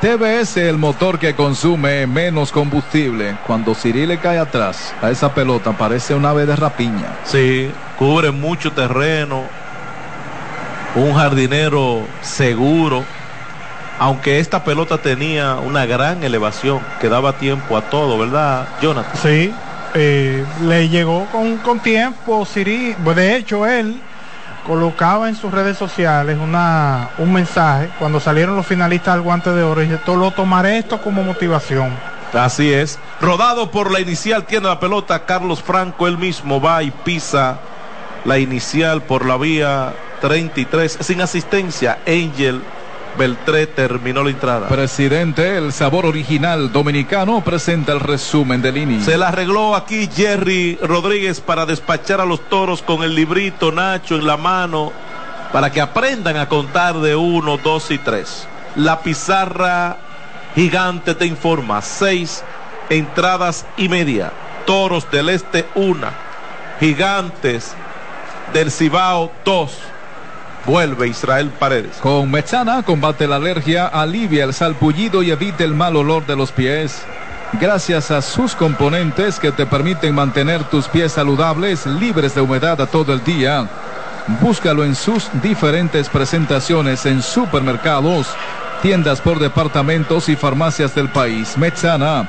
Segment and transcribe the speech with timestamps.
[0.00, 3.36] TBS, el motor que consume menos combustible.
[3.46, 7.16] Cuando Siri le cae atrás a esa pelota, parece un ave de rapiña.
[7.24, 9.44] Sí, cubre mucho terreno.
[10.96, 13.04] Un jardinero seguro.
[13.98, 19.16] Aunque esta pelota tenía una gran elevación que daba tiempo a todo, ¿verdad, Jonathan?
[19.22, 19.52] Sí,
[19.94, 22.94] eh, le llegó con, con tiempo Siri.
[23.14, 24.00] De hecho, él
[24.66, 29.62] colocaba en sus redes sociales una, un mensaje cuando salieron los finalistas al guante de
[29.62, 31.90] oro y dice, lo tomaré esto como motivación.
[32.32, 32.98] Así es.
[33.20, 37.58] Rodado por la inicial, tiene la pelota Carlos Franco, él mismo va y pisa
[38.24, 42.62] la inicial por la vía 33, sin asistencia, Angel
[43.16, 44.68] Beltré terminó la entrada.
[44.68, 49.04] Presidente, el sabor original dominicano presenta el resumen del inicio.
[49.04, 54.16] Se la arregló aquí Jerry Rodríguez para despachar a los toros con el librito Nacho
[54.16, 54.92] en la mano
[55.52, 58.46] para que aprendan a contar de uno, dos y tres.
[58.74, 59.96] La pizarra
[60.54, 61.80] gigante te informa.
[61.80, 62.44] Seis
[62.90, 64.32] entradas y media.
[64.66, 66.12] Toros del Este, una.
[66.80, 67.74] Gigantes
[68.52, 69.78] del Cibao, dos
[70.66, 71.96] Vuelve Israel Paredes.
[72.02, 76.50] Con Mechana combate la alergia, alivia el salpullido y evita el mal olor de los
[76.50, 77.06] pies.
[77.60, 82.86] Gracias a sus componentes que te permiten mantener tus pies saludables, libres de humedad a
[82.86, 83.68] todo el día.
[84.40, 88.34] Búscalo en sus diferentes presentaciones en supermercados,
[88.82, 91.56] tiendas por departamentos y farmacias del país.
[91.56, 92.28] Mechana,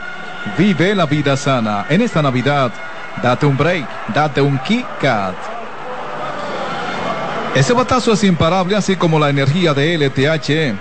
[0.56, 1.88] vive la vida sana.
[1.90, 2.72] En esta Navidad,
[3.24, 4.86] date un break, date un Kit
[7.58, 10.78] ese batazo es imparable, así como la energía de LTH.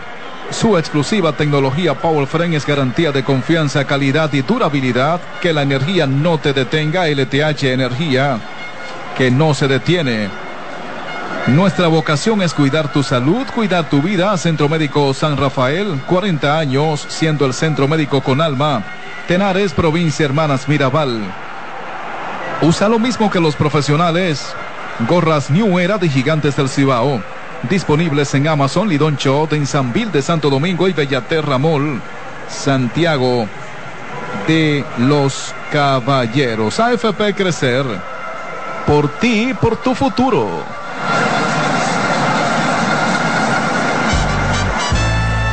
[0.51, 5.19] Su exclusiva tecnología Power Frame es garantía de confianza, calidad y durabilidad.
[5.41, 7.09] Que la energía no te detenga.
[7.09, 8.39] LTH Energía,
[9.17, 10.29] que no se detiene.
[11.47, 14.37] Nuestra vocación es cuidar tu salud, cuidar tu vida.
[14.37, 18.85] Centro Médico San Rafael, 40 años siendo el centro médico con alma.
[19.27, 21.23] Tenares, provincia Hermanas Mirabal.
[22.61, 24.55] Usa lo mismo que los profesionales.
[25.01, 27.21] Gorras New Era de Gigantes del Cibao.
[27.69, 32.01] Disponibles en Amazon, Lidon Shot, en San de Santo Domingo y Bellaterra Mall.
[32.49, 33.47] Santiago
[34.47, 36.81] de los Caballeros.
[36.81, 37.85] AFP Crecer.
[38.87, 40.63] Por ti, por tu futuro.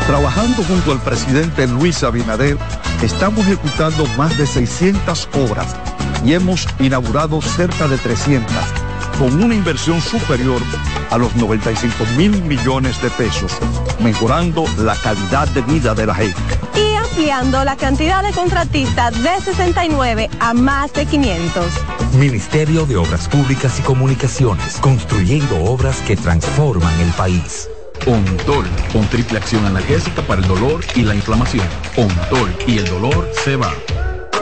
[0.08, 2.58] Trabajando junto al presidente Luis Abinader,
[3.02, 5.76] estamos ejecutando más de 600 obras
[6.24, 8.83] y hemos inaugurado cerca de 300
[9.18, 10.62] con una inversión superior
[11.10, 13.52] a los 95 mil millones de pesos,
[14.00, 16.40] mejorando la calidad de vida de la gente.
[16.76, 21.66] Y ampliando la cantidad de contratistas de 69 a más de 500.
[22.14, 27.70] Ministerio de Obras Públicas y Comunicaciones, construyendo obras que transforman el país.
[28.08, 31.68] Ontol, con triple acción analgésica para el dolor y la inflamación.
[31.96, 33.74] Ontol y el dolor se va.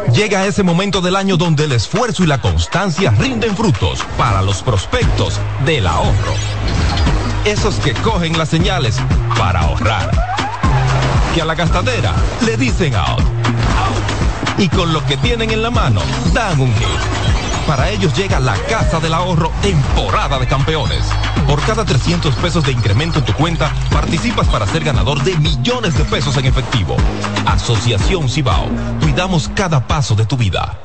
[0.09, 4.62] Llega ese momento del año donde el esfuerzo y la constancia rinden frutos para los
[4.62, 6.34] prospectos del ahorro.
[7.45, 8.97] Esos que cogen las señales
[9.38, 10.11] para ahorrar.
[11.34, 12.13] Que a la gastadera
[12.45, 13.23] le dicen out.
[14.57, 16.01] Y con lo que tienen en la mano
[16.34, 17.30] dan un hit.
[17.71, 21.05] Para ellos llega la Casa del Ahorro temporada de campeones.
[21.47, 25.97] Por cada 300 pesos de incremento en tu cuenta, participas para ser ganador de millones
[25.97, 26.97] de pesos en efectivo.
[27.45, 28.67] Asociación Cibao.
[28.99, 30.77] Cuidamos cada paso de tu vida.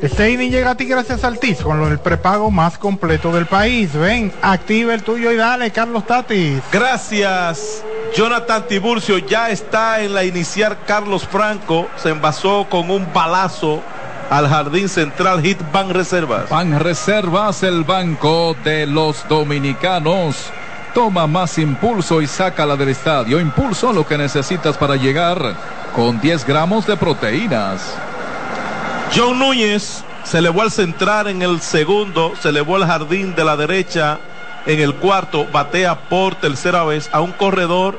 [0.00, 3.92] Este inning llega a ti gracias al TIS con el prepago más completo del país.
[3.92, 6.62] Ven, activa el tuyo y dale, Carlos Tatis.
[6.72, 7.84] Gracias,
[8.14, 9.18] Jonathan Tiburcio.
[9.18, 11.88] Ya está en la iniciar Carlos Franco.
[11.96, 13.82] Se envasó con un balazo
[14.30, 16.48] al jardín central Hit Ban Reservas.
[16.48, 20.36] Ban Reservas, el banco de los dominicanos.
[20.94, 23.40] Toma más impulso y sácala del estadio.
[23.40, 25.56] Impulso lo que necesitas para llegar
[25.94, 27.96] con 10 gramos de proteínas.
[29.14, 33.56] John Núñez se elevó al centrar en el segundo, se elevó al jardín de la
[33.56, 34.20] derecha
[34.66, 37.98] en el cuarto, batea por tercera vez a un corredor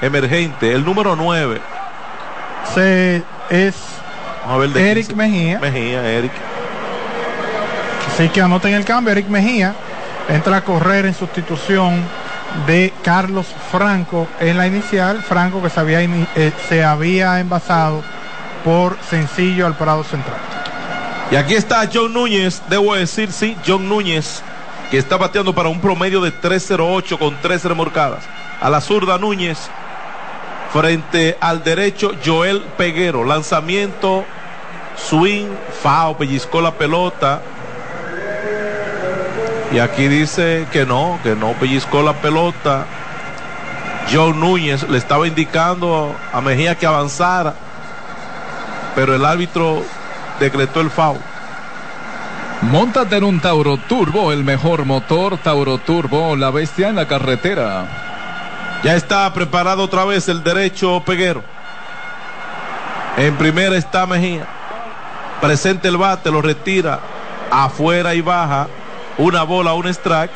[0.00, 1.60] emergente, el número 9.
[2.74, 3.74] Se es
[4.76, 5.58] Eric Mejía.
[5.58, 6.32] Mejía, Eric.
[8.12, 9.74] Así que anoten el cambio, Eric Mejía
[10.28, 12.00] entra a correr en sustitución
[12.66, 18.02] de Carlos Franco en la inicial, Franco que se había, eh, se había envasado
[18.64, 20.36] por sencillo al Prado Central.
[21.30, 24.42] Y aquí está John Núñez, debo decir, sí, John Núñez,
[24.90, 28.24] que está bateando para un promedio de 3.08 con tres remorcadas.
[28.60, 29.58] A la zurda Núñez,
[30.72, 33.24] frente al derecho Joel Peguero.
[33.24, 34.24] Lanzamiento,
[34.96, 35.46] swing,
[35.82, 37.42] Fao pellizcó la pelota.
[39.72, 42.86] Y aquí dice que no, que no pellizcó la pelota.
[44.12, 47.54] John Núñez le estaba indicando a Mejía que avanzara,
[48.94, 49.82] pero el árbitro
[50.38, 51.18] decretó el foul.
[52.70, 57.86] Montate en un Tauro Turbo, el mejor motor Tauro Turbo, la bestia en la carretera.
[58.82, 61.44] Ya está preparado otra vez el derecho Peguero.
[63.16, 64.46] En primera está Mejía.
[65.40, 67.00] Presente el bate, lo retira.
[67.50, 68.66] Afuera y baja.
[69.18, 70.32] Una bola, un strike.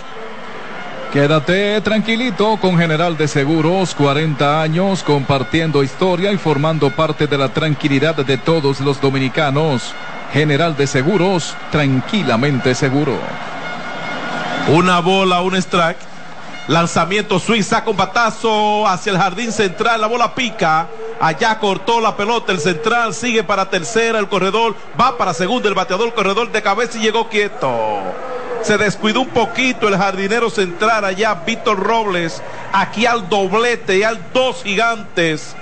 [1.12, 7.48] Quédate tranquilito con General de Seguros, 40 años compartiendo historia y formando parte de la
[7.48, 9.94] tranquilidad de todos los dominicanos.
[10.32, 13.19] General de Seguros, tranquilamente seguro.
[14.69, 15.96] Una bola, un strike.
[16.66, 20.02] Lanzamiento Suiza con batazo hacia el jardín central.
[20.02, 20.86] La bola pica.
[21.19, 22.52] Allá cortó la pelota.
[22.52, 24.19] El central sigue para tercera.
[24.19, 25.70] El corredor va para segunda.
[25.70, 27.98] El bateador, corredor de cabeza y llegó quieto.
[28.62, 32.42] Se descuidó un poquito el jardinero central allá, Víctor Robles.
[32.75, 35.56] Aquí al doblete y al dos gigantes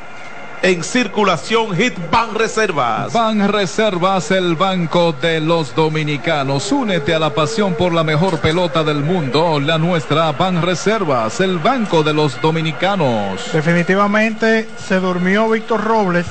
[0.62, 3.12] en circulación Hit Ban Reservas.
[3.12, 6.72] Ban Reservas, el banco de los dominicanos.
[6.72, 11.58] Únete a la pasión por la mejor pelota del mundo, la nuestra Ban Reservas, el
[11.58, 13.40] banco de los dominicanos.
[13.52, 16.26] Definitivamente se durmió Víctor Robles.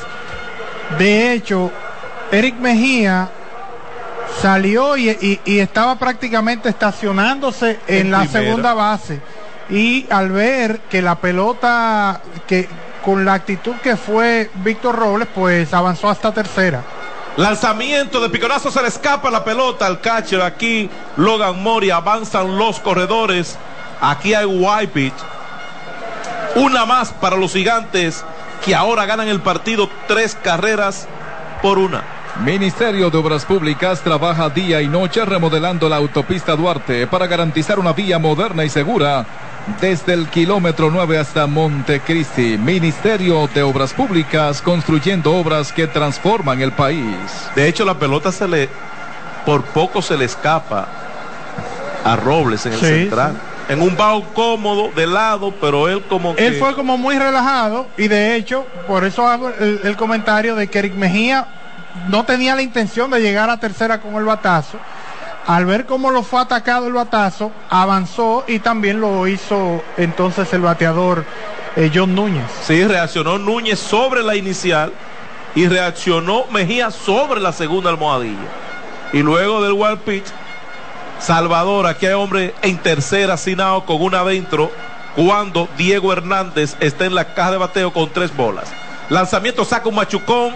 [0.97, 1.71] De hecho,
[2.31, 3.29] Eric Mejía
[4.41, 8.41] salió y, y, y estaba prácticamente estacionándose en, en la primera.
[8.41, 9.21] segunda base.
[9.69, 12.67] Y al ver que la pelota, que
[13.05, 16.81] con la actitud que fue Víctor Robles, pues avanzó hasta tercera.
[17.37, 20.41] Lanzamiento de piconazo, se le escapa la pelota al catcher.
[20.41, 23.57] Aquí Logan Mori, avanzan los corredores.
[24.01, 25.13] Aquí hay white pitch.
[26.55, 28.23] Una más para los gigantes
[28.65, 31.07] que ahora ganan el partido tres carreras
[31.61, 32.03] por una.
[32.43, 37.93] Ministerio de Obras Públicas trabaja día y noche remodelando la autopista Duarte para garantizar una
[37.93, 39.25] vía moderna y segura
[39.81, 42.57] desde el kilómetro 9 hasta Montecristi.
[42.57, 47.15] Ministerio de Obras Públicas construyendo obras que transforman el país.
[47.55, 48.69] De hecho, la pelota se le,
[49.45, 50.87] por poco se le escapa
[52.03, 53.33] a Robles en el sí, central.
[53.33, 53.73] Sí.
[53.73, 56.59] En un bajo cómodo de lado, pero él como Él que...
[56.59, 60.77] fue como muy relajado y de hecho, por eso hago el, el comentario de que
[60.77, 61.47] Eric Mejía
[62.09, 64.77] no tenía la intención de llegar a tercera con el batazo.
[65.47, 70.61] Al ver cómo lo fue atacado el batazo, avanzó y también lo hizo entonces el
[70.61, 71.23] bateador
[71.75, 72.45] eh, John Núñez.
[72.63, 74.91] Sí, reaccionó Núñez sobre la inicial
[75.53, 78.47] y reaccionó Mejía sobre la segunda almohadilla.
[79.13, 80.25] Y luego del wild pitch,
[81.19, 84.71] Salvador, aquí hay hombre en tercera, Sinao con una adentro,
[85.15, 88.65] cuando Diego Hernández está en la caja de bateo con tres bolas.
[89.09, 90.53] Lanzamiento saca un machucón,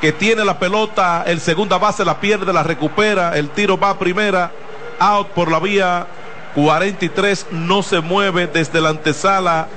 [0.00, 3.98] que tiene la pelota, el segunda base la pierde, la recupera, el tiro va a
[3.98, 4.52] primera,
[4.98, 6.06] out por la vía
[6.54, 9.68] 43, no se mueve desde la antesala.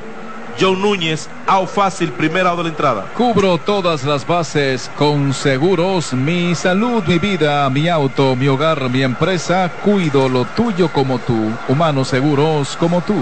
[0.59, 3.05] John Núñez, out fácil, primera out de la entrada.
[3.15, 9.01] Cubro todas las bases con seguros, mi salud, mi vida, mi auto, mi hogar, mi
[9.01, 13.15] empresa, cuido lo tuyo como tú, humanos seguros como tú.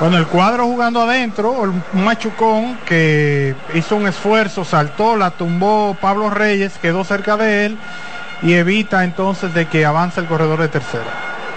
[0.00, 6.30] Bueno, el cuadro jugando adentro, un machucón que hizo un esfuerzo, saltó, la tumbó Pablo
[6.30, 7.78] Reyes, quedó cerca de él
[8.40, 11.04] y evita entonces de que avance el corredor de tercera.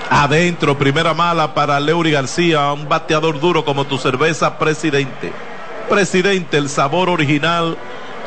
[0.10, 5.32] Adentro, primera mala para Leury García, un bateador duro como tu cerveza, presidente.
[5.90, 7.78] Presidente, el sabor original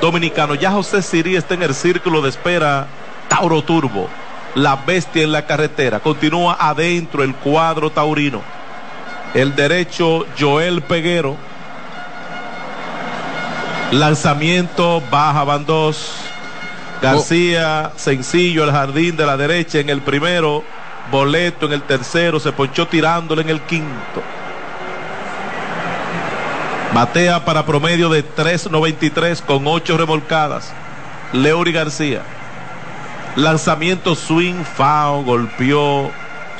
[0.01, 0.55] dominicano.
[0.55, 2.87] Ya José Sirí está en el círculo de espera.
[3.29, 4.09] Tauro Turbo,
[4.55, 6.01] la bestia en la carretera.
[6.01, 8.56] Continúa adentro el cuadro taurino
[9.37, 11.37] el derecho Joel Peguero.
[13.93, 16.15] Lanzamiento, baja van dos.
[17.03, 20.65] García, sencillo, el jardín de la derecha en el primero.
[21.11, 24.23] Boleto en el tercero, se ponchó tirándole en el quinto.
[26.95, 30.73] Batea para promedio de 3.93 con 8 remolcadas.
[31.35, 32.23] Leury García.
[33.37, 36.11] Lanzamiento swing, foul, golpeó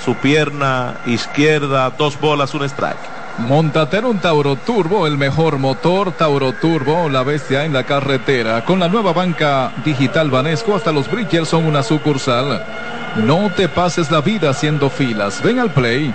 [0.05, 3.17] su pierna izquierda, dos bolas, un strike.
[3.39, 8.65] Montate en un Tauro Turbo, el mejor motor Tauro Turbo, la bestia en la carretera.
[8.65, 12.65] Con la nueva banca digital Banesco, hasta los Bridgers son una sucursal.
[13.17, 15.43] No te pases la vida haciendo filas.
[15.43, 16.15] Ven al play.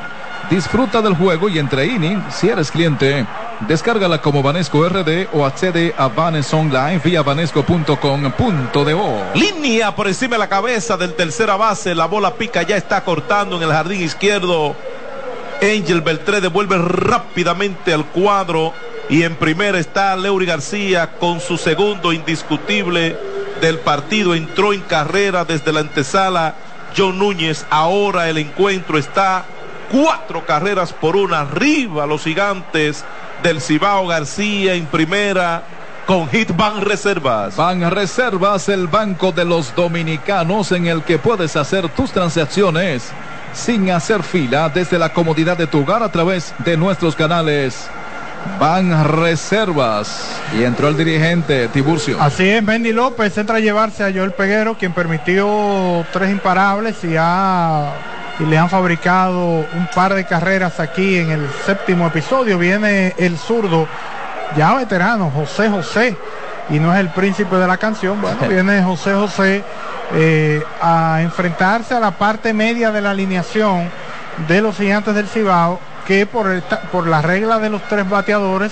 [0.50, 3.26] Disfruta del juego y entre inning, si eres cliente,
[3.68, 7.24] descárgala como Banesco RD o accede a Banes Online vía.
[9.36, 13.58] Línea por encima de la cabeza del tercera base, la bola pica ya está cortando
[13.58, 14.76] en el jardín izquierdo.
[15.62, 18.74] Angel Beltré devuelve rápidamente al cuadro
[19.10, 23.16] y en primera está Leury García con su segundo indiscutible
[23.62, 24.34] del partido.
[24.34, 26.56] Entró en carrera desde la antesala
[26.98, 27.66] John Núñez.
[27.70, 29.46] Ahora el encuentro está
[29.92, 31.42] cuatro carreras por una.
[31.42, 33.06] Arriba los gigantes
[33.44, 35.64] del Cibao García en primera
[36.06, 37.56] con Hit Ban Reservas.
[37.56, 43.12] Ban Reservas, el banco de los dominicanos en el que puedes hacer tus transacciones
[43.54, 47.90] sin hacer fila desde la comodidad de tu hogar a través de nuestros canales.
[48.60, 50.42] Ban Reservas.
[50.58, 52.18] Y entró el dirigente Tiburcio.
[52.20, 57.16] Así es, Bendy López entra a llevarse a Joel Peguero, quien permitió tres imparables y,
[57.18, 57.92] ha,
[58.40, 62.58] y le han fabricado un par de carreras aquí en el séptimo episodio.
[62.58, 63.88] Viene el zurdo,
[64.56, 66.18] ya veterano, José José,
[66.70, 68.22] y no es el príncipe de la canción.
[68.22, 69.64] Bueno, viene José José
[70.14, 73.90] eh, a enfrentarse a la parte media de la alineación
[74.48, 76.62] de los gigantes del Cibao que por,
[76.92, 78.72] por la regla de los tres bateadores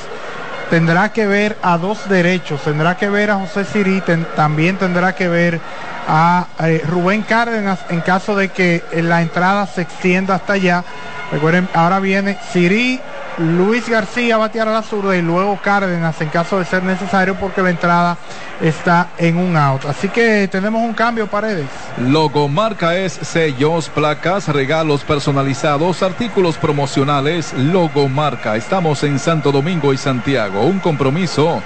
[0.70, 4.02] tendrá que ver a dos derechos, tendrá que ver a José Siri,
[4.36, 5.60] también tendrá que ver
[6.08, 10.84] a eh, Rubén Cárdenas en caso de que la entrada se extienda hasta allá.
[11.32, 13.00] Recuerden, ahora viene Siri,
[13.40, 17.62] Luis García batear a la zurda y luego Cárdenas en caso de ser necesario porque
[17.62, 18.18] la entrada
[18.62, 19.86] está en un out.
[19.86, 21.68] Así que tenemos un cambio, Paredes.
[21.98, 27.54] Logomarca es sellos, placas, regalos personalizados, artículos promocionales.
[27.54, 28.58] Logomarca.
[28.58, 30.62] Estamos en Santo Domingo y Santiago.
[30.62, 31.62] Un compromiso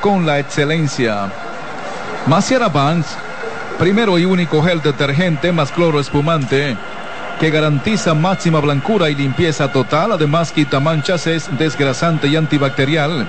[0.00, 1.30] con la excelencia.
[2.26, 3.16] Maciara Vance,
[3.78, 6.76] primero y único gel detergente más cloro espumante
[7.40, 13.28] que garantiza máxima blancura y limpieza total, además quita manchas, es desgrasante y antibacterial.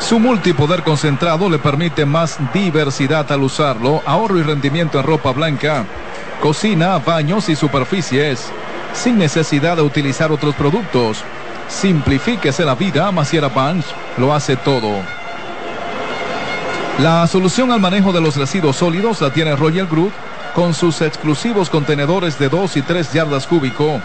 [0.00, 5.84] Su multipoder concentrado le permite más diversidad al usarlo, ahorro y rendimiento en ropa blanca,
[6.40, 8.50] cocina, baños y superficies,
[8.92, 11.22] sin necesidad de utilizar otros productos.
[11.68, 13.86] Simplifíquese la vida, Maciera Punch
[14.18, 14.90] lo hace todo.
[16.98, 20.12] La solución al manejo de los residuos sólidos la tiene Royal Group
[20.54, 24.00] con sus exclusivos contenedores de 2 y 3 yardas cúbico.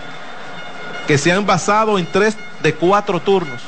[1.07, 3.61] que se han basado en tres de cuatro turnos.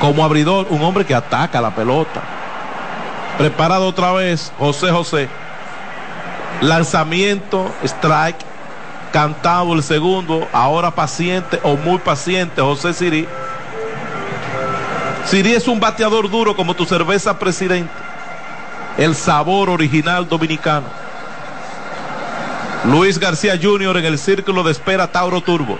[0.00, 2.22] Como abridor, un hombre que ataca la pelota.
[3.36, 5.28] Preparado otra vez, José José.
[6.60, 8.38] Lanzamiento, strike,
[9.12, 13.28] cantado el segundo, ahora paciente o muy paciente, José Siri.
[15.24, 17.92] Siri es un bateador duro como tu cerveza presidente.
[18.96, 20.86] El sabor original dominicano.
[22.84, 23.96] Luis García Jr.
[23.98, 25.78] en el círculo de espera Tauro Turbo.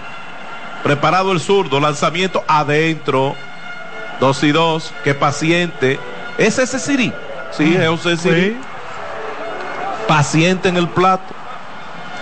[0.83, 3.35] Preparado el zurdo, lanzamiento adentro.
[4.21, 5.99] Dos y dos, qué paciente.
[6.39, 7.13] ¿Es ese Siri?
[7.53, 8.57] Sí, es ese Siri.
[10.07, 11.35] Paciente en el plato.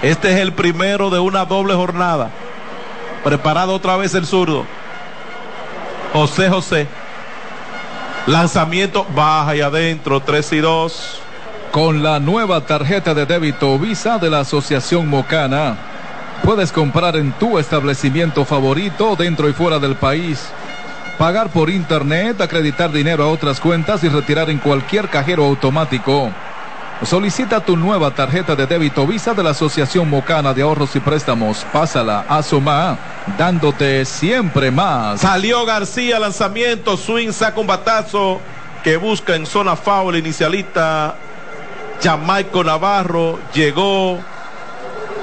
[0.02, 2.30] Este es el primero de una doble jornada.
[3.24, 4.66] Preparado otra vez el zurdo.
[6.12, 6.86] José José.
[8.26, 11.20] Lanzamiento baja y adentro, tres y dos.
[11.76, 15.76] Con la nueva tarjeta de débito Visa de la Asociación Mocana,
[16.42, 20.42] puedes comprar en tu establecimiento favorito dentro y fuera del país
[21.18, 26.32] pagar por internet, acreditar dinero a otras cuentas y retirar en cualquier cajero automático.
[27.02, 31.66] Solicita tu nueva tarjeta de débito Visa de la Asociación Mocana de Ahorros y Préstamos.
[31.74, 32.96] Pásala a Soma,
[33.36, 35.20] dándote siempre más.
[35.20, 38.40] Salió García, lanzamiento, swing, saca un batazo
[38.82, 41.16] que busca en zona foul, inicialista
[42.02, 44.18] Jamaico Navarro, llegó,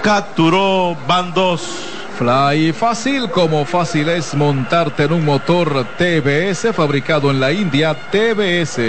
[0.01, 1.89] capturó, van dos.
[2.17, 8.79] Fly fácil como fácil es montarte en un motor TBS fabricado en la India TBS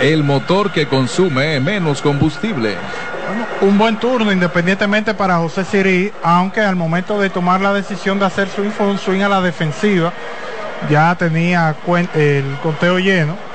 [0.00, 2.76] el motor que consume menos combustible.
[3.60, 8.24] un buen turno, independientemente para José Siri, aunque al momento de tomar la decisión de
[8.24, 10.12] hacer swing fue un swing a la defensiva,
[10.88, 11.76] ya tenía
[12.14, 13.49] el conteo lleno.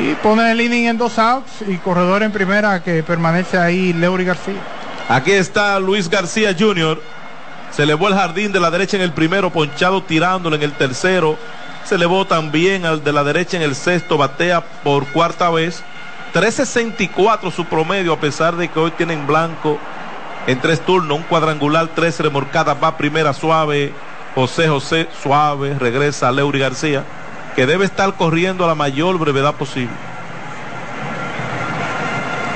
[0.00, 4.24] Y pone el inning en dos outs y corredor en primera que permanece ahí Leury
[4.24, 4.60] García.
[5.08, 7.00] Aquí está Luis García Jr.
[7.70, 11.36] Se elevó el jardín de la derecha en el primero, ponchado tirándolo en el tercero
[11.84, 15.82] se elevó también al de la derecha en el sexto, batea por cuarta vez.
[16.32, 19.78] 3.64 su promedio, a pesar de que hoy tienen blanco
[20.46, 23.92] en tres turnos, un cuadrangular, tres remorcadas, va primera suave,
[24.34, 27.04] José José suave, regresa Leury García,
[27.54, 29.94] que debe estar corriendo a la mayor brevedad posible.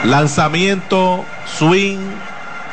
[0.05, 1.25] Lanzamiento,
[1.59, 1.99] swing,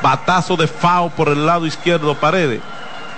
[0.02, 2.62] batazo de FAO por el lado izquierdo, paredes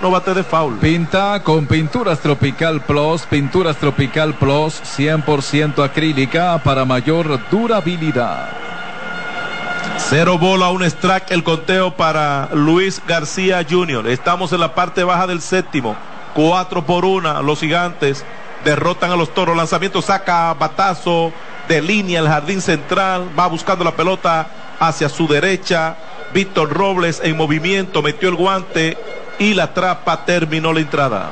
[0.00, 0.78] no bate de foul.
[0.78, 8.50] Pinta con Pinturas Tropical Plus, Pinturas Tropical Plus 100% acrílica para mayor durabilidad.
[9.96, 14.06] Cero bola, un strike, el conteo para Luis García Jr.
[14.06, 15.96] Estamos en la parte baja del séptimo.
[16.34, 18.24] Cuatro por una, los gigantes
[18.64, 19.56] derrotan a los toros.
[19.56, 21.32] Lanzamiento saca batazo
[21.68, 23.28] de línea el jardín central.
[23.38, 24.48] Va buscando la pelota
[24.78, 25.96] hacia su derecha.
[26.32, 28.98] Víctor Robles en movimiento, metió el guante
[29.38, 31.30] y la trapa terminó la entrada.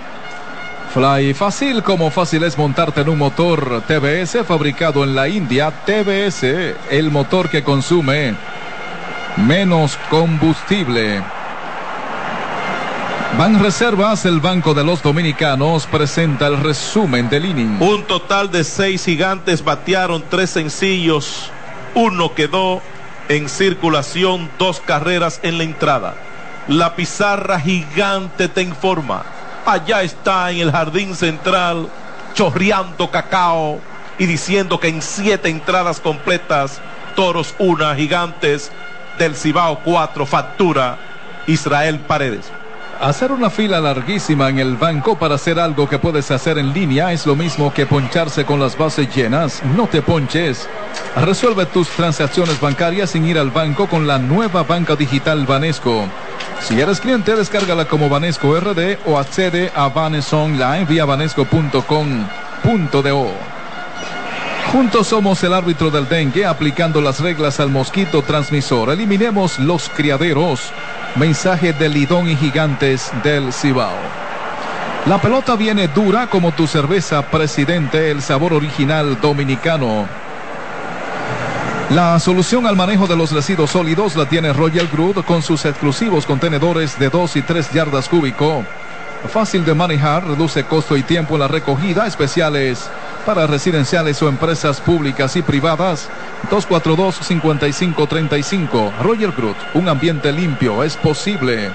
[0.94, 5.70] Fly fácil como fácil es montarte en un motor TBS fabricado en la India.
[5.84, 6.44] TBS,
[6.90, 8.34] el motor que consume
[9.36, 11.22] menos combustible.
[13.38, 17.82] Van Reservas, el Banco de los Dominicanos, presenta el resumen del inning.
[17.82, 21.50] Un total de seis gigantes batearon tres sencillos.
[21.94, 22.80] Uno quedó
[23.28, 26.14] en circulación, dos carreras en la entrada.
[26.66, 29.22] La pizarra gigante te informa.
[29.66, 31.90] Allá está en el jardín central,
[32.32, 33.82] chorreando cacao
[34.18, 36.80] y diciendo que en siete entradas completas,
[37.14, 38.72] toros una, gigantes
[39.18, 40.96] del Cibao 4, factura
[41.46, 42.50] Israel Paredes.
[43.00, 47.12] Hacer una fila larguísima en el banco para hacer algo que puedes hacer en línea
[47.12, 49.62] es lo mismo que poncharse con las bases llenas.
[49.76, 50.66] No te ponches.
[51.16, 56.06] Resuelve tus transacciones bancarias sin ir al banco con la nueva banca digital Banesco.
[56.62, 61.86] Si eres cliente, descárgala como Banesco RD o accede a Banes Online vía banesco.com.do.
[64.72, 68.90] Juntos somos el árbitro del dengue aplicando las reglas al mosquito transmisor.
[68.90, 70.72] Eliminemos los criaderos.
[71.18, 73.96] Mensaje de Lidón y Gigantes del Cibao.
[75.06, 80.06] La pelota viene dura como tu cerveza, presidente, el sabor original dominicano.
[81.88, 86.26] La solución al manejo de los residuos sólidos la tiene Royal Group con sus exclusivos
[86.26, 88.62] contenedores de 2 y 3 yardas cúbico.
[89.28, 92.90] Fácil de manejar, reduce costo y tiempo en la recogida, especiales
[93.26, 96.08] para residenciales o empresas públicas y privadas.
[96.50, 98.92] 242-5535.
[99.02, 101.70] Roger Groot, un ambiente limpio es posible.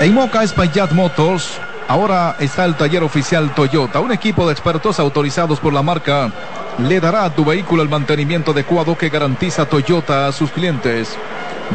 [0.00, 5.58] En Moca Espaillat Motors, ahora está el taller oficial Toyota, un equipo de expertos autorizados
[5.58, 6.30] por la marca.
[6.78, 11.16] Le dará a tu vehículo el mantenimiento adecuado que garantiza Toyota a sus clientes.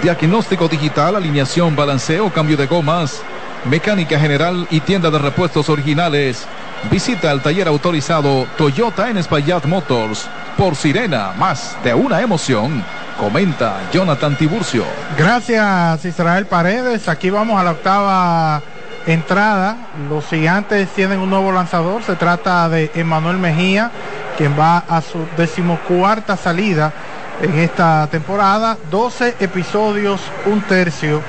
[0.01, 3.21] Diagnóstico digital, alineación, balanceo, cambio de gomas,
[3.69, 6.45] mecánica general y tienda de repuestos originales.
[6.91, 10.29] Visita el taller autorizado Toyota en Espaillat Motors.
[10.57, 12.83] Por Sirena, más de una emoción.
[13.19, 14.85] Comenta Jonathan Tiburcio.
[15.17, 17.07] Gracias Israel Paredes.
[17.07, 18.61] Aquí vamos a la octava
[19.07, 19.77] entrada.
[20.09, 22.03] Los gigantes tienen un nuevo lanzador.
[22.03, 23.91] Se trata de Emanuel Mejía,
[24.37, 26.93] quien va a su decimocuarta salida
[27.41, 28.77] en esta temporada.
[28.91, 31.21] 12 episodios, un tercio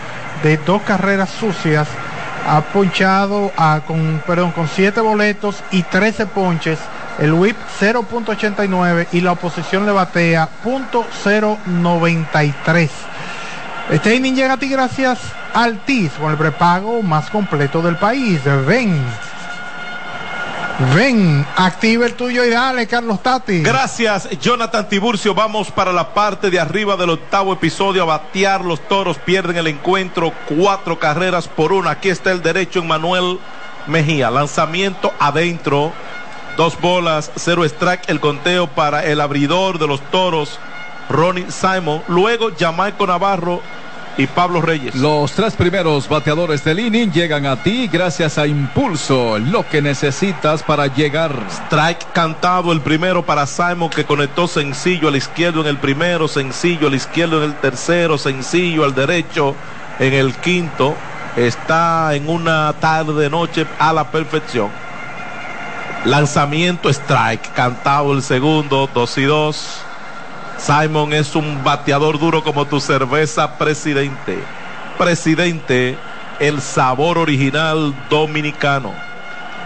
[0.43, 1.89] de dos carreras sucias
[2.47, 3.53] ha ponchado
[3.87, 6.79] con, perdón, con 7 boletos y 13 ponches.
[7.19, 12.91] El whip 0.89 y la oposición le batea .093.
[13.91, 15.19] Este inning llega a ti gracias
[15.55, 18.43] al TIS con el prepago más completo del país.
[18.67, 19.03] Ven
[20.79, 23.63] Ven, activa el tuyo y dale, Carlos Tati.
[23.63, 25.35] Gracias, Jonathan Tiburcio.
[25.35, 28.03] Vamos para la parte de arriba del octavo episodio.
[28.03, 30.35] A batear, los toros pierden el encuentro.
[30.47, 31.93] Cuatro carreras por una.
[31.93, 33.39] Aquí está el derecho en Manuel
[33.87, 34.31] Mejía.
[34.31, 35.95] Lanzamiento adentro.
[36.59, 38.09] Dos bolas, cero strike.
[38.09, 40.59] El conteo para el abridor de los toros,
[41.09, 42.03] Ronnie Simon.
[42.07, 43.63] Luego Jamaico Navarro
[44.17, 44.95] y Pablo Reyes.
[44.95, 50.63] Los tres primeros bateadores del inning llegan a ti gracias a Impulso, lo que necesitas
[50.63, 51.33] para llegar.
[51.51, 56.89] Strike cantado el primero para Simon que conectó sencillo al izquierdo en el primero, sencillo
[56.89, 59.55] al izquierdo en el tercero, sencillo al derecho
[59.99, 60.95] en el quinto.
[61.37, 64.71] Está en una tarde de noche a la perfección.
[66.07, 69.81] Lanzamiento strike, cantado el segundo, dos y dos.
[70.59, 74.39] Simon es un bateador duro como tu cerveza, presidente.
[74.99, 75.99] Presidente,
[76.41, 78.93] el sabor original dominicano.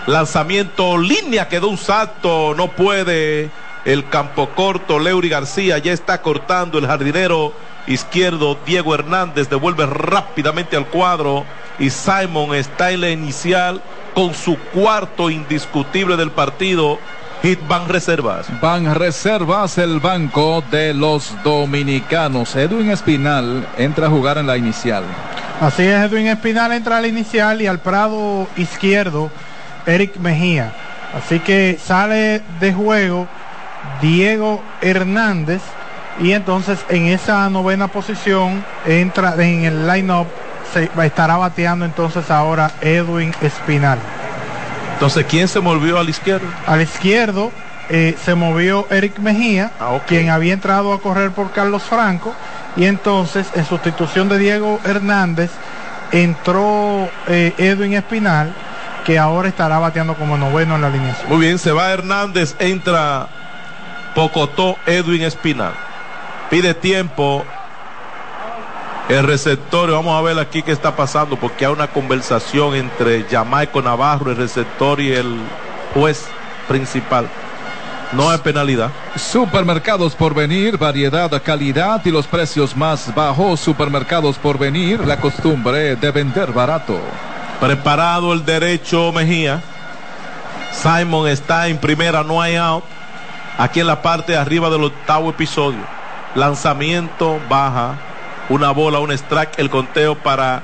[0.06, 3.50] Lanzamiento, línea, quedó un salto, no puede.
[3.84, 7.54] El campo corto, Leury García ya está cortando el jardinero
[7.86, 11.46] izquierdo, Diego Hernández devuelve rápidamente al cuadro
[11.78, 13.80] y Simon está en la inicial
[14.14, 16.98] con su cuarto indiscutible del partido
[17.42, 18.46] Hit Van Reservas.
[18.60, 22.54] Van Reservas, el banco de los dominicanos.
[22.54, 25.04] Edwin Espinal entra a jugar en la inicial.
[25.58, 29.30] Así es, Edwin Espinal entra a la inicial y al prado izquierdo,
[29.86, 30.72] Eric Mejía.
[31.16, 33.26] Así que sale de juego
[34.02, 35.62] Diego Hernández
[36.20, 40.26] y entonces en esa novena posición entra en el line-up,
[40.74, 43.98] se estará bateando entonces ahora Edwin Espinal.
[45.00, 46.46] Entonces, ¿quién se movió al izquierdo?
[46.66, 47.50] Al izquierdo
[47.88, 52.34] eh, se movió Eric Mejía, Ah, quien había entrado a correr por Carlos Franco,
[52.76, 55.52] y entonces en sustitución de Diego Hernández
[56.12, 58.52] entró eh, Edwin Espinal,
[59.06, 61.30] que ahora estará bateando como noveno en la alineación.
[61.30, 63.26] Muy bien, se va Hernández, entra
[64.14, 65.72] Pocotó, Edwin Espinal.
[66.50, 67.46] Pide tiempo
[69.10, 69.90] el receptor.
[69.90, 74.36] Vamos a ver aquí qué está pasando, porque hay una conversación entre Jamaico Navarro, el
[74.36, 75.36] receptor, y el
[75.94, 76.26] juez
[76.68, 77.28] principal.
[78.12, 78.90] No hay penalidad.
[79.16, 83.60] Supermercados por venir, variedad, calidad y los precios más bajos.
[83.60, 86.98] Supermercados por venir, la costumbre de vender barato.
[87.60, 89.62] Preparado el derecho Mejía.
[90.72, 92.84] Simon está en primera, no hay out.
[93.58, 95.80] Aquí en la parte de arriba del octavo episodio.
[96.34, 98.09] Lanzamiento baja.
[98.50, 99.58] Una bola, un strike.
[99.58, 100.62] El conteo para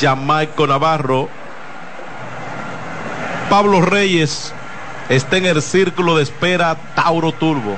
[0.00, 1.28] Jamaico Navarro.
[3.50, 4.54] Pablo Reyes
[5.10, 7.76] está en el círculo de espera Tauro Turbo.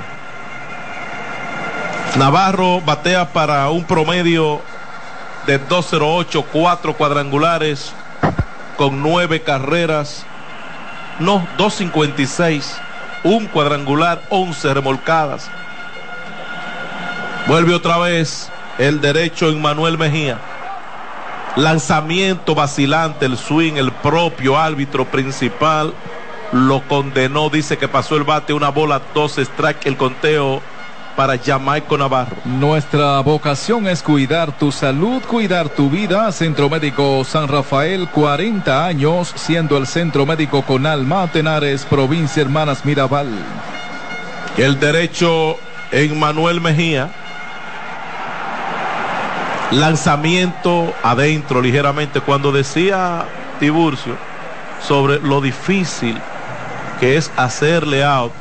[2.17, 4.61] Navarro batea para un promedio
[5.47, 7.93] de 208, cuatro cuadrangulares
[8.77, 10.25] con nueve carreras.
[11.19, 12.77] No, 256,
[13.25, 15.49] un cuadrangular, 11 remolcadas.
[17.47, 18.49] Vuelve otra vez
[18.81, 20.39] el derecho en Manuel Mejía.
[21.55, 25.93] Lanzamiento vacilante, el swing, el propio árbitro principal
[26.51, 30.63] lo condenó, dice que pasó el bate, una bola, dos strike, el conteo
[31.15, 32.35] para Jamaico Navarro.
[32.43, 36.31] Nuestra vocación es cuidar tu salud, cuidar tu vida.
[36.31, 42.83] Centro Médico San Rafael, 40 años, siendo el centro médico con alma, Tenares, provincia Hermanas
[42.83, 43.29] Mirabal.
[44.57, 45.57] El derecho
[45.91, 47.20] en Manuel Mejía.
[49.71, 52.21] Lanzamiento adentro ligeramente.
[52.21, 53.25] Cuando decía
[53.59, 54.15] Tiburcio
[54.85, 56.19] sobre lo difícil
[56.99, 58.31] que es hacerle out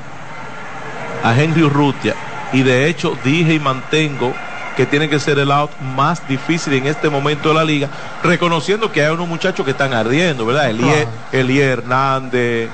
[1.24, 2.14] a Henry Urrutia.
[2.52, 4.34] Y de hecho dije y mantengo
[4.76, 7.88] que tiene que ser el out más difícil en este momento de la liga,
[8.22, 10.70] reconociendo que hay unos muchachos que están ardiendo, ¿verdad?
[10.70, 12.70] Elie, Elie Hernández,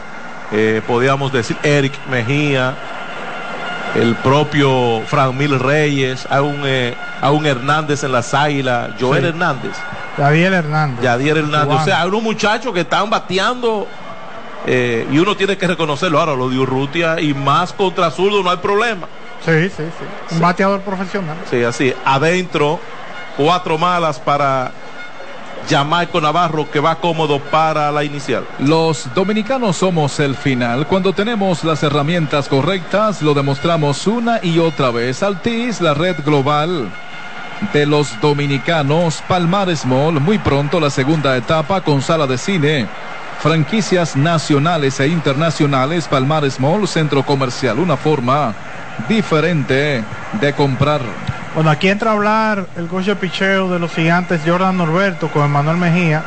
[0.53, 2.75] eh, podríamos decir Eric Mejía,
[3.95, 9.22] el propio Fran Mil Reyes, hay un, eh, hay un Hernández en las águilas, Joel
[9.22, 9.29] Sí.
[9.29, 9.72] Hernández,
[10.16, 11.02] Javier Hernández.
[11.05, 11.79] Yadier Hernández, Juan.
[11.83, 13.87] o sea, hay unos muchachos que están bateando
[14.66, 16.18] eh, y uno tiene que reconocerlo.
[16.18, 19.07] Ahora, lo de Urrutia y más contra zurdo no hay problema.
[19.44, 20.35] Sí, sí, sí.
[20.35, 21.37] Un bateador profesional.
[21.50, 21.92] Sí, así.
[22.05, 22.81] Adentro,
[23.37, 24.72] cuatro malas para
[25.68, 28.44] Jamaico Navarro, que va cómodo para la inicial.
[28.59, 30.87] Los dominicanos somos el final.
[30.87, 35.22] Cuando tenemos las herramientas correctas, lo demostramos una y otra vez.
[35.22, 36.90] Altis, la red global
[37.73, 39.23] de los dominicanos.
[39.29, 42.87] Palmares Mall, muy pronto la segunda etapa con sala de cine.
[43.40, 46.09] Franquicias nacionales e internacionales.
[46.09, 47.79] Palmares Mall, centro comercial.
[47.79, 48.55] Una forma
[49.09, 50.03] diferente
[50.40, 51.01] de comprar.
[51.55, 55.45] Bueno, aquí entra a hablar el coach de picheo de los gigantes Jordan Norberto con
[55.45, 56.23] Emanuel Mejía.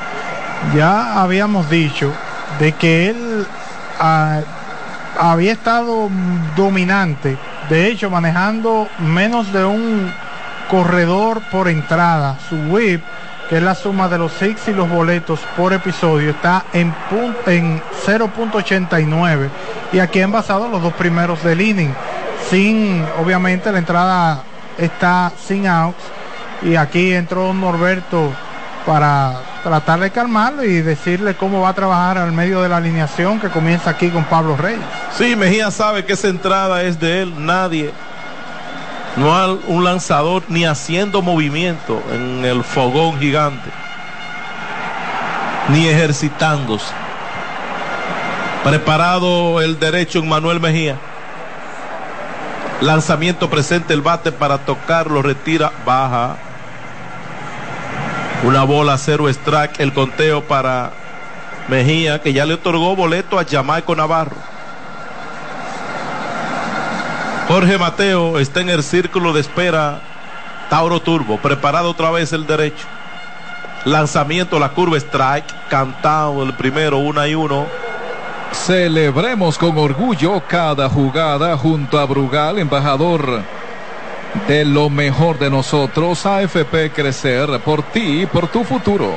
[0.75, 2.11] Ya habíamos dicho
[2.59, 3.45] de que él
[3.99, 4.41] ah,
[5.19, 6.09] había estado
[6.55, 7.37] dominante,
[7.69, 10.11] de hecho manejando menos de un
[10.69, 12.37] corredor por entrada.
[12.47, 13.01] Su whip
[13.49, 16.93] que es la suma de los six y los boletos por episodio, está en,
[17.47, 19.49] en 0.89
[19.91, 21.91] y aquí han basado los dos primeros del inning.
[22.47, 24.43] Sin, obviamente, la entrada
[24.77, 25.97] está sin outs
[26.61, 28.31] y aquí entró Norberto
[28.85, 33.39] para tratar de calmarlo y decirle cómo va a trabajar al medio de la alineación
[33.39, 34.85] que comienza aquí con Pablo Reyes.
[35.17, 37.91] Sí, Mejía sabe que esa entrada es de él, nadie.
[39.15, 43.69] No hay un lanzador ni haciendo movimiento en el fogón gigante.
[45.69, 46.93] Ni ejercitándose.
[48.63, 50.97] Preparado el derecho en Manuel Mejía.
[52.81, 56.37] Lanzamiento presente el bate para tocarlo, retira, baja.
[58.43, 60.91] Una bola, cero strike, el conteo para
[61.67, 64.48] Mejía, que ya le otorgó boleto a Jamaico Navarro.
[67.49, 70.01] Jorge Mateo está en el círculo de espera.
[70.69, 72.85] Tauro Turbo, preparado otra vez el derecho.
[73.85, 77.65] Lanzamiento, la curva strike, cantado el primero, una y uno.
[78.51, 83.41] Celebremos con orgullo cada jugada junto a Brugal, embajador
[84.47, 89.13] de lo mejor de nosotros, AFP Crecer, por ti y por tu futuro.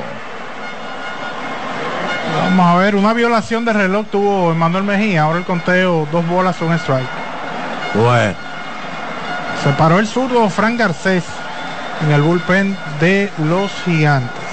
[2.41, 6.59] Vamos a ver, una violación de reloj tuvo Emanuel Mejía, ahora el conteo, dos bolas,
[6.61, 7.22] un strike.
[7.93, 8.33] Bueno.
[9.63, 11.23] Se paró el zurdo Frank Garcés
[12.01, 14.43] en el bullpen de los gigantes.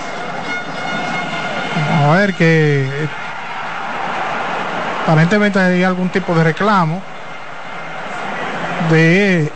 [2.04, 2.88] A ver que
[5.02, 7.02] aparentemente hay algún tipo de reclamo
[8.90, 9.50] de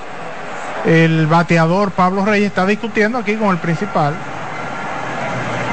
[0.86, 4.14] el bateador Pablo Reyes está discutiendo aquí con el principal.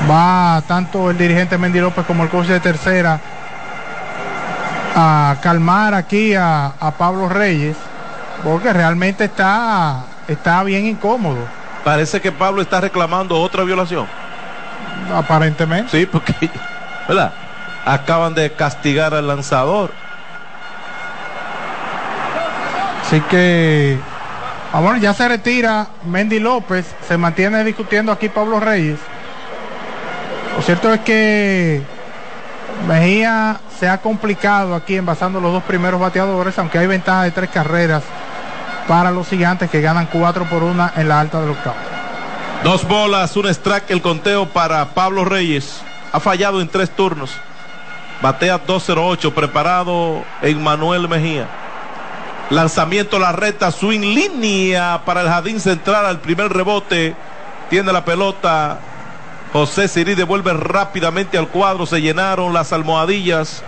[0.09, 3.19] Va tanto el dirigente Mendy López como el coach de tercera
[4.95, 7.77] a calmar aquí a Pablo Reyes
[8.43, 11.39] porque realmente está, está bien incómodo.
[11.83, 14.07] Parece que Pablo está reclamando otra violación.
[15.13, 15.91] Aparentemente.
[15.91, 16.33] Sí, porque,
[17.07, 17.33] ¿verdad?
[17.85, 19.91] Acaban de castigar al lanzador.
[23.03, 23.99] Así que
[24.73, 28.99] Ah, bueno, ya se retira Mendy López, se mantiene discutiendo aquí Pablo Reyes.
[30.55, 31.81] Lo cierto es que
[32.87, 37.49] Mejía se ha complicado aquí envasando los dos primeros bateadores, aunque hay ventaja de tres
[37.49, 38.03] carreras
[38.91, 41.77] para los gigantes que ganan cuatro por una en la alta del octavo.
[42.61, 45.81] Dos bolas, un strike, el conteo para Pablo Reyes.
[46.11, 47.31] Ha fallado en tres turnos.
[48.21, 51.47] Batea 208, preparado en Manuel Mejía.
[52.49, 57.15] Lanzamiento la reta, swing línea para el jardín central al primer rebote.
[57.69, 58.77] Tiene la pelota.
[59.53, 61.85] José Sirí devuelve rápidamente al cuadro.
[61.85, 63.63] Se llenaron las almohadillas.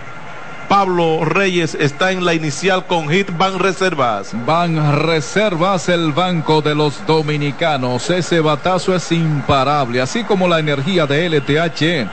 [0.74, 4.32] Pablo Reyes está en la inicial con hit Van Reservas.
[4.44, 8.10] Van Reservas, el banco de los dominicanos.
[8.10, 12.10] Ese batazo es imparable, así como la energía de LTH.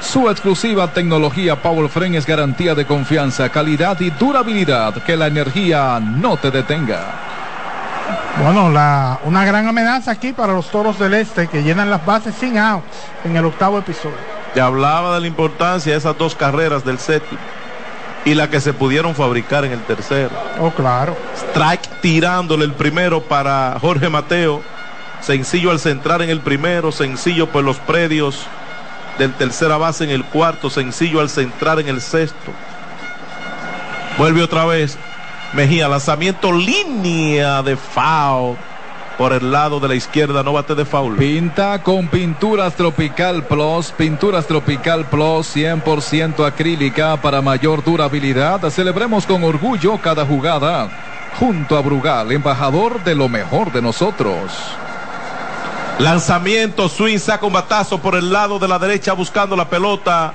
[0.00, 4.94] Su exclusiva tecnología Power Frame es garantía de confianza, calidad y durabilidad.
[5.04, 7.04] Que la energía no te detenga.
[8.42, 12.34] Bueno, la, una gran amenaza aquí para los toros del este que llenan las bases
[12.36, 12.86] sin outs
[13.24, 14.16] en el octavo episodio.
[14.54, 17.57] Te hablaba de la importancia de esas dos carreras del séptimo
[18.28, 20.30] y la que se pudieron fabricar en el tercero.
[20.60, 21.16] Oh, claro.
[21.34, 24.62] Strike tirándole el primero para Jorge Mateo.
[25.22, 28.46] Sencillo al centrar en el primero, sencillo por los predios
[29.18, 32.52] del tercera base en el cuarto, sencillo al centrar en el sexto.
[34.18, 34.98] Vuelve otra vez
[35.54, 38.58] Mejía, lanzamiento línea de foul
[39.18, 41.16] por el lado de la izquierda, no bate de foul.
[41.16, 48.70] Pinta con Pinturas Tropical Plus, Pinturas Tropical Plus 100% acrílica para mayor durabilidad.
[48.70, 50.88] Celebremos con orgullo cada jugada
[51.38, 54.52] junto a Brugal, embajador de lo mejor de nosotros.
[55.98, 60.32] Lanzamiento, swing, saca un batazo por el lado de la derecha buscando la pelota.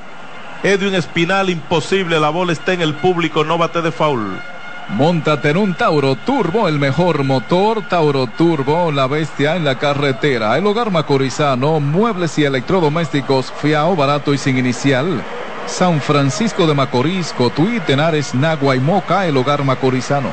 [0.61, 4.41] Edwin Espinal, imposible, la bola está en el público, no bate de foul.
[4.89, 7.81] Móntate en un Tauro Turbo, el mejor motor.
[7.87, 10.57] Tauro Turbo, la bestia en la carretera.
[10.57, 15.23] El hogar macorizano, muebles y electrodomésticos, fiao, barato y sin inicial.
[15.65, 20.29] San Francisco de Macorís, Cotuí, Tenares, Nagua y Moca, el hogar macorizano.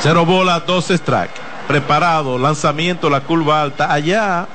[0.00, 1.34] Cero bola, dos strike.
[1.68, 3.92] Preparado, lanzamiento, la curva alta.
[3.92, 4.46] Allá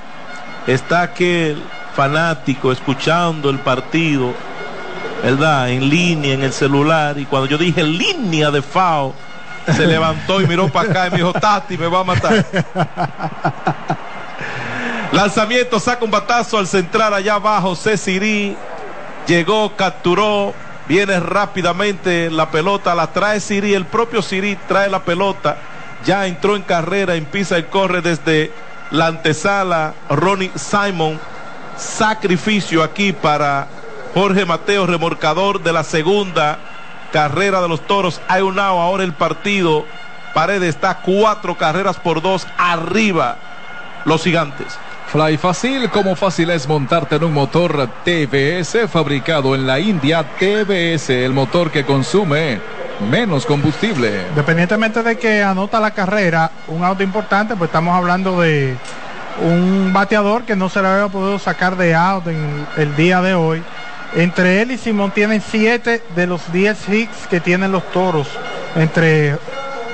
[0.65, 1.61] está aquel
[1.93, 4.33] fanático escuchando el partido
[5.23, 5.69] ¿verdad?
[5.69, 7.17] En línea, en el celular.
[7.17, 9.13] Y cuando yo dije línea de FAO,
[9.65, 12.45] se levantó y miró para acá y me dijo, Tati, me va a matar.
[15.11, 17.75] Lanzamiento, saca un batazo al centrar allá abajo.
[17.75, 18.55] Cecirí
[19.27, 20.53] llegó, capturó,
[20.87, 25.57] viene rápidamente la pelota, la trae Siri, el propio Siri trae la pelota,
[26.05, 28.51] ya entró en carrera, empieza y corre desde
[28.89, 31.19] la antesala Ronnie Simon
[31.77, 33.67] sacrificio aquí para
[34.13, 36.59] Jorge Mateo, remorcador de la segunda
[37.11, 38.21] carrera de los toros.
[38.27, 39.85] Hay un ahora el partido.
[40.33, 43.37] Paredes está cuatro carreras por dos arriba.
[44.05, 44.77] Los gigantes.
[45.11, 50.23] Fly Fácil, como fácil es montarte en un motor TBS fabricado en la India.
[50.23, 52.61] TBS, el motor que consume
[53.09, 54.27] menos combustible.
[54.29, 58.77] Independientemente de que anota la carrera, un auto importante, pues estamos hablando de
[59.41, 63.33] un bateador que no se le había podido sacar de out en el día de
[63.33, 63.63] hoy.
[64.13, 68.27] Entre él y Simón tienen 7 de los 10 hits que tienen los toros.
[68.75, 69.37] Entre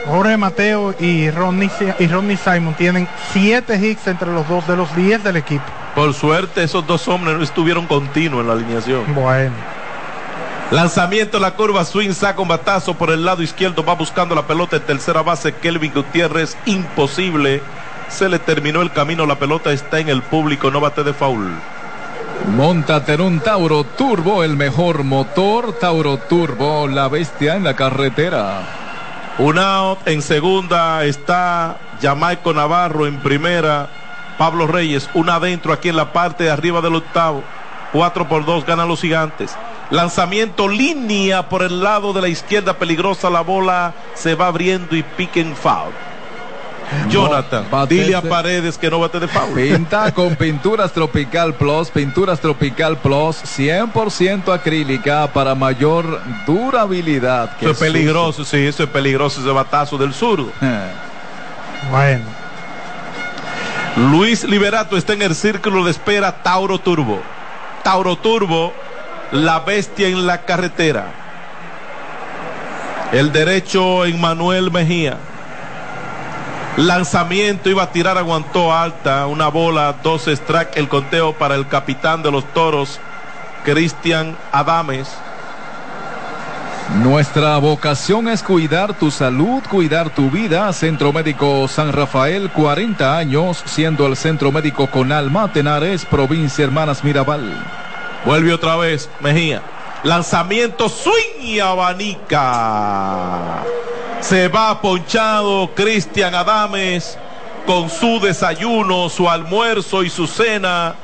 [0.08, 4.96] Jorge Mateo y Ronnie, y Ronnie Simon tienen 7 hits entre los dos de los
[4.96, 5.66] 10 del equipo.
[5.94, 9.04] Por suerte esos dos hombres no estuvieron continuos en la alineación.
[9.14, 9.54] Bueno.
[10.72, 14.76] Lanzamiento la curva, swing, saca un batazo por el lado izquierdo, va buscando la pelota
[14.76, 17.62] en tercera base, Kelvin Gutiérrez, imposible.
[18.10, 21.52] Se le terminó el camino, la pelota está en el público, no bate de foul.
[22.46, 25.74] Montate en un Tauro Turbo, el mejor motor.
[25.80, 28.62] Tauro Turbo, la bestia en la carretera.
[29.38, 33.90] Un out en segunda está Jamaico Navarro en primera.
[34.38, 37.44] Pablo Reyes, un adentro aquí en la parte de arriba del octavo.
[37.92, 39.56] 4 por 2 ganan los gigantes.
[39.90, 43.30] Lanzamiento línea por el lado de la izquierda peligrosa.
[43.30, 45.92] La bola se va abriendo y piquen foul.
[47.10, 49.54] Jonathan, dile a Paredes que no bate de foul.
[49.54, 57.52] Pinta con Pinturas Tropical Plus, Pinturas Tropical Plus 100% acrílica para mayor durabilidad.
[57.60, 60.52] Eso es peligroso, sí, eso es peligroso ese batazo del zurdo.
[61.92, 62.26] bueno.
[63.98, 67.20] Luis Liberato está en el círculo de espera Tauro Turbo.
[67.84, 68.72] Tauro Turbo,
[69.32, 71.08] la bestia en la carretera.
[73.12, 75.18] El derecho en Manuel Mejía.
[76.78, 82.22] Lanzamiento iba a tirar, aguantó alta, una bola, dos strike, el conteo para el capitán
[82.22, 83.00] de los toros,
[83.66, 85.10] Cristian Adames.
[87.02, 90.72] Nuestra vocación es cuidar tu salud, cuidar tu vida.
[90.72, 97.04] Centro Médico San Rafael, 40 años, siendo el centro médico con Alma Tenares, provincia Hermanas
[97.04, 97.52] Mirabal.
[98.24, 99.64] Vuelve otra vez, Mejía.
[100.04, 102.36] Lanzamiento, swing y abanica.
[104.20, 107.18] Se va ponchado Cristian Adames
[107.66, 110.96] con su desayuno, su almuerzo y su cena.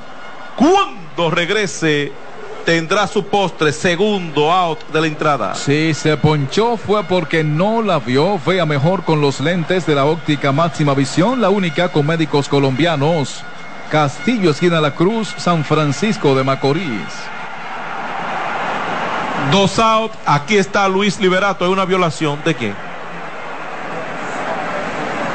[0.55, 2.11] Cuando regrese
[2.65, 5.55] tendrá su postre, segundo out de la entrada.
[5.55, 8.39] Si se ponchó fue porque no la vio.
[8.45, 13.43] Vea mejor con los lentes de la óptica máxima visión, la única con médicos colombianos.
[13.91, 17.13] Castillo, esquina La Cruz, San Francisco de Macorís.
[19.51, 22.92] Dos out, aquí está Luis Liberato, ¿es una violación de quién?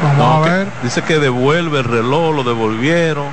[0.02, 0.68] Vamos no, a ver.
[0.82, 3.26] Dice que devuelve el reloj, lo devolvieron.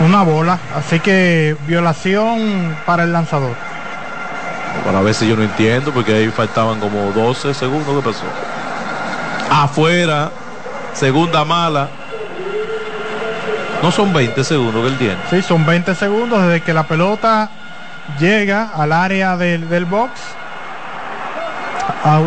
[0.00, 3.54] Una bola, así que violación para el lanzador.
[4.84, 7.96] Bueno, a veces yo no entiendo porque ahí faltaban como 12 segundos.
[7.96, 8.24] ¿Qué pasó?
[9.50, 10.30] Afuera,
[10.94, 11.88] segunda mala.
[13.82, 15.16] No son 20 segundos que él tiene.
[15.28, 17.50] Sí, son 20 segundos desde que la pelota
[18.18, 20.12] llega al área del, del box.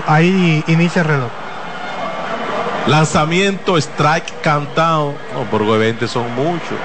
[0.07, 1.42] Ahí inicia el reloj.
[2.87, 5.13] Lanzamiento, strike, cantado.
[5.33, 6.77] No, por 20 son muchos.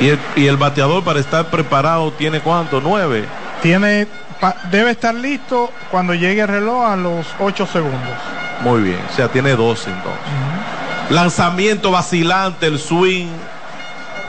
[0.00, 2.80] Y el, y el, bateador para estar preparado tiene cuánto?
[2.80, 3.24] Nueve.
[3.62, 4.08] Tiene,
[4.40, 8.16] pa, debe estar listo cuando llegue el reloj a los 8 segundos.
[8.62, 10.20] Muy bien, o sea, tiene 12 entonces.
[10.26, 11.14] Uh -huh.
[11.14, 13.28] Lanzamiento vacilante, el swing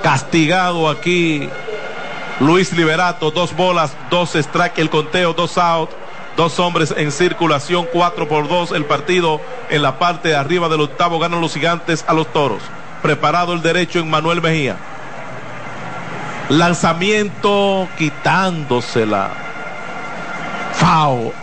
[0.04, 1.50] castigado aquí.
[2.40, 5.90] Luis Liberato, dos bolas, dos strike, el conteo, dos out.
[6.36, 10.82] Dos hombres en circulación, 4 por 2 el partido en la parte de arriba del
[10.82, 12.64] octavo ganan los gigantes a los toros.
[13.02, 14.78] Preparado el derecho en Manuel Mejía.
[16.50, 19.30] Lanzamiento quitándosela.
[20.74, 21.34] Fao.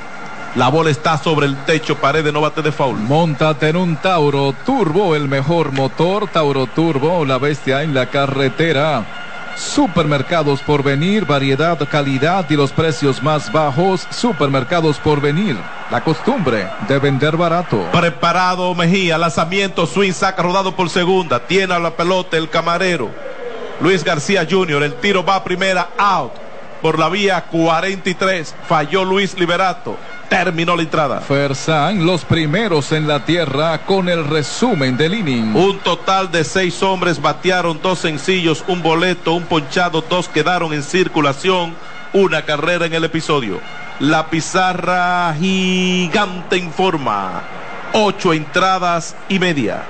[0.56, 2.96] La bola está sobre el techo, pared de no bate de foul.
[2.96, 6.26] Montate en un Tauro Turbo, el mejor motor.
[6.28, 9.29] Tauro Turbo, la bestia en la carretera.
[9.56, 14.06] Supermercados por venir, variedad, calidad y los precios más bajos.
[14.10, 15.56] Supermercados por venir.
[15.90, 17.84] La costumbre de vender barato.
[17.92, 21.46] Preparado Mejía, lanzamiento, swing, saca rodado por segunda.
[21.46, 23.10] Tiene a la pelota el camarero.
[23.80, 24.82] Luis García Jr.
[24.82, 26.32] El tiro va a primera, out.
[26.82, 28.54] Por la vía 43.
[28.66, 29.96] Falló Luis Liberato.
[30.30, 31.20] Terminó la entrada.
[31.20, 35.56] Fersan, los primeros en la tierra con el resumen del inning.
[35.56, 40.84] Un total de seis hombres batearon dos sencillos, un boleto, un ponchado, dos quedaron en
[40.84, 41.74] circulación,
[42.12, 43.60] una carrera en el episodio.
[43.98, 47.42] La pizarra gigante informa.
[47.92, 49.82] Ocho entradas y media.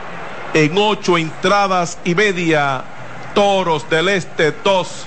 [0.55, 2.83] En ocho entradas y media
[3.35, 5.07] Toros del Este 2,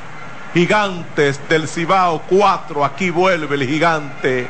[0.54, 2.86] Gigantes del Cibao 4.
[2.86, 4.48] Aquí vuelve el gigante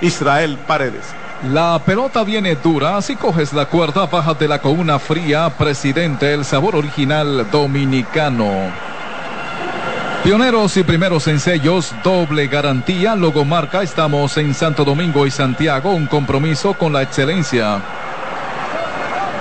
[0.00, 1.04] Israel Paredes.
[1.52, 6.76] La pelota viene dura, si coges la cuerda, bájatela con una fría, presidente, el sabor
[6.76, 8.50] original dominicano.
[10.24, 16.06] Pioneros y primeros en sellos, doble garantía, logomarca, estamos en Santo Domingo y Santiago, un
[16.06, 17.80] compromiso con la excelencia.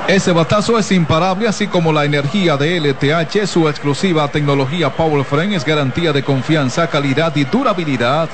[0.08, 5.56] Ese batazo es imparable, así como la energía de LTH, su exclusiva tecnología Power Frame
[5.56, 8.30] es garantía de confianza, calidad y durabilidad.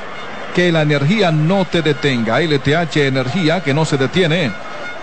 [0.55, 2.39] Que la energía no te detenga.
[2.41, 4.51] LTH Energía que no se detiene.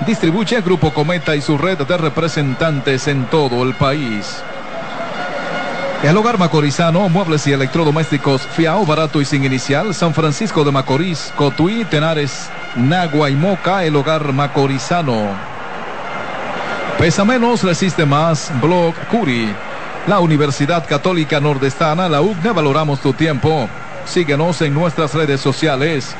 [0.06, 4.42] Distribuye Grupo Cometa y su red de representantes en todo el país.
[6.02, 11.32] El hogar macorizano, muebles y electrodomésticos, fiao, barato y sin inicial, San Francisco de Macorís,
[11.34, 15.26] Cotuí, Tenares, Nagua y Moca, el hogar macorizano.
[16.98, 19.52] Pesa menos, resiste más, Blog Curi.
[20.06, 23.68] La Universidad Católica Nordestana, la UCNE, valoramos tu tiempo.
[24.08, 26.16] Síguenos en nuestras redes sociales.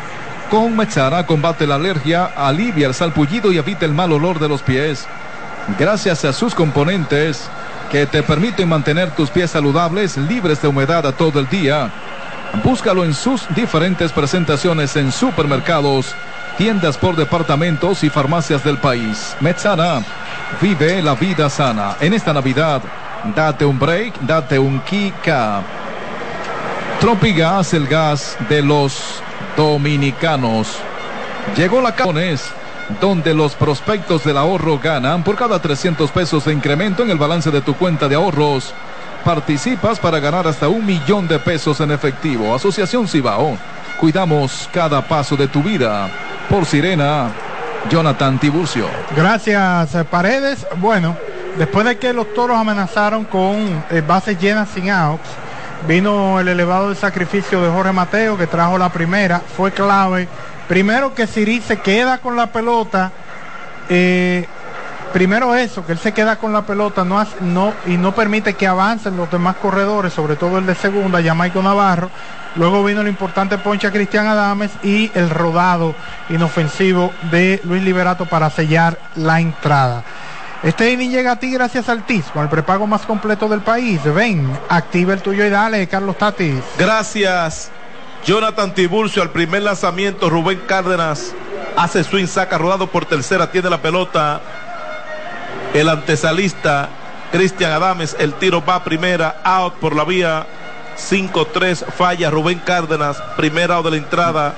[0.51, 4.62] Con Mechara combate la alergia, alivia el salpullido y evita el mal olor de los
[4.62, 5.07] pies.
[5.78, 7.49] Gracias a sus componentes
[7.91, 11.91] que te permiten mantener tus pies saludables, libres de humedad a todo el día.
[12.62, 16.14] Búscalo en sus diferentes presentaciones en supermercados,
[16.59, 19.34] tiendas por departamentos y farmacias del país.
[19.41, 20.03] Mechara,
[20.61, 21.97] vive la vida sana.
[22.01, 22.82] En esta Navidad,
[23.34, 25.88] date un break, date un Kika.
[27.01, 29.23] Tropigas, el gas de los
[29.57, 30.79] dominicanos.
[31.57, 32.51] Llegó la Canes,
[33.01, 37.53] donde los prospectos del ahorro ganan por cada 300 pesos de incremento en el balance
[37.53, 38.75] de tu cuenta de ahorros.
[39.25, 42.53] Participas para ganar hasta un millón de pesos en efectivo.
[42.53, 43.57] Asociación Cibao.
[44.01, 46.11] Cuidamos cada paso de tu vida.
[46.51, 47.31] Por Sirena,
[47.89, 48.87] Jonathan Tiburcio.
[49.17, 50.67] Gracias, eh, Paredes.
[50.79, 51.17] Bueno,
[51.57, 55.29] después de que los toros amenazaron con eh, bases llenas sin outs,
[55.87, 60.29] vino el elevado sacrificio de Jorge Mateo que trajo la primera, fue clave.
[60.66, 63.11] Primero que Siri se queda con la pelota,
[63.89, 64.47] eh,
[65.12, 68.66] primero eso, que él se queda con la pelota no, no, y no permite que
[68.66, 72.11] avancen los demás corredores, sobre todo el de segunda, Jamaico Navarro.
[72.57, 75.95] Luego vino el importante poncha Cristian Adames y el rodado
[76.29, 80.03] inofensivo de Luis Liberato para sellar la entrada.
[80.63, 84.03] Este inning llega a ti gracias al TIS, con el prepago más completo del país.
[84.03, 86.63] Ven, activa el tuyo y dale, Carlos Tatis.
[86.77, 87.71] Gracias,
[88.25, 89.23] Jonathan Tiburcio.
[89.23, 91.33] Al primer lanzamiento, Rubén Cárdenas
[91.77, 94.41] hace swing, saca rodado por tercera, tiene la pelota.
[95.75, 96.89] El antesalista,
[97.31, 100.47] Cristian Adames, el tiro va primera, out por la vía.
[100.99, 104.57] 5-3, falla Rubén Cárdenas, primera out de la entrada,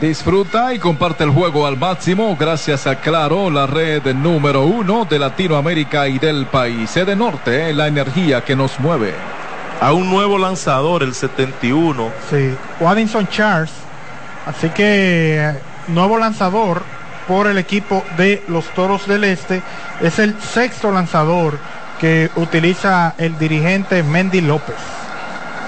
[0.00, 5.18] Disfruta y comparte el juego al máximo gracias a Claro, la red número uno de
[5.18, 6.90] Latinoamérica y del país.
[6.90, 9.14] Sede Norte, la energía que nos mueve.
[9.80, 12.10] A un nuevo lanzador, el 71.
[12.30, 13.72] Sí, Waddinson Charles.
[14.46, 15.52] Así que
[15.88, 16.82] nuevo lanzador
[17.28, 19.62] por el equipo de los Toros del Este.
[20.00, 21.58] Es el sexto lanzador
[21.98, 24.76] que utiliza el dirigente Mendy López.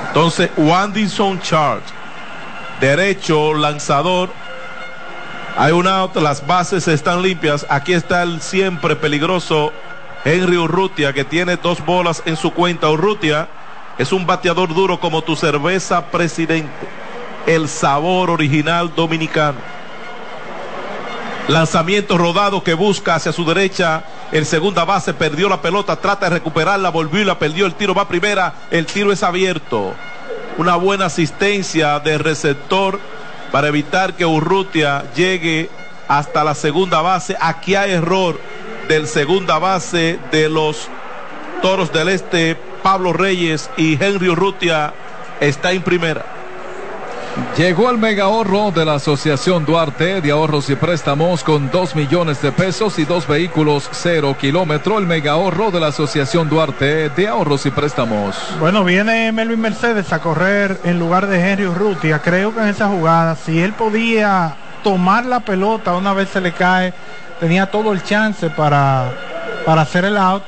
[0.08, 1.82] Entonces, Wandinson Chart,
[2.80, 4.30] derecho, lanzador.
[5.56, 7.66] Hay un out, las bases están limpias.
[7.68, 9.72] Aquí está el siempre peligroso
[10.24, 12.88] Henry Urrutia, que tiene dos bolas en su cuenta.
[12.88, 13.48] Urrutia
[13.98, 16.70] es un bateador duro como tu cerveza presidente.
[17.46, 19.58] El sabor original dominicano.
[21.48, 24.04] Lanzamiento rodado que busca hacia su derecha.
[24.30, 27.64] El segunda base perdió la pelota, trata de recuperarla, volvió y la perdió.
[27.66, 29.94] El tiro va primera, el tiro es abierto.
[30.58, 32.98] Una buena asistencia de receptor
[33.52, 35.70] para evitar que Urrutia llegue
[36.08, 37.36] hasta la segunda base.
[37.40, 38.40] Aquí hay error
[38.88, 40.88] del segunda base de los
[41.62, 44.92] Toros del Este, Pablo Reyes y Henry Urrutia
[45.40, 46.37] está en primera.
[47.56, 52.40] Llegó el mega ahorro de la Asociación Duarte de Ahorros y Préstamos con 2 millones
[52.40, 54.98] de pesos y dos vehículos cero kilómetro.
[54.98, 58.36] El mega ahorro de la Asociación Duarte de Ahorros y Préstamos.
[58.60, 62.20] Bueno, viene Melvin Mercedes a correr en lugar de Henry Urrutia.
[62.20, 66.52] Creo que en esa jugada, si él podía tomar la pelota una vez se le
[66.52, 66.94] cae,
[67.40, 69.10] tenía todo el chance para,
[69.66, 70.44] para hacer el out.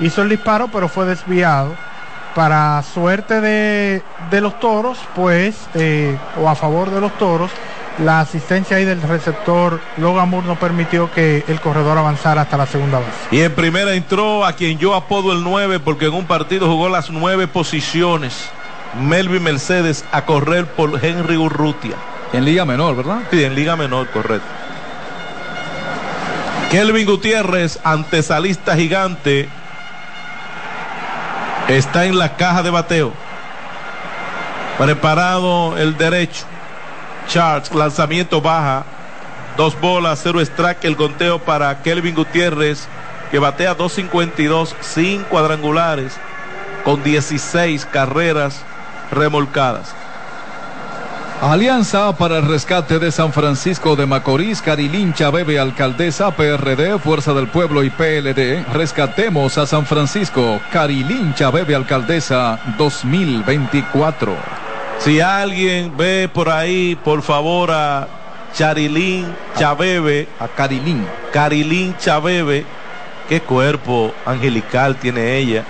[0.00, 1.87] Hizo el disparo, pero fue desviado.
[2.34, 7.50] Para suerte de, de los toros, pues, eh, o a favor de los toros,
[7.98, 12.66] la asistencia ahí del receptor Logan Moore no permitió que el corredor avanzara hasta la
[12.66, 13.10] segunda base.
[13.32, 16.88] Y en primera entró a quien yo apodo el 9 porque en un partido jugó
[16.88, 18.50] las nueve posiciones.
[19.00, 21.96] Melvin Mercedes a correr por Henry Urrutia.
[22.32, 23.22] En Liga Menor, ¿verdad?
[23.30, 24.46] Sí, en Liga Menor, correcto.
[26.70, 29.48] Kelvin Gutiérrez, antesalista gigante.
[31.68, 33.12] Está en la caja de bateo.
[34.78, 36.46] Preparado el derecho.
[37.28, 38.86] Charles, lanzamiento baja.
[39.58, 40.84] Dos bolas, cero strike.
[40.84, 42.88] El conteo para Kelvin Gutiérrez,
[43.30, 46.14] que batea 2.52, sin cuadrangulares,
[46.84, 48.62] con 16 carreras
[49.10, 49.94] remolcadas.
[51.40, 57.46] Alianza para el rescate de San Francisco de Macorís, Carilín Chabebe, Alcaldesa, PRD, Fuerza del
[57.46, 58.64] Pueblo y PLD.
[58.72, 64.34] Rescatemos a San Francisco, Carilín Chabebe, Alcaldesa 2024.
[64.98, 68.08] Si alguien ve por ahí, por favor, a
[68.52, 69.24] Charilín
[69.56, 70.26] Chabebe.
[70.40, 71.06] A Carilín.
[71.32, 72.66] Carilín Chabebe.
[73.28, 75.64] Qué cuerpo angelical tiene ella.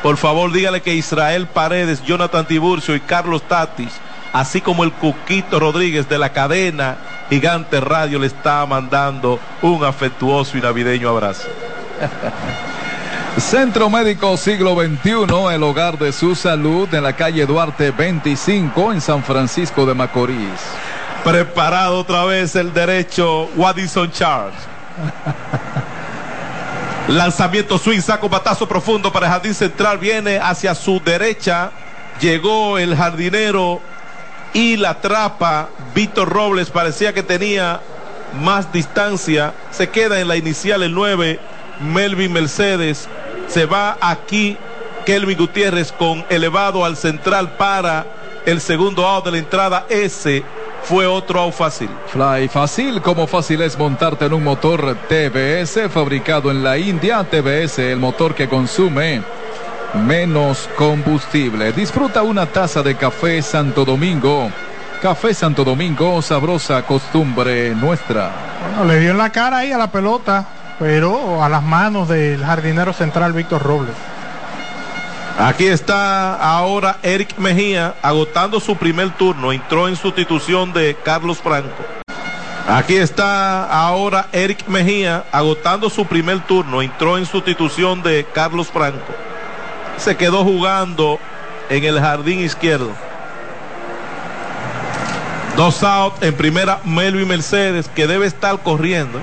[0.00, 4.00] Por favor, dígale que Israel Paredes, Jonathan Tiburcio y Carlos Tatis
[4.32, 6.96] así como el Cuquito Rodríguez de la cadena
[7.28, 11.48] Gigante Radio le está mandando un afectuoso y navideño abrazo.
[13.38, 19.00] Centro Médico Siglo XXI, el hogar de su salud en la calle Duarte 25 en
[19.00, 20.60] San Francisco de Macorís.
[21.22, 24.56] Preparado otra vez el derecho Wadison Charles.
[27.08, 31.70] Lanzamiento swing, saco batazo profundo para el jardín central, viene hacia su derecha.
[32.20, 33.80] Llegó el jardinero
[34.52, 37.80] y la trapa Víctor Robles parecía que tenía
[38.42, 41.40] más distancia, se queda en la inicial el 9
[41.80, 43.08] Melvin Mercedes,
[43.48, 44.56] se va aquí
[45.06, 48.06] Kelvin Gutiérrez con elevado al central para
[48.44, 50.42] el segundo out de la entrada, ese
[50.82, 51.88] fue otro out fácil.
[52.06, 57.78] Fly fácil, como fácil es montarte en un motor TBS fabricado en la India, TBS,
[57.78, 59.22] el motor que consume
[59.94, 61.72] menos combustible.
[61.72, 64.50] Disfruta una taza de café Santo Domingo.
[65.00, 68.30] Café Santo Domingo, sabrosa costumbre nuestra.
[68.76, 70.44] Bueno, le dio en la cara ahí a la pelota,
[70.78, 73.94] pero a las manos del jardinero central Víctor Robles.
[75.38, 79.52] Aquí está ahora Eric Mejía agotando su primer turno.
[79.52, 81.84] Entró en sustitución de Carlos Franco.
[82.68, 86.82] Aquí está ahora Eric Mejía agotando su primer turno.
[86.82, 89.27] Entró en sustitución de Carlos Franco
[89.98, 91.18] se quedó jugando
[91.68, 92.90] en el jardín izquierdo.
[95.56, 99.20] Dos out en primera Melvin Mercedes que debe estar corriendo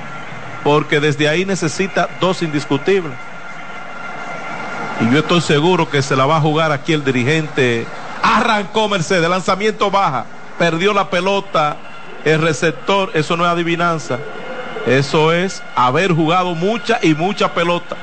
[0.64, 3.14] porque desde ahí necesita dos indiscutibles.
[5.02, 7.86] Y yo estoy seguro que se la va a jugar aquí el dirigente.
[8.22, 10.26] Arrancó Mercedes, lanzamiento baja,
[10.58, 11.78] perdió la pelota,
[12.24, 14.18] el receptor, eso no es adivinanza.
[14.86, 17.96] Eso es haber jugado mucha y mucha pelota.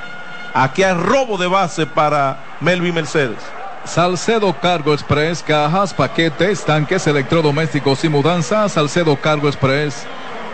[0.55, 3.39] Aquí hay robo de base para Melvin Mercedes.
[3.85, 8.73] Salcedo Cargo Express, cajas, paquetes, tanques electrodomésticos y mudanzas.
[8.73, 10.05] Salcedo Cargo Express,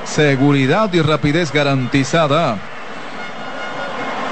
[0.05, 2.57] seguridad y rapidez garantizada.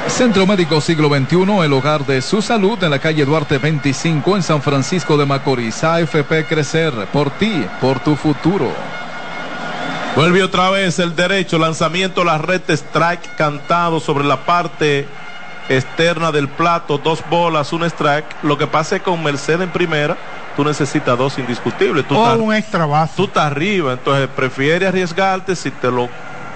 [0.08, 4.42] Centro Médico Siglo XXI, el hogar de su salud en la calle Duarte 25 en
[4.42, 5.84] San Francisco de Macorís.
[5.84, 8.72] AFP Crecer, por ti, por tu futuro.
[10.14, 15.06] Vuelve otra vez el derecho, lanzamiento, la red strike cantado sobre la parte
[15.68, 18.26] externa del plato, dos bolas, un strike.
[18.42, 20.16] Lo que pasa es que con Mercedes en primera,
[20.56, 22.06] tú necesitas dos indiscutibles.
[22.06, 23.14] Tú o un extra base.
[23.16, 26.08] Tú estás arriba, entonces prefiere arriesgarte si te lo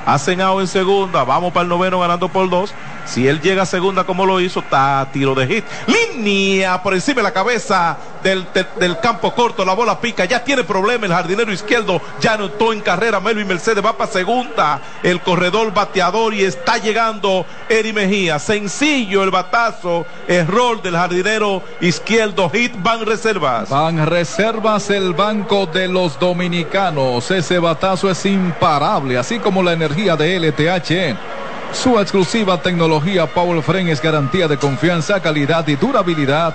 [0.07, 2.75] hacen out en segunda, vamos para el noveno ganando por dos.
[3.05, 5.65] Si él llega a segunda como lo hizo, está a tiro de hit.
[5.87, 8.47] Línea por encima de la cabeza del,
[8.79, 12.65] del, campo corto, la bola pica, ya tiene problema el jardinero izquierdo, ya no está
[12.73, 18.39] en carrera, Melvin Mercedes va para segunda, el corredor bateador y está llegando Eri Mejía.
[18.39, 23.69] Sencillo el batazo, error del jardinero izquierdo, hit, van reservas.
[23.69, 30.17] Van reservas el banco de los dominicanos, ese batazo es imparable, así como la energía
[30.17, 31.40] de LTH.
[31.73, 36.55] Su exclusiva tecnología Power Frame es garantía de confianza, calidad y durabilidad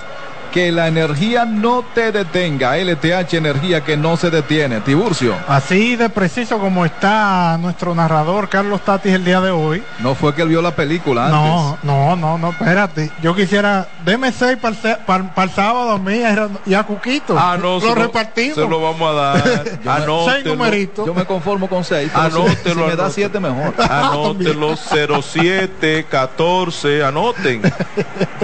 [0.56, 2.78] que la energía no te detenga.
[2.78, 4.80] LTH Energía que no se detiene.
[4.80, 5.36] Tiburcio.
[5.50, 9.84] Así de preciso como está nuestro narrador Carlos Tatis el día de hoy.
[10.00, 11.42] No fue que él vio la película antes.
[11.42, 13.12] No, no, no, no, espérate.
[13.22, 16.22] Yo quisiera, deme seis para el, sábado a mí
[16.66, 17.38] y a Cuquito.
[17.38, 18.56] Ah, no, lo repartimos.
[18.56, 20.06] Se lo vamos a dar.
[20.34, 21.06] seis numeritos.
[21.06, 22.10] Yo me conformo con seis.
[22.16, 22.84] Anótelo.
[22.86, 23.74] Si me da siete mejor.
[23.92, 27.62] Anótelo 07, 14, anoten.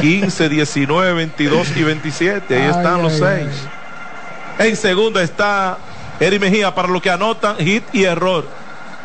[0.01, 3.49] 15, 19, 22 y 20 ahí están los seis.
[4.59, 5.77] En segunda está
[6.19, 8.45] Eri Mejía para lo que anotan hit y error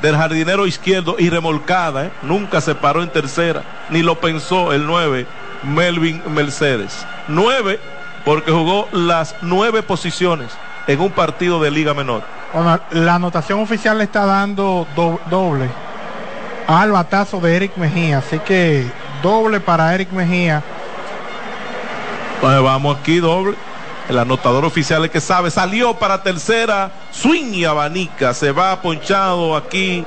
[0.02, 2.06] del jardinero izquierdo y remolcada.
[2.06, 2.10] ¿eh?
[2.22, 5.26] Nunca se paró en tercera, ni lo pensó el 9,
[5.62, 7.06] Melvin Mercedes.
[7.28, 7.80] 9
[8.26, 10.50] porque jugó las nueve posiciones
[10.88, 12.24] en un partido de liga menor.
[12.90, 14.84] la anotación oficial le está dando
[15.30, 15.70] doble
[16.66, 18.90] al batazo de Eric Mejía, así que
[19.22, 20.60] doble para Eric Mejía
[22.42, 23.56] Vamos aquí, doble.
[24.08, 29.56] El anotador oficial es que sabe, salió para tercera, swing y abanica, se va ponchado
[29.56, 30.04] aquí.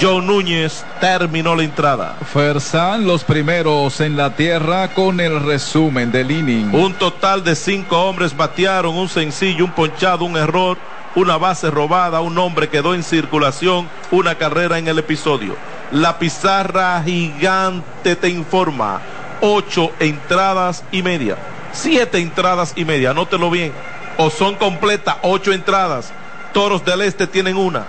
[0.00, 2.16] John Núñez terminó la entrada.
[2.32, 6.74] Fersan los primeros en la tierra con el resumen del inning.
[6.74, 10.78] Un total de cinco hombres batearon, un sencillo, un ponchado, un error,
[11.16, 15.56] una base robada, un hombre quedó en circulación, una carrera en el episodio.
[15.90, 19.00] La pizarra gigante te informa.
[19.40, 21.36] Ocho entradas y media.
[21.74, 23.10] Siete entradas y media.
[23.10, 23.72] Anótelo bien.
[24.16, 26.12] O son completas ocho entradas.
[26.52, 27.84] Toros del Este tienen una.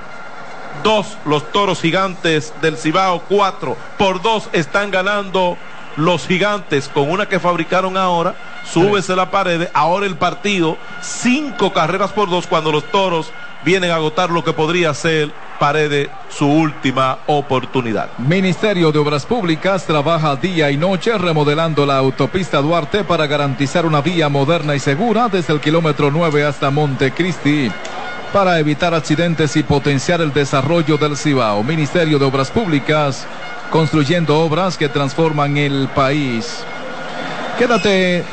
[0.83, 3.77] Dos, los toros gigantes del Cibao, cuatro.
[3.97, 5.57] Por dos están ganando
[5.95, 8.35] los gigantes con una que fabricaron ahora.
[8.65, 9.69] Súbese la pared.
[9.73, 13.31] Ahora el partido, cinco carreras por dos cuando los toros
[13.63, 18.09] vienen a agotar lo que podría ser Paredes su última oportunidad.
[18.17, 24.01] Ministerio de Obras Públicas trabaja día y noche remodelando la autopista Duarte para garantizar una
[24.01, 27.71] vía moderna y segura desde el kilómetro 9 hasta Montecristi
[28.33, 31.63] para evitar accidentes y potenciar el desarrollo del Cibao.
[31.63, 33.25] Ministerio de Obras Públicas,
[33.71, 36.65] construyendo obras que transforman el país.
[37.57, 38.25] Quédate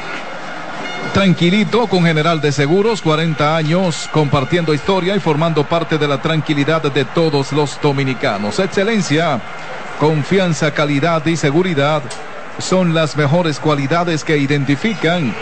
[1.12, 6.82] tranquilito con General de Seguros, 40 años compartiendo historia y formando parte de la tranquilidad
[6.82, 8.58] de todos los dominicanos.
[8.58, 9.40] Excelencia,
[10.00, 12.02] confianza, calidad y seguridad
[12.58, 15.34] son las mejores cualidades que identifican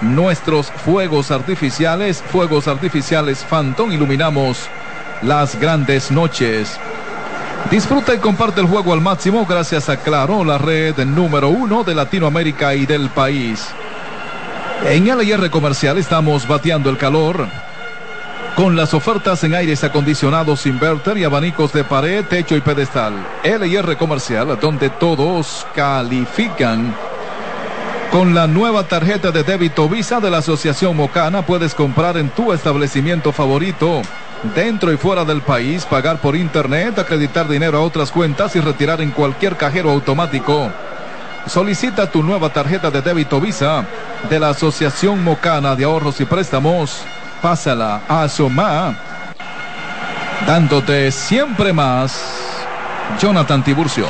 [0.00, 4.68] nuestros fuegos artificiales, fuegos artificiales Phantom, iluminamos
[5.22, 6.78] las grandes noches.
[7.70, 11.94] Disfruta y comparte el juego al máximo gracias a Claro, la red número uno de
[11.94, 13.68] Latinoamérica y del país.
[14.86, 17.48] En LIR Comercial estamos bateando el calor
[18.58, 23.14] con las ofertas en aires acondicionados inverter y abanicos de pared, techo y pedestal.
[23.44, 26.92] LIR Comercial, donde todos califican.
[28.10, 32.52] Con la nueva tarjeta de débito Visa de la Asociación Mocana puedes comprar en tu
[32.52, 34.02] establecimiento favorito.
[34.56, 39.00] Dentro y fuera del país, pagar por internet, acreditar dinero a otras cuentas y retirar
[39.00, 40.72] en cualquier cajero automático.
[41.46, 43.84] Solicita tu nueva tarjeta de débito Visa
[44.28, 47.04] de la Asociación Mocana de Ahorros y Préstamos.
[47.40, 48.98] Pásala a Asoma.
[50.46, 52.20] Dándote siempre más.
[53.20, 54.06] Jonathan Tiburcio.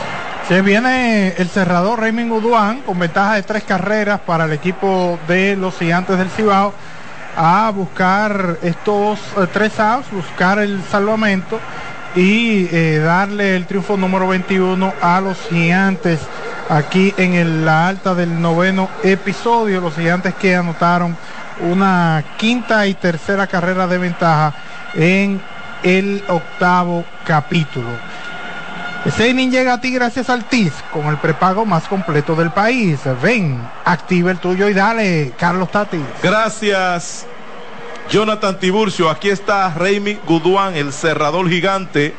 [0.48, 5.56] Se viene el cerrador Raymond Uduán con ventaja de tres carreras para el equipo de
[5.56, 6.72] los gigantes del Cibao
[7.36, 11.60] a buscar estos eh, tres outs, buscar el salvamento
[12.16, 16.18] y eh, darle el triunfo número 21 a los gigantes
[16.68, 19.80] aquí en la alta del noveno episodio.
[19.80, 21.16] Los gigantes que anotaron
[21.60, 24.54] una quinta y tercera carrera de ventaja
[24.94, 25.40] en
[25.82, 27.88] el octavo capítulo.
[29.18, 33.00] Inning llega a ti gracias al TIS con el prepago más completo del país.
[33.22, 36.02] Ven, activa el tuyo y dale, Carlos Tatis.
[36.22, 37.26] Gracias,
[38.10, 39.08] Jonathan Tiburcio.
[39.08, 42.14] Aquí está Raimi Guduán, el cerrador gigante,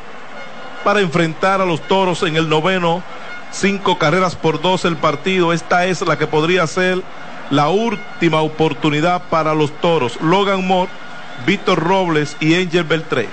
[0.84, 3.04] para enfrentar a los toros en el noveno.
[3.52, 5.54] Cinco carreras por dos el partido.
[5.54, 7.02] Esta es la que podría ser
[7.50, 10.20] la última oportunidad para los toros.
[10.22, 10.91] Logan Moore,
[11.45, 13.28] Víctor Robles y Angel Beltré.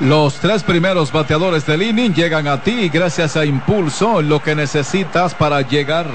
[0.00, 5.34] Los tres primeros bateadores del inning llegan a ti gracias a Impulso, lo que necesitas
[5.34, 6.06] para llegar.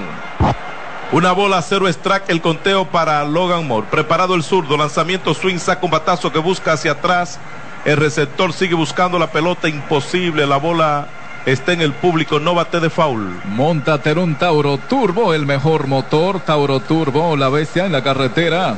[1.11, 3.85] Una bola cero strike, el conteo para Logan Moore.
[3.91, 7.39] Preparado el zurdo, lanzamiento swing, saca un batazo que busca hacia atrás.
[7.85, 10.47] El receptor sigue buscando la pelota, imposible.
[10.47, 11.07] La bola
[11.45, 13.41] está en el público, no bate de foul.
[13.45, 16.39] Móntate en un Tauro Turbo, el mejor motor.
[16.41, 18.75] Tauro Turbo, la bestia en la carretera.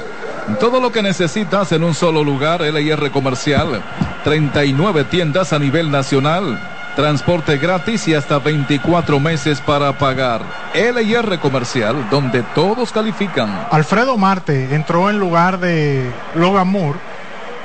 [0.59, 3.82] Todo lo que necesitas en un solo lugar, LIR Comercial.
[4.24, 6.59] 39 tiendas a nivel nacional.
[6.95, 10.41] Transporte gratis y hasta 24 meses para pagar.
[10.74, 13.68] LIR Comercial, donde todos califican.
[13.70, 16.99] Alfredo Marte entró en lugar de Logan Moore.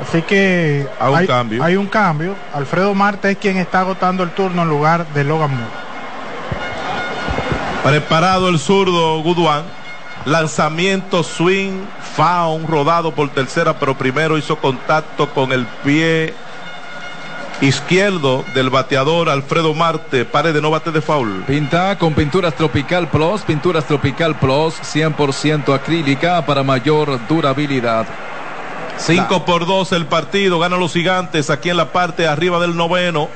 [0.00, 1.62] Así que Hay un hay, cambio.
[1.64, 2.34] hay un cambio.
[2.54, 5.82] Alfredo Marte es quien está agotando el turno en lugar de Logan Moore.
[7.84, 9.64] Preparado el zurdo Guduán.
[10.24, 11.80] Lanzamiento swing,
[12.14, 16.32] foul, rodado por tercera, pero primero hizo contacto con el pie
[17.60, 20.24] izquierdo del bateador Alfredo Marte.
[20.24, 21.42] Pare de no bate de foul.
[21.44, 28.06] Pinta con pinturas Tropical Plus, pinturas Tropical Plus 100% acrílica para mayor durabilidad.
[28.98, 33.28] 5 por 2 el partido, ganan los gigantes aquí en la parte arriba del noveno.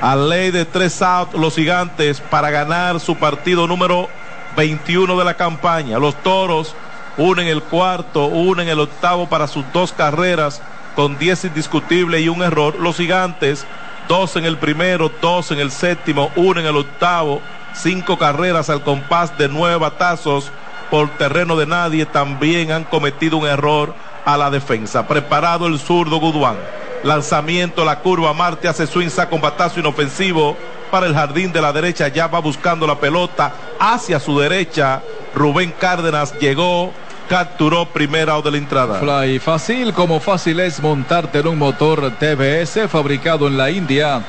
[0.00, 4.08] A ley de tres out los gigantes para ganar su partido número
[4.56, 5.98] 21 de la campaña.
[5.98, 6.74] Los toros
[7.16, 10.60] unen el cuarto, unen el octavo para sus dos carreras
[10.94, 12.76] con 10 indiscutibles y un error.
[12.78, 13.64] Los gigantes,
[14.08, 17.40] dos en el primero, dos en el séptimo, uno en el octavo,
[17.72, 20.50] cinco carreras al compás de nueve batazos,
[20.90, 23.94] por terreno de nadie, también han cometido un error
[24.24, 25.06] a la defensa.
[25.06, 26.56] Preparado el zurdo Guduán.
[27.02, 30.56] Lanzamiento, la curva, Marte hace swing, saca batazo inofensivo
[30.90, 35.02] para el jardín de la derecha, ya va buscando la pelota hacia su derecha.
[35.34, 36.92] Rubén Cárdenas llegó,
[37.28, 39.00] capturó primera o de la entrada.
[39.00, 44.22] Fly fácil como fácil es montarte en un motor TBS fabricado en la India.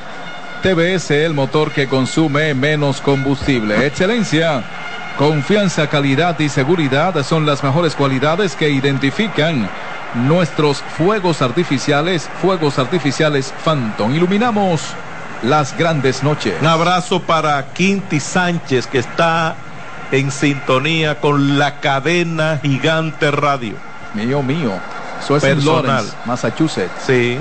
[0.62, 3.86] TBS el motor que consume menos combustible.
[3.86, 4.64] Excelencia,
[5.16, 9.68] confianza, calidad y seguridad son las mejores cualidades que identifican
[10.14, 14.14] nuestros fuegos artificiales, fuegos artificiales Phantom.
[14.14, 14.82] Iluminamos
[15.42, 16.54] las grandes noches.
[16.60, 19.56] Un abrazo para Quinti Sánchez que está
[20.12, 23.74] en sintonía con la cadena gigante radio.
[24.14, 24.72] Mío, mío.
[25.22, 25.78] Eso es Personal.
[25.78, 26.92] en Lawrence, Massachusetts.
[27.06, 27.38] Sí.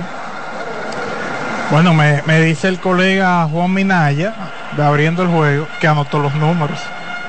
[1.72, 4.34] Bueno, me, me dice el colega Juan Minaya,
[4.76, 6.80] de abriendo el juego, que anotó los números.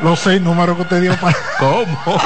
[0.03, 1.37] Los seis números que usted dio para.
[1.59, 1.99] ¿Cómo?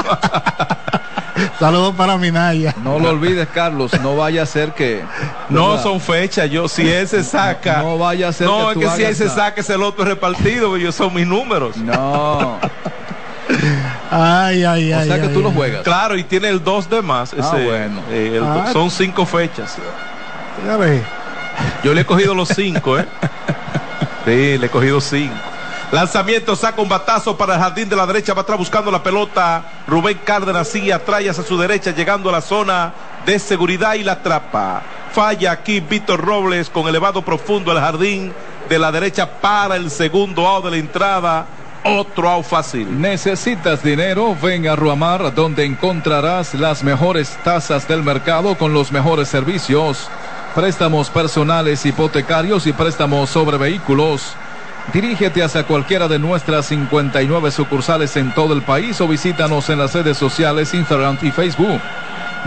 [1.59, 2.75] Saludos para Minaya.
[2.83, 3.93] No lo olvides, Carlos.
[4.03, 5.03] No vaya a ser que.
[5.49, 5.83] No ¿verdad?
[5.83, 7.79] son fechas, yo si ese saca.
[7.83, 9.37] No vaya a ser No, que es tú que si ese nada.
[9.37, 11.77] saca es el otro repartido, ellos son mis números.
[11.77, 12.59] No.
[14.11, 15.07] Ay, ay, O ay.
[15.07, 15.55] sea que ay, tú lo ay.
[15.55, 15.83] juegas.
[15.83, 17.33] Claro, y tiene el 2 de más.
[17.33, 18.01] Ah, ese, bueno.
[18.11, 18.71] eh, el- Ah.
[18.73, 19.77] Son cinco fechas.
[20.67, 21.03] Ya ve.
[21.85, 23.07] Yo le he cogido los cinco, ¿eh?
[24.27, 25.35] Sí, le he cogido cinco.
[25.93, 29.65] Lanzamiento, saca un batazo para el jardín de la derecha, va atrás buscando la pelota.
[29.89, 32.93] Rubén Cárdenas sigue atrás hacia su derecha, llegando a la zona
[33.27, 34.83] de seguridad y la atrapa.
[35.13, 38.33] Falla aquí Víctor Robles con elevado profundo al jardín
[38.69, 41.47] de la derecha para el segundo out de la entrada.
[41.83, 43.01] Otro out fácil.
[43.01, 44.37] ¿Necesitas dinero?
[44.41, 50.09] Ven a Ruamar, donde encontrarás las mejores tasas del mercado con los mejores servicios.
[50.55, 54.37] Préstamos personales, hipotecarios y préstamos sobre vehículos.
[54.93, 59.95] Dirígete hacia cualquiera de nuestras 59 sucursales en todo el país o visítanos en las
[59.95, 61.81] redes sociales Instagram y Facebook.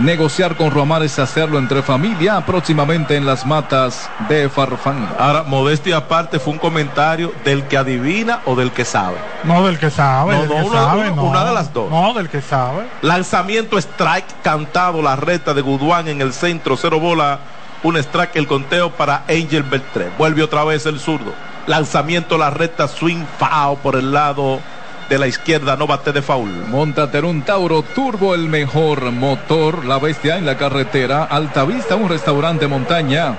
[0.00, 5.08] Negociar con Ruamar es hacerlo entre familia, próximamente en las matas de Farfán.
[5.18, 9.16] Ahora, modestia aparte, fue un comentario del que adivina o del que sabe.
[9.44, 10.34] No, del que sabe.
[10.34, 11.22] No, del no, que una- sabe, una- no.
[11.22, 11.90] una de las dos.
[11.90, 12.86] No, del que sabe.
[13.02, 17.38] Lanzamiento strike cantado, la reta de Guduán en el centro, cero bola,
[17.84, 20.10] un strike, el conteo para Angel Beltré.
[20.18, 21.32] Vuelve otra vez el zurdo.
[21.66, 24.60] Lanzamiento, la reta, swing foul por el lado
[25.08, 26.50] de la izquierda, no bate de foul.
[26.68, 32.08] Móntate en un Tauro Turbo, el mejor motor, la bestia en la carretera, Altavista, un
[32.08, 33.36] restaurante montaña,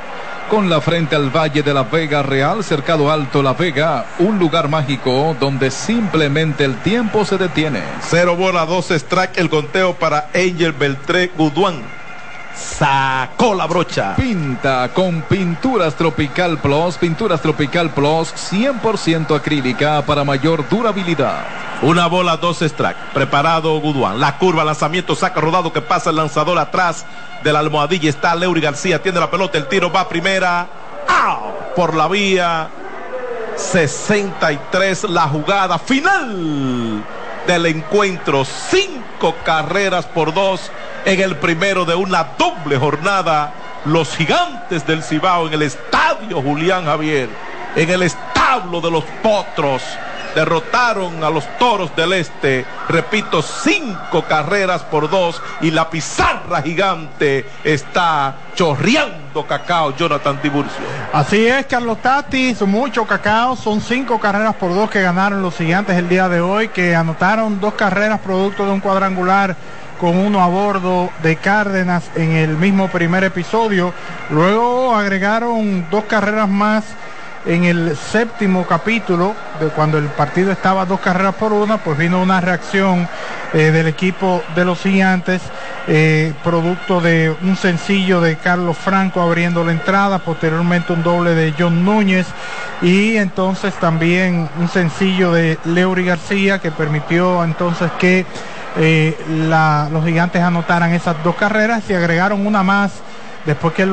[0.49, 4.69] con la frente al Valle de la Vega Real, cercado Alto La Vega, un lugar
[4.69, 7.81] mágico donde simplemente el tiempo se detiene.
[8.01, 12.04] Cero bola, dos strike, el conteo para Angel Beltré Guduán.
[12.55, 14.15] Sacó la brocha.
[14.15, 21.45] Pinta con Pinturas Tropical Plus, Pinturas Tropical Plus 100% acrílica para mayor durabilidad.
[21.81, 22.97] Una bola, dos strike.
[23.13, 24.19] Preparado Guduán.
[24.19, 27.05] La curva, lanzamiento, saca rodado que pasa el lanzador atrás
[27.43, 28.09] de la almohadilla.
[28.09, 30.67] Está Leury García, tiene la pelota, el tiro va a primera.
[31.07, 31.73] ¡Au!
[31.75, 32.69] Por la vía
[33.57, 37.03] 63, la jugada final
[37.45, 38.45] del encuentro.
[38.45, 40.71] Cinco carreras por dos
[41.05, 43.53] en el primero de una doble jornada.
[43.85, 47.29] Los gigantes del Cibao en el estadio Julián Javier,
[47.75, 49.83] en el establo de los potros
[50.35, 57.45] derrotaron a los toros del este, repito, cinco carreras por dos y la pizarra gigante
[57.63, 60.83] está chorreando cacao Jonathan Tiburcio.
[61.13, 65.97] Así es, Carlos Tatis, mucho cacao, son cinco carreras por dos que ganaron los gigantes
[65.97, 69.55] el día de hoy, que anotaron dos carreras producto de un cuadrangular
[69.99, 73.93] con uno a bordo de Cárdenas en el mismo primer episodio.
[74.29, 76.83] Luego agregaron dos carreras más
[77.45, 82.21] en el séptimo capítulo, de cuando el partido estaba dos carreras por una, pues vino
[82.21, 83.07] una reacción
[83.53, 85.41] eh, del equipo de los gigantes,
[85.87, 91.53] eh, producto de un sencillo de Carlos Franco abriendo la entrada, posteriormente un doble de
[91.57, 92.25] John Núñez
[92.81, 98.25] y entonces también un sencillo de Leury García que permitió entonces que
[98.77, 99.17] eh,
[99.91, 102.91] los gigantes anotaran esas dos carreras y agregaron una más
[103.45, 103.85] después que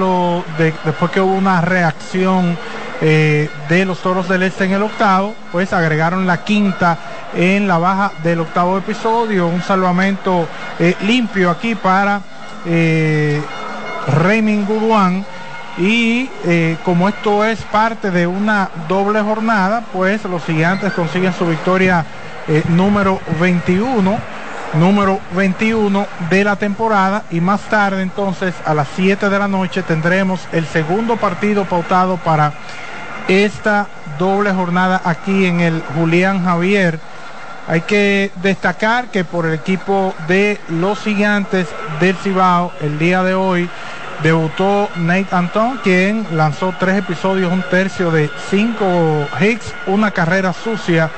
[0.84, 2.56] después que hubo una reacción
[3.00, 6.98] eh, de los toros del este en el octavo pues agregaron la quinta
[7.34, 10.46] en la baja del octavo episodio un salvamento
[10.78, 12.20] eh, limpio aquí para
[12.64, 13.42] eh,
[14.06, 15.26] Raymond Guduán
[15.78, 16.28] y
[16.84, 22.04] como esto es parte de una doble jornada pues los gigantes consiguen su victoria
[22.68, 24.18] número 21
[24.74, 27.24] número 21 de la temporada.
[27.30, 32.16] Y más tarde entonces a las 7 de la noche tendremos el segundo partido pautado
[32.16, 32.52] para
[33.28, 36.98] esta doble jornada aquí en el Julián Javier.
[37.68, 41.68] Hay que destacar que por el equipo de los gigantes
[42.00, 43.70] del Cibao, el día de hoy
[44.22, 51.10] debutó Nate Anton, quien lanzó tres episodios, un tercio de cinco hits, una carrera sucia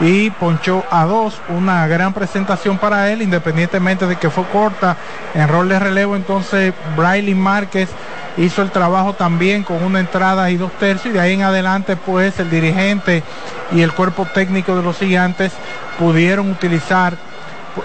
[0.00, 1.40] y ponchó a dos.
[1.48, 4.96] Una gran presentación para él, independientemente de que fue corta
[5.34, 6.16] en rol de relevo.
[6.16, 7.88] Entonces, Briley Márquez
[8.36, 11.14] hizo el trabajo también con una entrada y dos tercios.
[11.14, 13.22] Y de ahí en adelante, pues el dirigente
[13.72, 15.52] y el cuerpo técnico de los gigantes
[15.98, 17.14] pudieron utilizar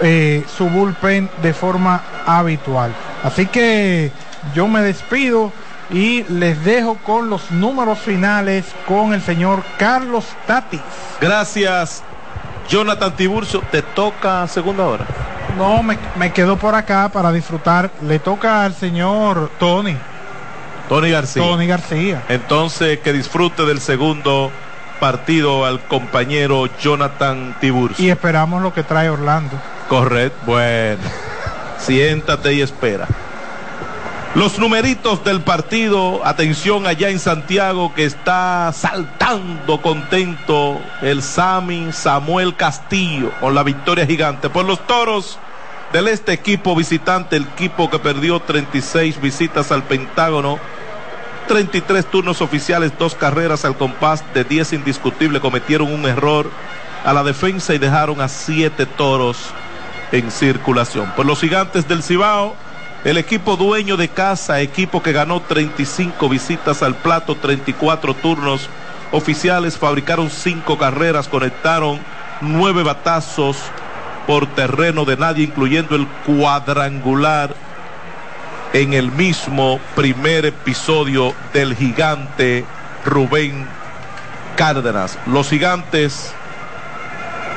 [0.02, 2.92] eh, su bullpen de forma habitual.
[3.22, 4.12] Así que
[4.54, 5.52] yo me despido
[5.90, 10.80] y les dejo con los números finales con el señor Carlos Tatis.
[11.20, 12.02] Gracias,
[12.68, 13.62] Jonathan Tiburcio.
[13.70, 15.06] Te toca segunda hora.
[15.56, 17.90] No, me, me quedo por acá para disfrutar.
[18.02, 19.96] Le toca al señor Tony.
[20.88, 21.42] Tony García.
[21.42, 22.22] Tony García.
[22.28, 24.50] Entonces, que disfrute del segundo
[25.00, 28.04] partido al compañero Jonathan Tiburcio.
[28.04, 29.60] Y esperamos lo que trae Orlando.
[29.88, 30.38] Correcto.
[30.46, 31.02] Bueno,
[31.78, 33.06] siéntate y espera.
[34.34, 42.56] Los numeritos del partido, atención allá en Santiago que está saltando contento el Sami Samuel
[42.56, 45.38] Castillo con la victoria gigante por los toros
[45.92, 50.58] del este equipo visitante, el equipo que perdió 36 visitas al Pentágono,
[51.46, 56.50] 33 turnos oficiales, dos carreras al compás de 10 indiscutible, cometieron un error
[57.04, 59.38] a la defensa y dejaron a 7 toros
[60.10, 61.12] en circulación.
[61.14, 62.56] Por los gigantes del Cibao,
[63.04, 68.70] el equipo dueño de casa, equipo que ganó 35 visitas al plato, 34 turnos
[69.12, 72.00] oficiales, fabricaron 5 carreras, conectaron
[72.40, 73.58] 9 batazos
[74.26, 77.54] por terreno de nadie, incluyendo el cuadrangular
[78.72, 82.64] en el mismo primer episodio del gigante
[83.04, 83.66] Rubén
[84.56, 85.18] Cárdenas.
[85.26, 86.32] Los gigantes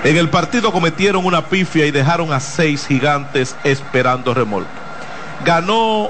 [0.03, 4.86] en el partido cometieron una pifia y dejaron a seis gigantes esperando remolque.
[5.45, 6.09] Ganó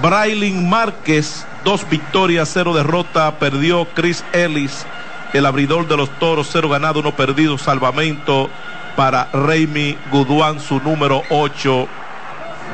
[0.00, 3.38] Brailin Márquez, dos victorias, cero derrota.
[3.38, 4.86] Perdió Chris Ellis,
[5.32, 7.58] el abridor de los toros, cero ganado, uno perdido.
[7.58, 8.48] Salvamento
[8.96, 11.88] para Raimi Guduán, su número 8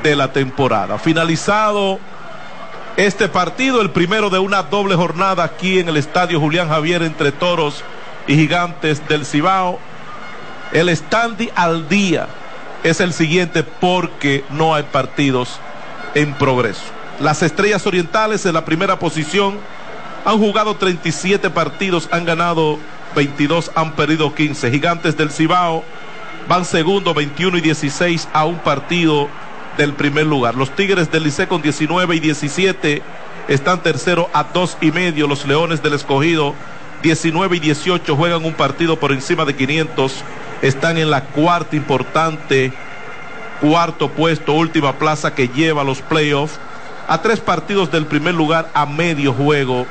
[0.03, 0.99] de la temporada.
[0.99, 1.99] Finalizado
[2.97, 7.33] este partido, el primero de una doble jornada aquí en el estadio Julián Javier entre
[7.33, 7.85] toros
[8.27, 9.79] y gigantes del Cibao.
[10.73, 12.27] El standy al día
[12.83, 15.61] es el siguiente porque no hay partidos
[16.15, 16.83] en progreso.
[17.21, 19.59] Las Estrellas Orientales en la primera posición
[20.25, 22.79] han jugado 37 partidos, han ganado
[23.17, 24.71] 22, han perdido 15.
[24.71, 25.85] Gigantes del Cibao
[26.49, 29.29] van segundo 21 y 16 a un partido
[29.77, 30.55] del primer lugar.
[30.55, 33.03] Los Tigres del Liceo con 19 y 17
[33.49, 35.27] están tercero a dos y medio.
[35.27, 36.55] Los Leones del Escogido
[37.03, 40.25] 19 y 18 juegan un partido por encima de 500.
[40.63, 42.73] Están en la cuarta importante
[43.61, 46.59] cuarto puesto, última plaza que lleva los playoffs,
[47.07, 49.87] a tres partidos del primer lugar a medio juego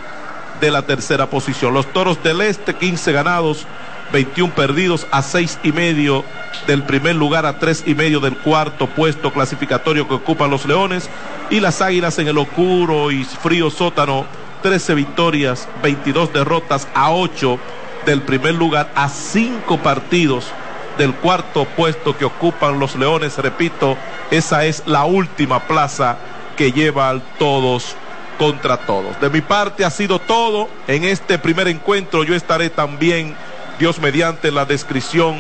[0.60, 1.74] de la tercera posición.
[1.74, 3.66] Los Toros del Este, 15 ganados,
[4.12, 6.24] 21 perdidos, a seis y medio
[6.66, 11.10] del primer lugar, a tres y medio del cuarto puesto clasificatorio que ocupan los Leones,
[11.50, 14.26] y las Águilas en el oscuro y frío sótano,
[14.64, 17.60] 13 victorias, 22 derrotas, a 8
[18.06, 20.52] del primer lugar, a cinco partidos
[20.98, 23.38] del cuarto puesto que ocupan los Leones.
[23.38, 23.98] Repito,
[24.32, 26.18] esa es la última plaza
[26.56, 27.96] que lleva al todos
[28.38, 29.20] contra todos.
[29.20, 30.70] De mi parte ha sido todo.
[30.88, 33.36] En este primer encuentro yo estaré también,
[33.80, 35.38] Dios mediante, la descripción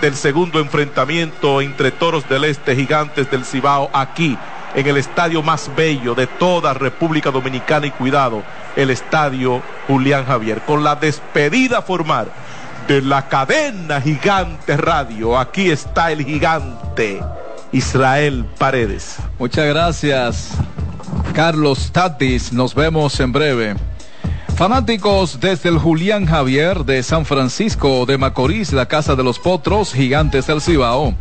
[0.00, 4.38] del segundo enfrentamiento entre Toros del Este, Gigantes del Cibao, aquí
[4.74, 8.42] en el estadio más bello de toda República Dominicana y cuidado,
[8.76, 12.30] el estadio Julián Javier, con la despedida formal
[12.88, 15.38] de la cadena Gigante Radio.
[15.38, 17.20] Aquí está el gigante
[17.70, 19.16] Israel Paredes.
[19.38, 20.52] Muchas gracias,
[21.34, 22.50] Carlos Tatis.
[22.50, 23.76] Nos vemos en breve.
[24.56, 29.92] Fanáticos desde el Julián Javier de San Francisco de Macorís, la Casa de los Potros,
[29.92, 31.14] Gigantes del Cibao.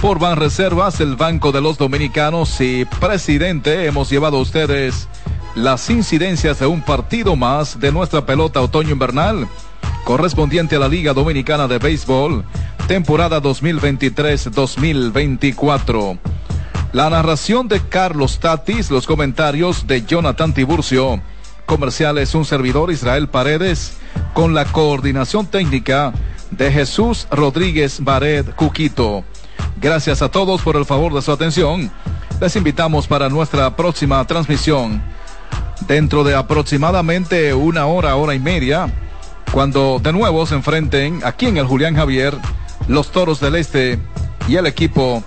[0.00, 5.08] Por Banreservas, el Banco de los Dominicanos y Presidente, hemos llevado a ustedes
[5.56, 9.48] las incidencias de un partido más de nuestra pelota otoño-invernal
[10.08, 12.42] correspondiente a la Liga Dominicana de Béisbol,
[12.86, 16.18] temporada 2023-2024.
[16.92, 21.20] La narración de Carlos Tatis, los comentarios de Jonathan Tiburcio,
[21.66, 23.98] comerciales un servidor Israel Paredes,
[24.32, 26.14] con la coordinación técnica
[26.52, 29.24] de Jesús Rodríguez Bared Cuquito.
[29.78, 31.92] Gracias a todos por el favor de su atención.
[32.40, 35.02] Les invitamos para nuestra próxima transmisión
[35.86, 38.90] dentro de aproximadamente una hora, hora y media
[39.52, 42.36] cuando de nuevo se enfrenten aquí en el Julián Javier
[42.86, 43.98] los Toros del Este
[44.46, 45.22] y el equipo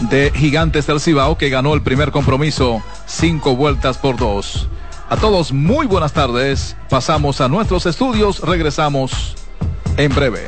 [0.00, 4.68] de Gigantes del Cibao que ganó el primer compromiso cinco vueltas por dos.
[5.08, 6.74] A todos muy buenas tardes.
[6.88, 8.40] Pasamos a nuestros estudios.
[8.40, 9.34] Regresamos
[9.98, 10.46] en breve.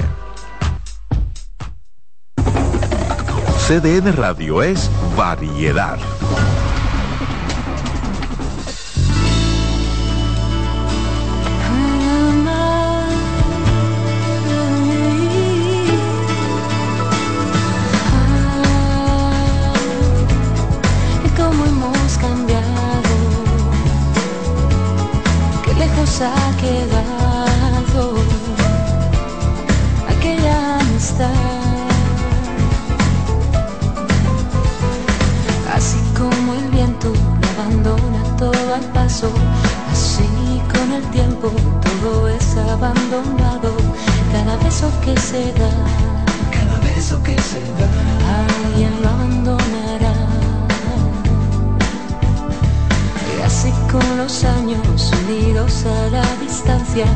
[3.66, 5.98] CDN Radio es variedad.
[41.50, 43.74] Todo es abandonado,
[44.32, 45.70] cada beso que se da.
[46.50, 47.88] Cada beso que se da,
[48.44, 50.14] alguien lo abandonará.
[53.36, 57.06] Y así con los años unidos a la distancia,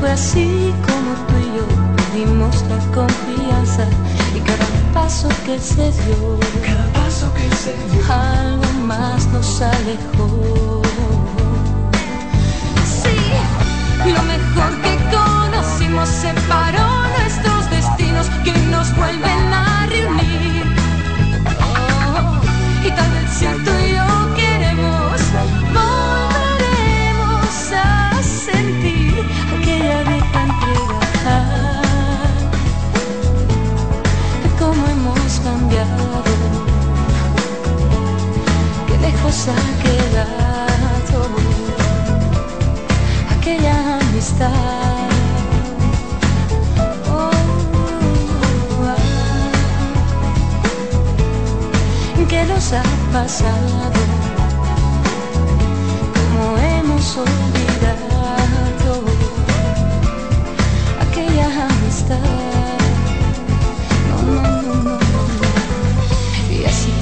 [0.00, 1.66] fue así como tú y yo
[1.96, 3.86] perdimos la confianza.
[4.36, 10.77] Y cada paso que se dio, cada paso que se dio, algo más nos alejó.
[14.12, 16.88] Lo mejor que conocimos separó
[17.18, 20.64] nuestros destinos que nos vuelven a reunir.
[21.60, 22.40] Oh,
[22.86, 25.20] y tal vez si tú y yo queremos,
[25.78, 29.14] volveremos a sentir
[29.58, 31.38] aquella vieja entrega.
[34.58, 36.22] Cómo hemos cambiado,
[38.86, 39.87] qué lejos ha
[44.40, 45.08] Oh.
[52.28, 52.82] ¿Qué nos ha
[53.12, 53.90] pasado?
[56.14, 58.36] ¿Cómo hemos olvidado
[61.00, 62.18] aquella amistad?
[64.10, 65.07] No, no, no, no.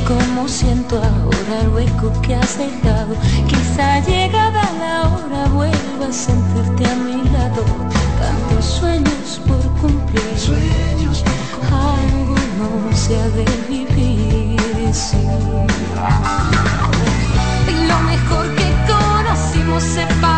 [0.06, 3.16] Como siento ahora el hueco que has dejado,
[3.48, 7.64] quizá llegada la hora vuelva a sentirte a mi lado.
[8.20, 11.24] Tantos sueños por cumplir, sueños
[11.72, 14.94] algo no se ha de vivir.
[14.94, 15.18] sí.
[17.68, 20.35] Y lo mejor que conocimos separó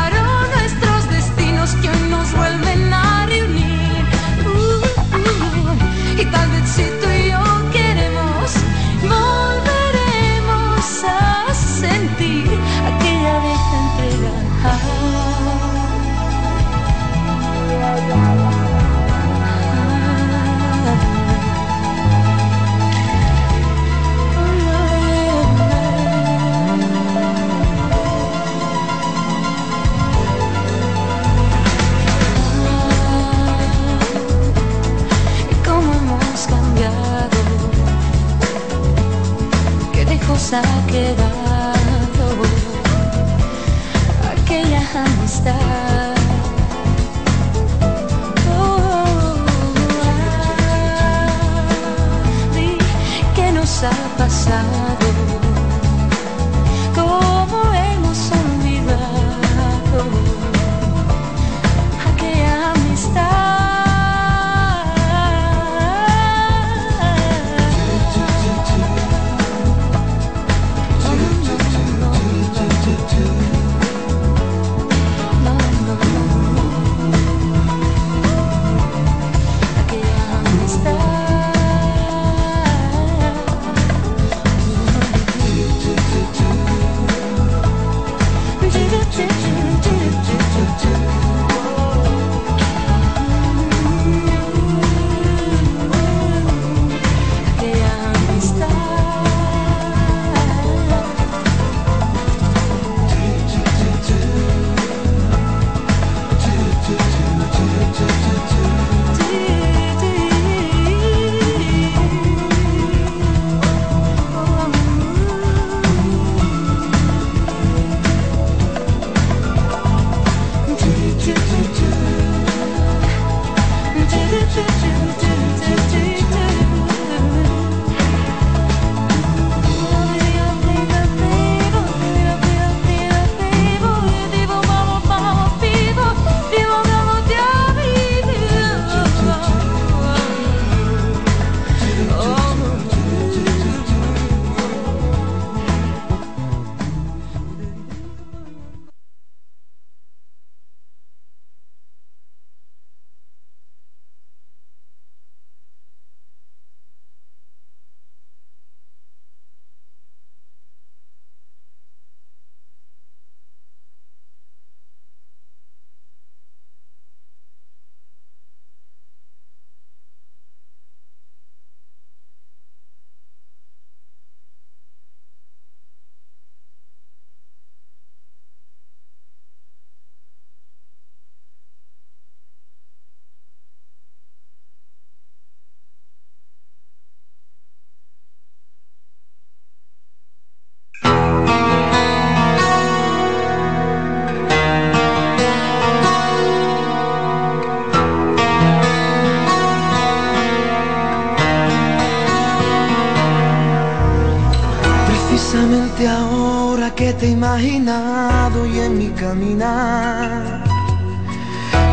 [207.58, 210.62] imaginado y en mi caminar.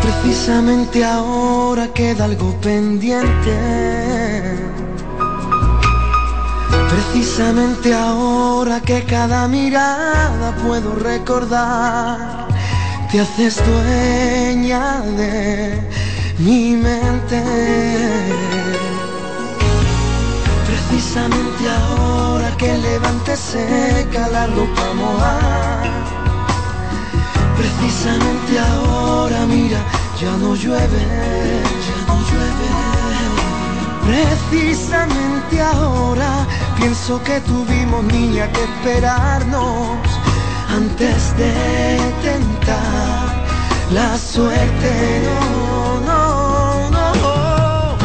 [0.01, 3.57] Precisamente ahora queda algo pendiente.
[6.89, 12.47] Precisamente ahora que cada mirada puedo recordar,
[13.11, 15.81] te haces dueña de
[16.39, 17.84] mi mente.
[22.57, 25.83] Que levante seca la ropa mojada.
[27.57, 29.79] Precisamente ahora, mira,
[30.19, 31.03] ya no llueve,
[31.87, 32.67] ya no llueve.
[34.05, 36.45] Precisamente ahora
[36.77, 39.97] pienso que tuvimos niña que esperarnos
[40.69, 43.45] antes de tentar
[43.91, 45.23] la suerte.
[46.05, 47.97] No, no, no,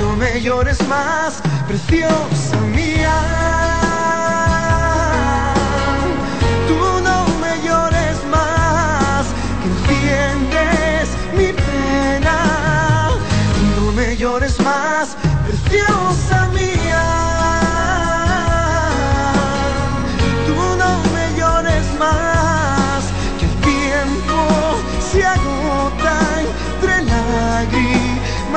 [0.00, 2.58] no me llores más, preciosa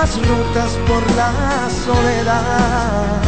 [0.02, 3.22] lágrimas rotas por la soledad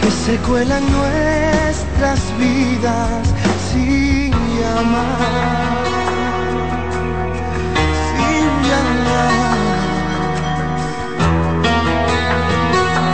[0.00, 3.28] que se cuelan nuestras vidas
[3.70, 5.84] sin llamar,
[8.10, 9.58] sin llamar.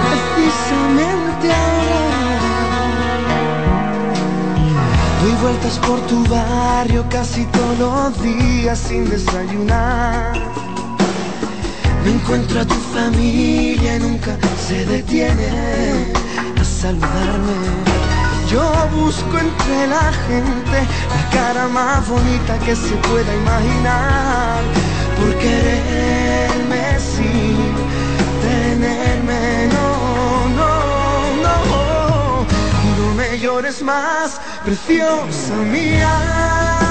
[0.02, 2.40] Precisamente ahora
[5.22, 10.45] doy vueltas por tu barrio casi todos los días sin desayunar.
[12.06, 14.38] Encuentro a tu familia y nunca
[14.68, 15.48] se detiene
[16.60, 17.56] a saludarme.
[18.48, 18.62] Yo
[18.94, 20.78] busco entre la gente
[21.10, 24.62] la cara más bonita que se pueda imaginar.
[25.18, 27.74] Por quererme sin
[28.40, 30.72] tenerme, no, no,
[31.42, 32.46] no.
[32.98, 36.85] No me llores más, preciosa mía.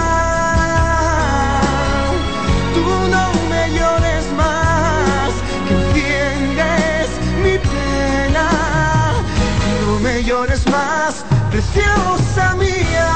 [10.25, 13.11] Llores más, preciosa mía.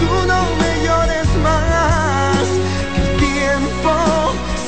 [0.00, 2.44] Tú no me llores más,
[2.94, 3.92] que el tiempo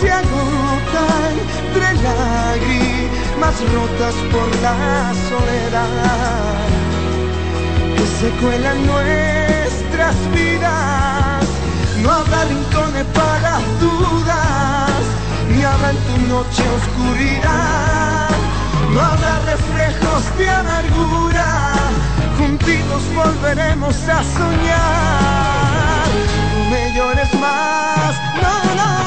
[0.01, 1.05] se agota
[1.37, 6.66] entre lágrimas rotas por la soledad
[7.97, 11.47] que se cuelan nuestras vidas.
[12.03, 15.01] No habrá rincones para dudas,
[15.49, 18.26] ni habrá en tu noche oscuridad.
[18.97, 21.74] No habrá reflejos de amargura,
[22.39, 26.09] juntitos volveremos a soñar.
[26.55, 29.06] No me llores más, no, no.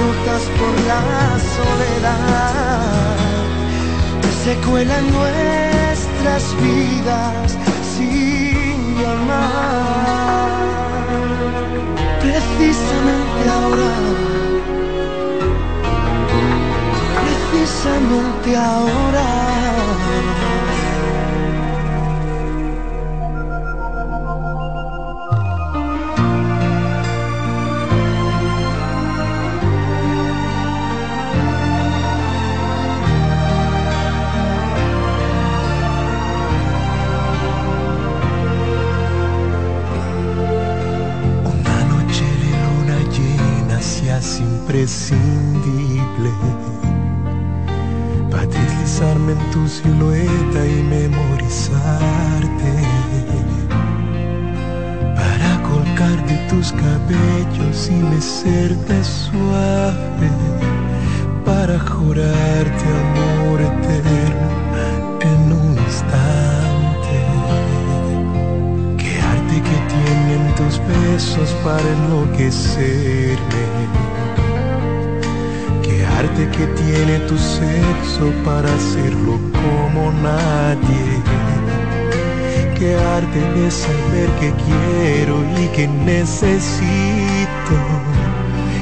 [0.00, 1.02] Rotas por la
[1.56, 3.16] soledad.
[4.22, 7.56] Que se cuelan nuestras vidas
[7.96, 10.50] sin llamar.
[12.20, 14.36] Precisamente ahora
[17.56, 20.45] precisamente ahora.
[44.66, 46.32] Imprescindible
[48.30, 52.72] para deslizarme en tu silueta y memorizarte.
[55.14, 60.30] Para colgar de tus cabellos y mecerte suave.
[61.44, 64.50] Para jurarte amor eterno
[65.20, 67.24] en un instante.
[68.98, 74.05] Qué arte que tienen tus besos para enloquecerme.
[76.36, 81.22] Arte que tiene tu sexo para hacerlo como nadie.
[82.78, 87.76] Qué bloquearte de saber que quiero y que necesito.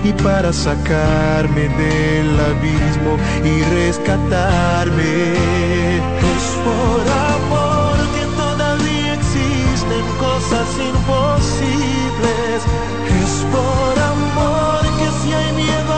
[0.02, 5.32] Y para sacarme del abismo y rescatarme,
[6.34, 7.04] es por
[7.34, 12.58] amor que todavía existen cosas imposibles.
[13.22, 15.93] Es por amor que si hay miedo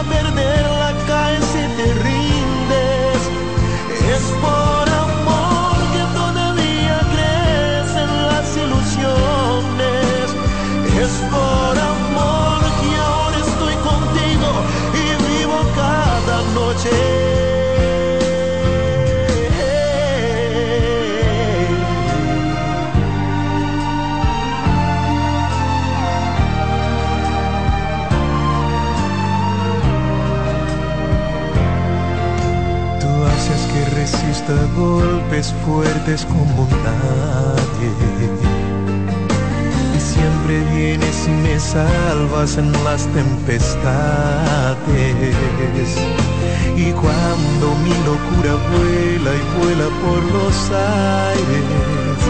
[33.94, 37.90] resista golpes fuertes como nadie.
[39.96, 44.76] Y siempre vienes y me salvas en las tempestades.
[46.76, 52.20] Y cuando mi locura vuela y vuela por los aires,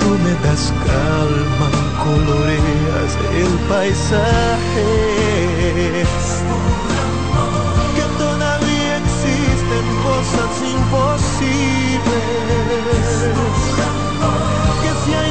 [0.00, 1.68] tú me das calma,
[2.02, 4.90] coloreas el paisaje
[7.94, 12.00] que todavía existen cosas imposibles.
[14.82, 15.30] Que si hay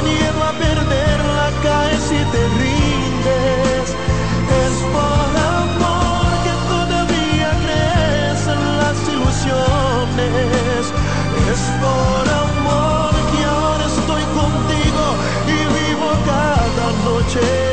[17.32, 17.69] cada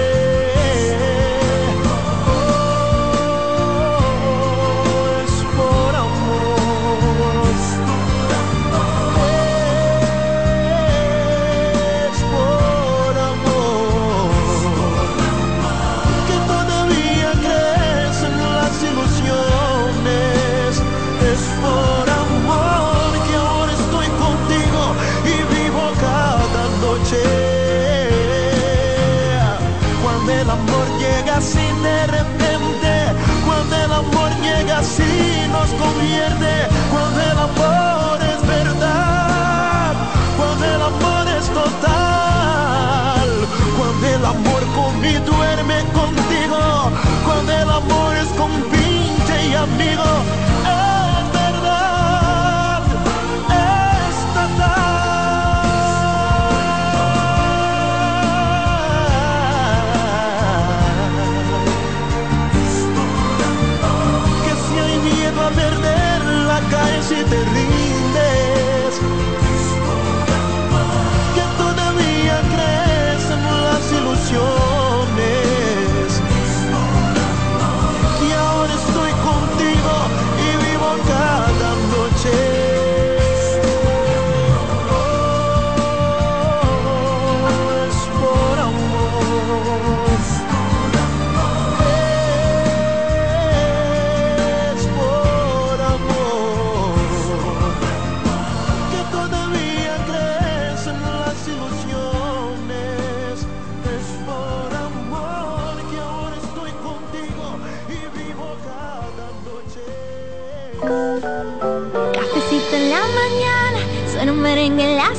[44.28, 44.62] amor
[45.04, 46.92] y duerme contigo,
[47.26, 50.04] cuando el amor es compinche y amigo,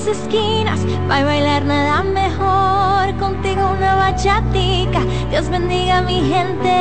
[0.08, 0.80] esquinas.
[1.08, 5.00] Para bailar nada mejor, contigo una bachatica.
[5.30, 6.74] Dios bendiga a mi gente,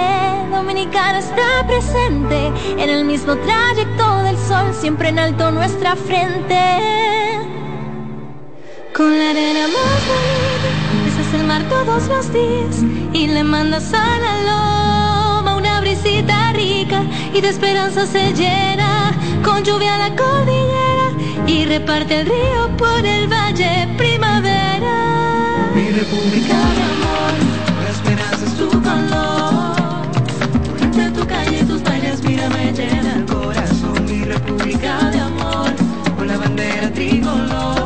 [0.51, 2.51] dominicana está presente.
[2.77, 6.57] En el mismo trayecto del sol, siempre en alto nuestra frente.
[8.95, 10.69] Con la arena más bonita,
[11.05, 12.83] besas el mar todos los días
[13.13, 19.13] y le mandas a la loma una brisita rica y de esperanza se llena
[19.43, 20.86] con lluvia la cordillera
[21.47, 25.71] y reparte el río por el valle primavera.
[25.73, 27.33] Mi república de amor,
[27.83, 29.77] la esperanza es tu calor.
[31.15, 34.05] Tu calle, tus bailes, mira, me llena el corazón.
[34.05, 35.71] Mi república de amor,
[36.17, 37.76] con la bandera tricolor.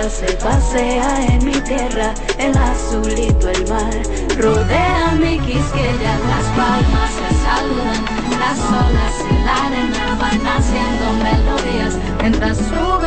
[0.00, 3.92] se pasea en mi tierra, el azulito el mar.
[4.38, 8.04] Rodea mi quisqueya, las palmas se saludan,
[8.40, 13.01] las olas y la arena van haciendo melodías mientras su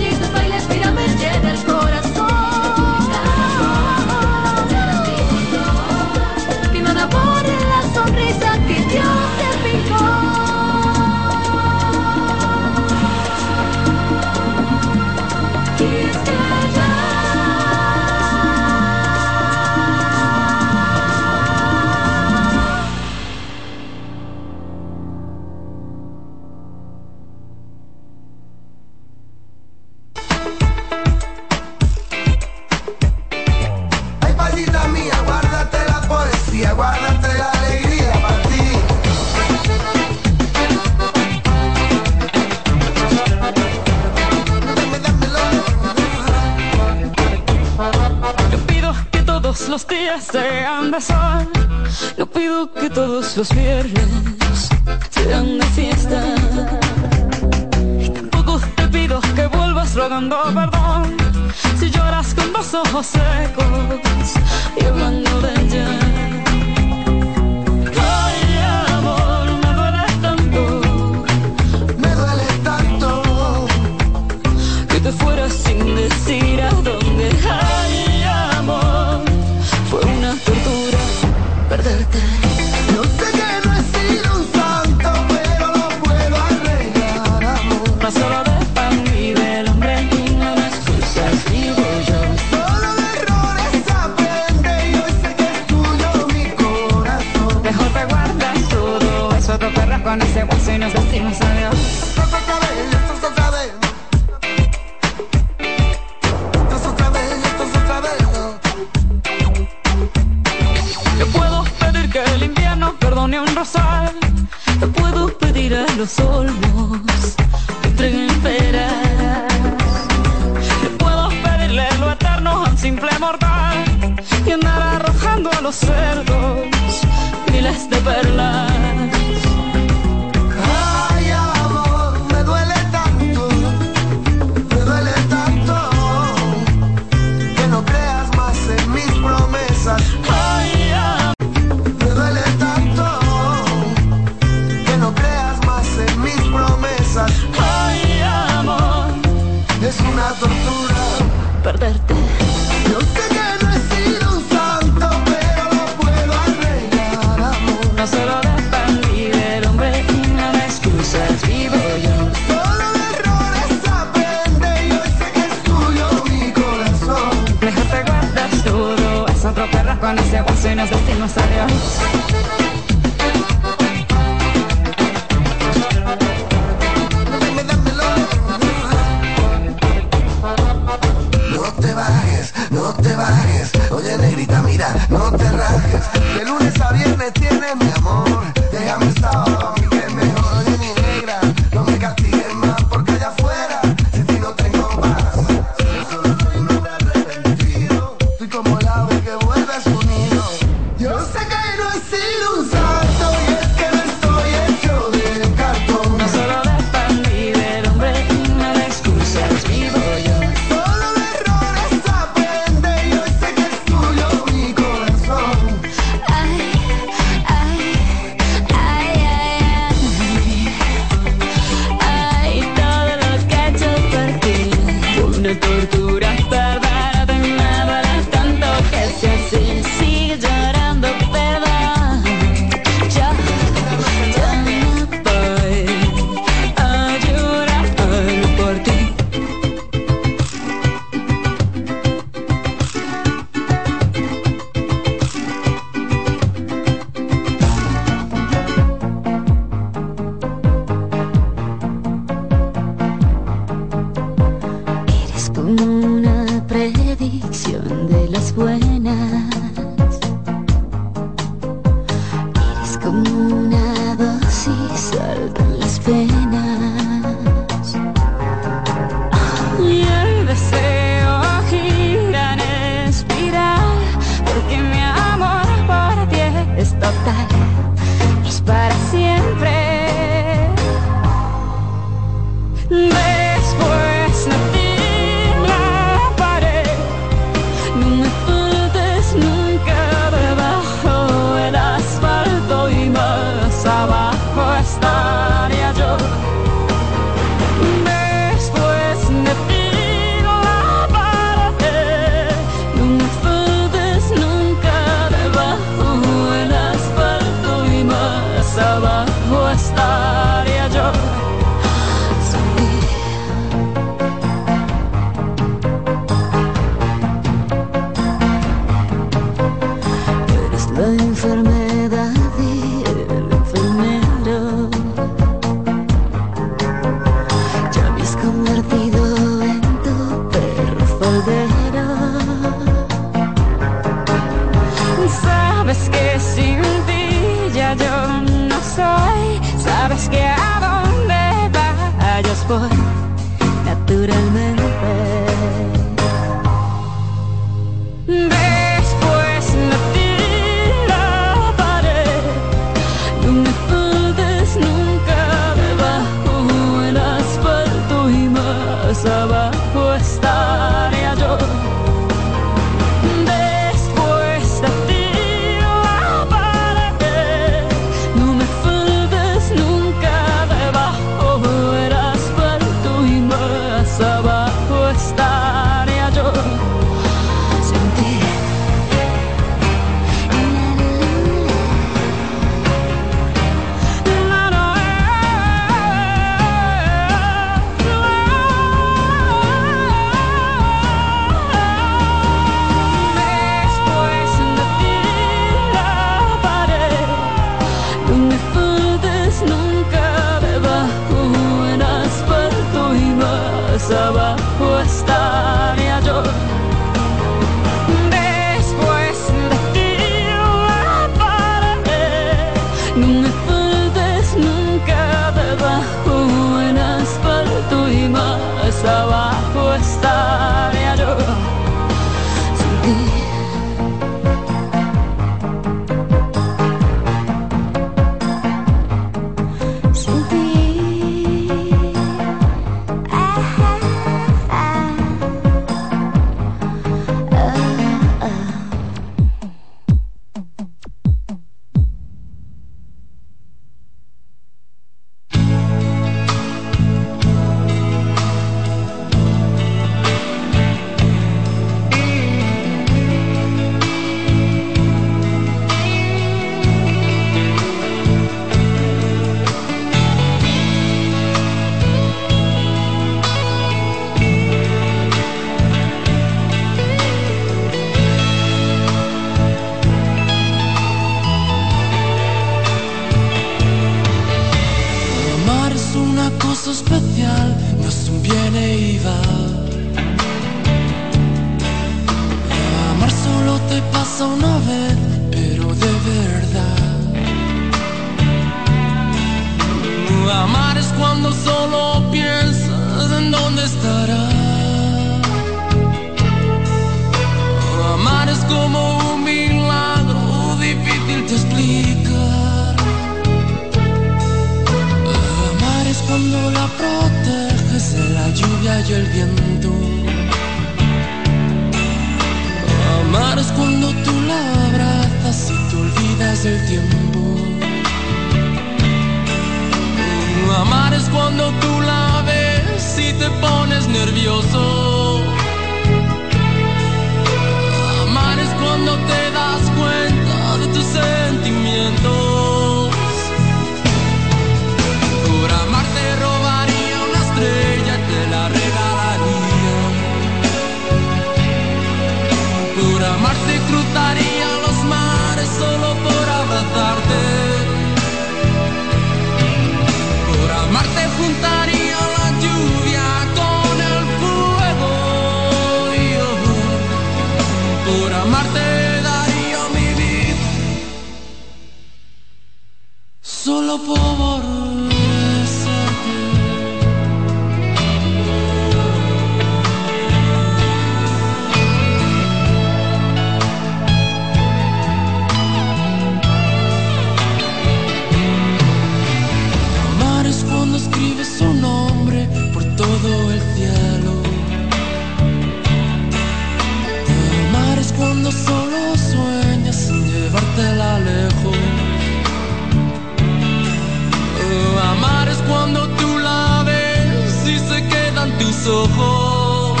[598.46, 600.00] tus ojos.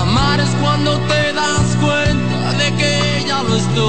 [0.00, 3.87] Amar es cuando te das cuenta de que ya lo estoy.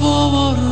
[0.00, 0.71] povoru.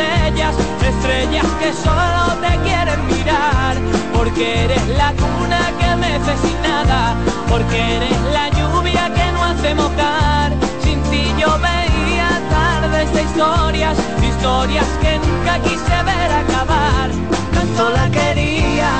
[0.00, 3.76] Estrellas, que solo te quieren mirar.
[4.12, 7.14] Porque eres la cuna que mece sin nada,
[7.48, 10.52] porque eres la lluvia que no hace mojar.
[10.82, 17.10] Sin ti yo veía tardes de historias, historias que nunca quise ver acabar.
[17.54, 18.92] Tanto la quería,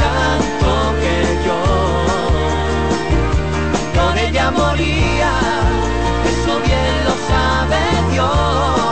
[0.00, 0.70] tanto
[1.00, 1.16] que
[1.46, 1.60] yo
[3.94, 5.32] por ella moría.
[6.32, 7.80] Eso bien lo sabe
[8.12, 8.91] Dios.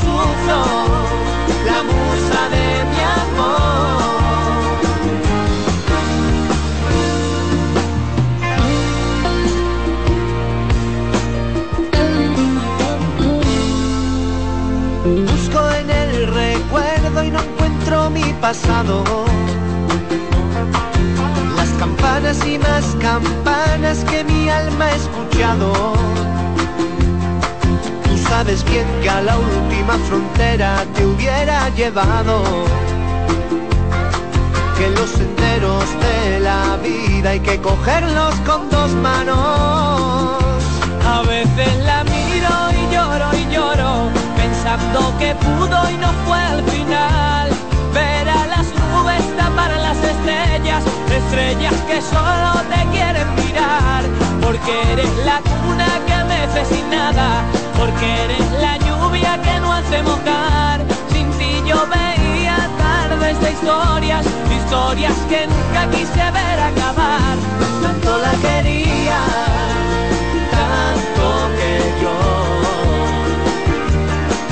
[0.00, 0.60] Sufro,
[1.68, 4.06] la musa de mi amor.
[15.30, 19.04] Busco en el recuerdo y no encuentro mi pasado.
[21.56, 25.94] Las campanas y más campanas que mi alma ha escuchado.
[28.28, 32.42] Sabes bien que a la última frontera te hubiera llevado.
[34.76, 39.36] Que los senderos de la vida hay que cogerlos con dos manos.
[41.06, 46.62] A veces la miro y lloro y lloro, pensando que pudo y no fue al
[46.64, 47.48] final.
[47.94, 54.02] Ver a las nubes tapar las estrellas, estrellas que solo te quieren mirar.
[54.42, 56.15] Porque eres la cuna que
[56.46, 57.44] mece sin nada,
[57.78, 60.80] porque eres la lluvia que no hace mojar.
[61.12, 64.26] Sin ti yo veía tardes de historias,
[64.58, 67.36] historias que nunca quise ver acabar.
[67.82, 69.20] Tanto la quería,
[70.50, 72.16] tanto que yo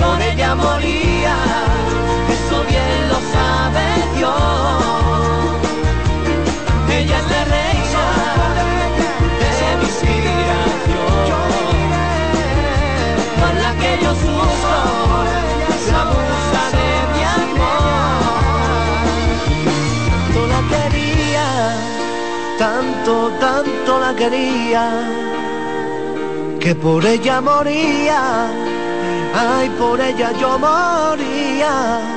[0.01, 1.37] por ella moría.
[2.35, 4.33] Eso bien lo sabe Dios.
[6.91, 7.64] Ella es la
[23.05, 24.89] tanto, tanto la quería,
[26.59, 28.47] que por ella moría.
[29.35, 32.14] Ay, por ella yo moría.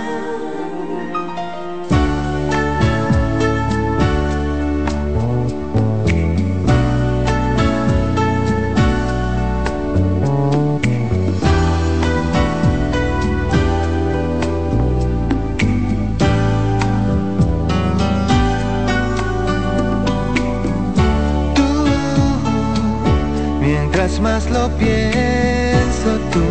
[24.07, 26.45] días más lo pienso tú,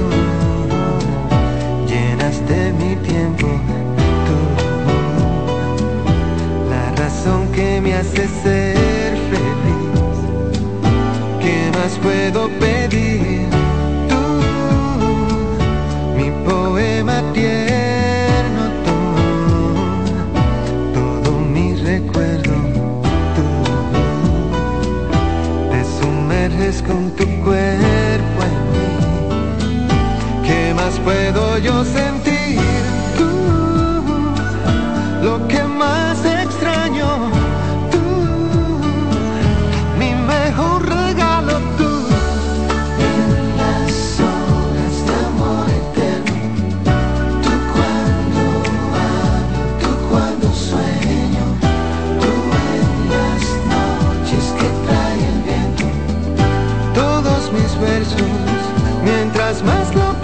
[1.87, 3.47] llenaste mi tiempo
[4.27, 4.39] tú,
[6.71, 10.19] la razón que me hace ser feliz,
[11.41, 12.46] ¿qué más puedo
[26.87, 29.89] con tu cuerpo en mí.
[30.47, 32.26] ¿Qué más puedo yo sentir?
[59.67, 60.16] mas não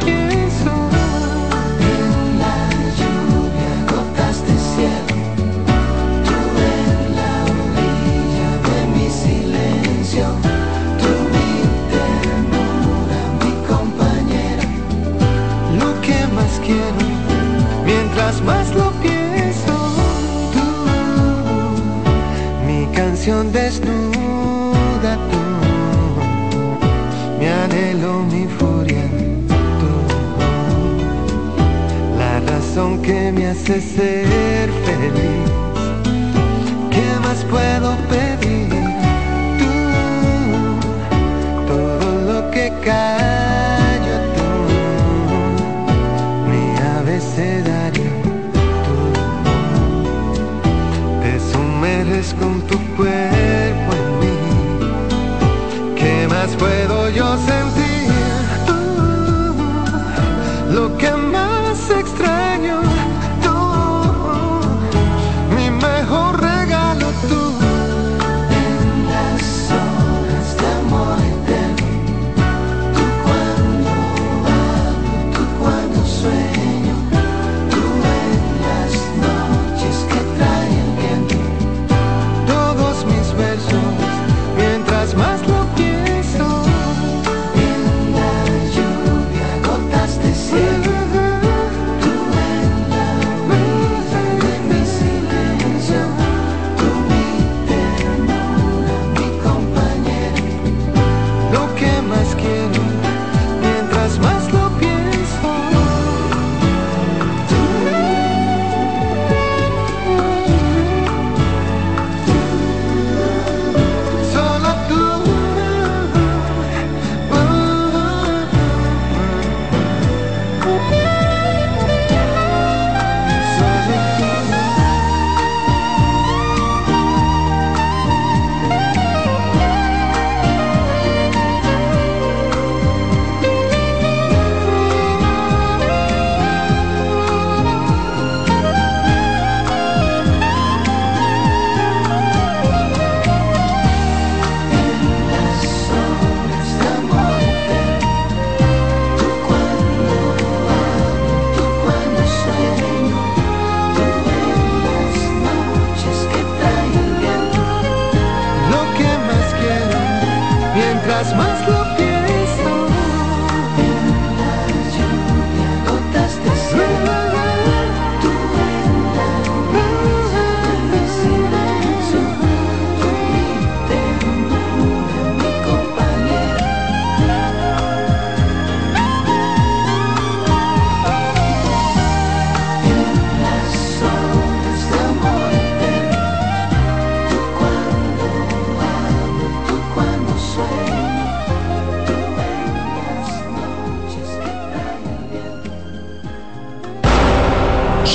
[33.53, 35.51] hace ser feliz.
[36.91, 38.02] ¿Qué más puedo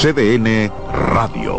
[0.07, 1.57] Radio.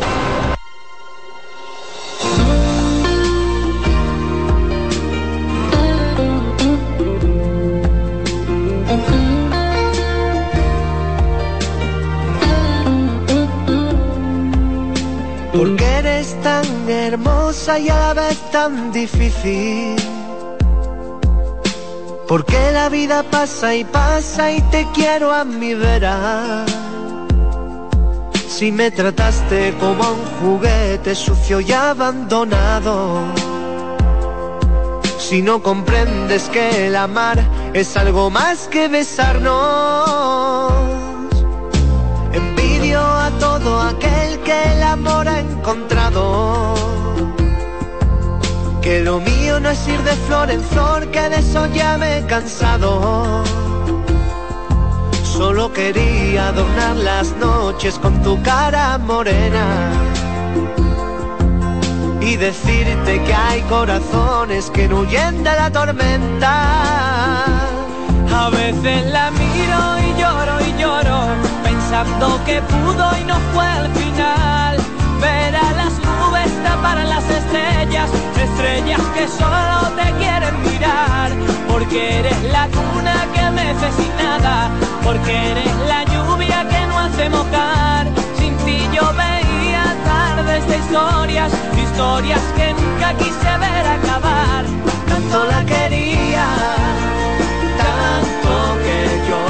[15.52, 19.96] Porque eres tan hermosa y a la vez tan difícil.
[22.26, 26.64] Porque la vida pasa y pasa y te quiero a mi vera.
[28.59, 33.20] Si me trataste como un juguete sucio y abandonado.
[35.16, 37.39] Si no comprendes que el amar
[37.72, 40.72] es algo más que besarnos.
[42.32, 46.74] Envidio a todo aquel que el amor ha encontrado.
[48.82, 52.18] Que lo mío no es ir de flor en flor, que de eso ya me
[52.18, 53.44] he cansado
[55.39, 59.66] Solo quería adornar las noches con tu cara morena
[62.20, 66.55] y decirte que hay corazones que no huyen de la tormenta.
[68.35, 71.19] A veces la miro y lloro y lloro,
[71.62, 74.77] pensando que pudo y no fue al final.
[75.20, 78.10] Ver a las nubes tapar las estrellas,
[78.43, 80.97] estrellas que solo te quieren mirar.
[81.68, 84.70] Porque eres la cuna que mece sin nada,
[85.05, 88.06] porque eres la lluvia que no hace mojar.
[88.38, 91.52] Sin ti yo veía tardes de historias,
[91.84, 94.64] historias que nunca quise ver acabar.
[95.09, 96.46] Tanto la quería,
[97.84, 99.42] tanto que yo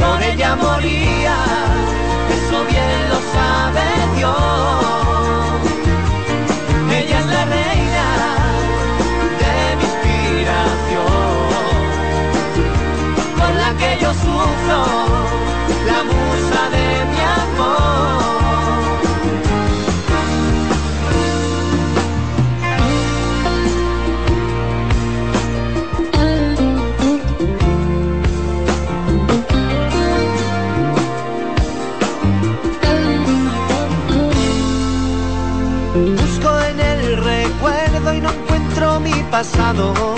[0.00, 1.36] por ella moría.
[2.36, 3.84] Eso bien lo sabe
[4.16, 4.99] Dios.
[14.00, 14.80] Yo sufro,
[15.86, 18.20] la musa de mi amor.
[36.16, 40.09] Busco en el recuerdo y no encuentro mi pasado.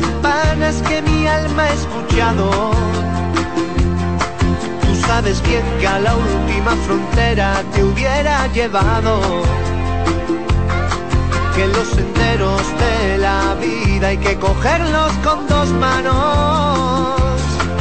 [0.00, 2.50] Campanas que mi alma ha escuchado.
[4.82, 9.20] Tú sabes bien que a la última frontera te hubiera llevado.
[11.54, 17.18] Que los senderos de la vida hay que cogerlos con dos manos.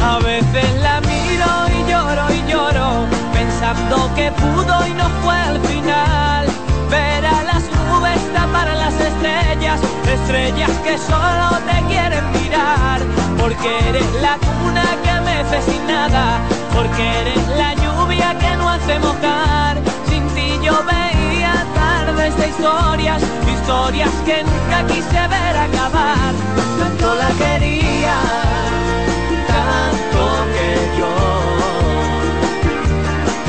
[0.03, 5.59] A veces la miro y lloro y lloro, pensando que pudo y no fue al
[5.61, 6.47] final.
[6.89, 9.79] Ver a las nubes tapar las estrellas,
[10.11, 13.01] estrellas que solo te quieren mirar.
[13.39, 16.39] Porque eres la cuna que mece sin nada,
[16.73, 19.77] porque eres la lluvia que no hace mojar.
[20.09, 23.21] Sin ti yo veía tardes de historias,
[23.55, 26.33] historias que nunca quise ver acabar.
[26.79, 28.17] Tanto la quería
[29.47, 30.21] tanto
[30.53, 30.69] que
[30.99, 31.13] yo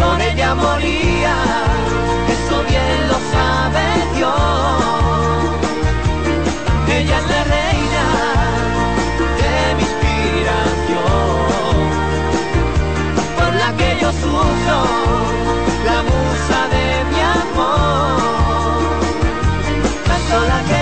[0.00, 1.34] por ella moría,
[2.34, 3.84] eso bien lo sabe
[4.16, 4.77] Dios.
[15.86, 18.18] La que musa de mi amor.
[20.48, 20.77] La quería,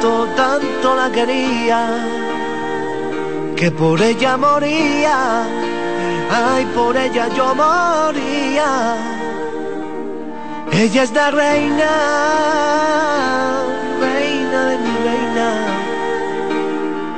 [0.00, 1.80] tanto, tanto la quería,
[3.56, 5.42] que por ella moría.
[6.30, 8.96] Ay, por ella yo moría.
[10.72, 11.90] Ella es la reina,
[14.00, 15.48] reina de mi reina,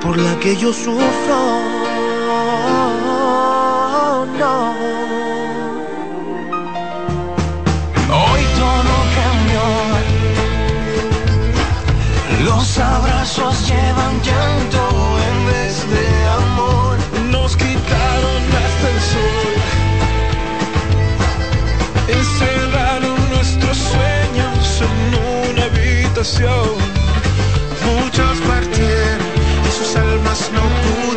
[0.00, 1.69] por la que yo sufro.
[13.20, 14.80] Abrazos llevan llanto
[15.28, 16.06] en vez de
[16.40, 16.96] amor.
[17.30, 19.56] Nos quitaron hasta el sol.
[22.08, 26.70] Encerraron nuestros sueños en una habitación.
[27.94, 29.20] Muchos partieron
[29.68, 31.09] y sus almas no pudimos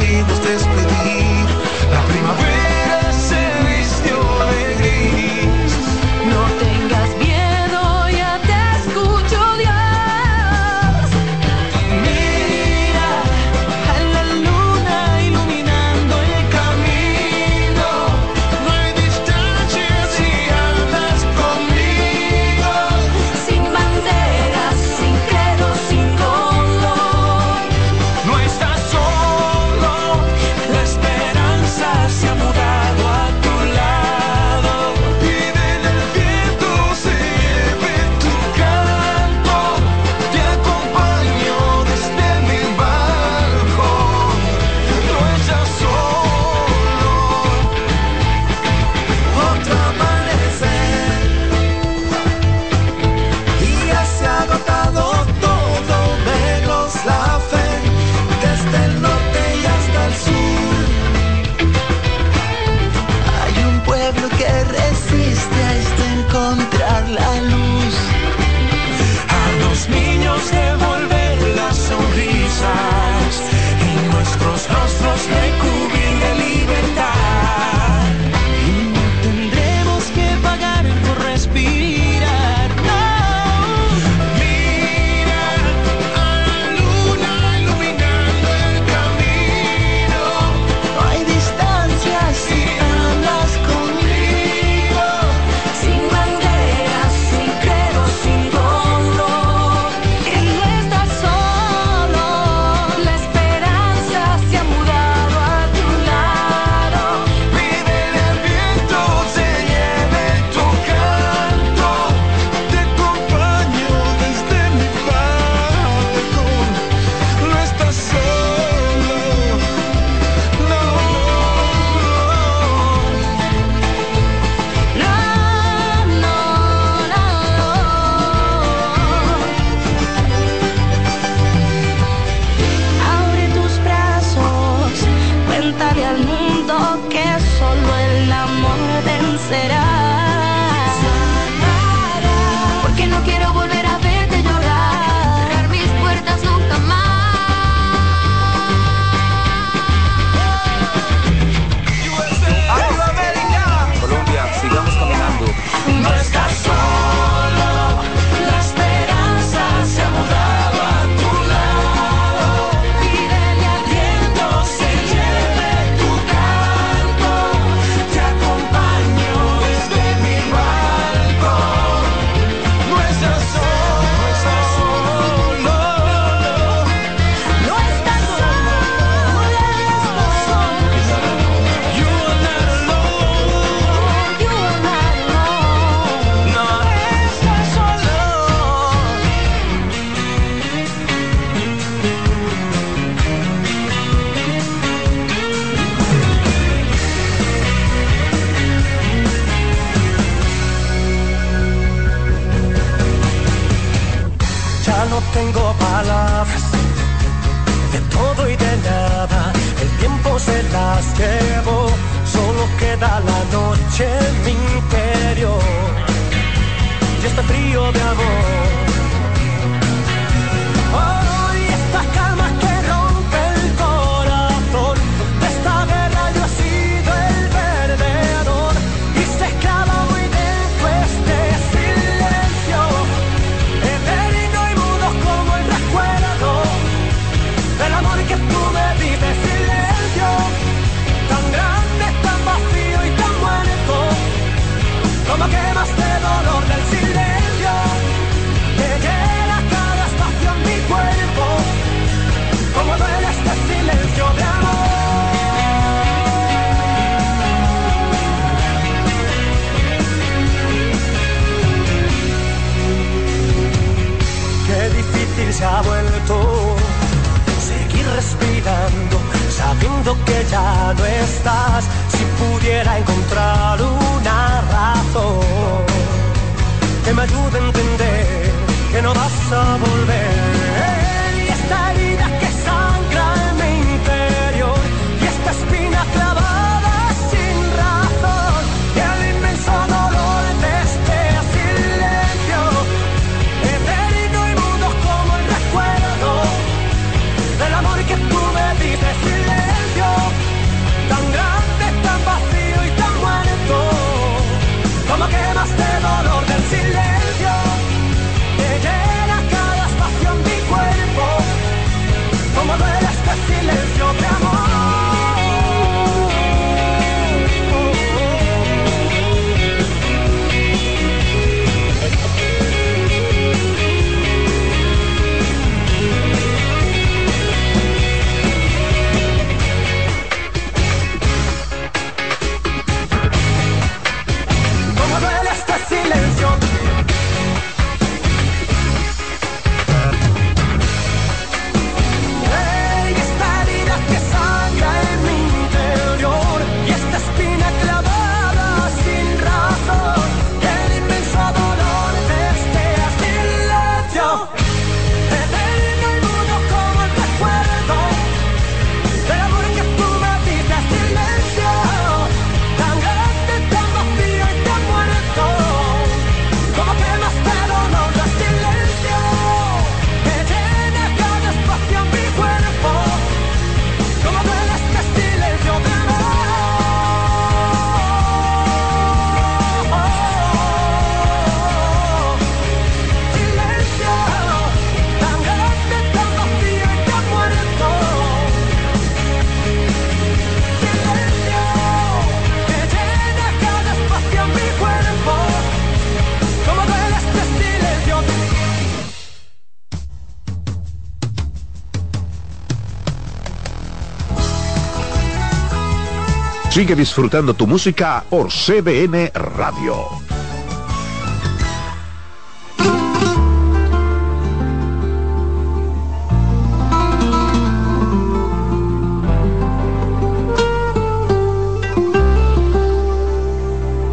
[406.74, 410.08] Sigue disfrutando tu música por CBN Radio.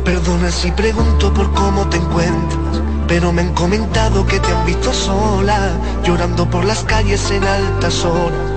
[0.04, 4.92] Perdona si pregunto por cómo te encuentras, pero me han comentado que te han visto
[4.92, 8.52] sola, llorando por las calles en altas horas.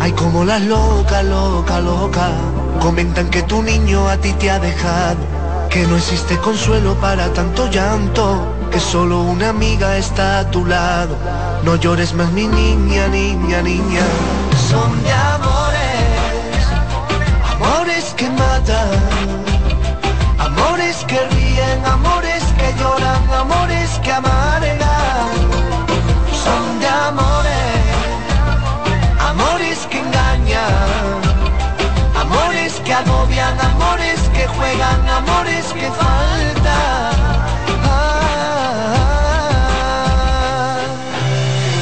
[0.00, 2.53] Ay, como las loca, loca, loca.
[2.80, 5.16] Comentan que tu niño a ti te ha dejado,
[5.70, 11.16] que no existe consuelo para tanto llanto, que solo una amiga está a tu lado.
[11.64, 14.02] No llores más, mi niña, niña, niña.
[14.68, 16.62] Son de amores,
[17.52, 19.44] amores que matan.
[20.38, 25.30] Amores que ríen, amores que lloran, amores que amargan.
[26.44, 27.82] Son de amores,
[29.18, 31.23] amores que engañan.
[32.84, 37.14] Que agobian, amores que juegan, amores que faltan.
[37.82, 39.14] Ah.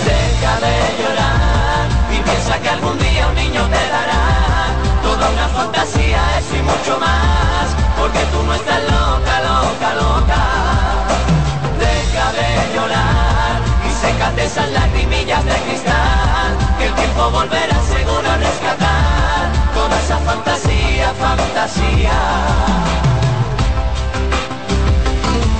[0.07, 4.23] Deja de llorar y piensa que algún día un niño te dará
[5.03, 10.43] toda una fantasía, eso y mucho más, porque tú no estás loca, loca, loca.
[11.81, 18.37] Deja de llorar y sécate esas lagrimillas de cristal, que el tiempo volverá seguro a
[18.37, 18.82] rescatar
[20.13, 22.13] esa fantasía, fantasía.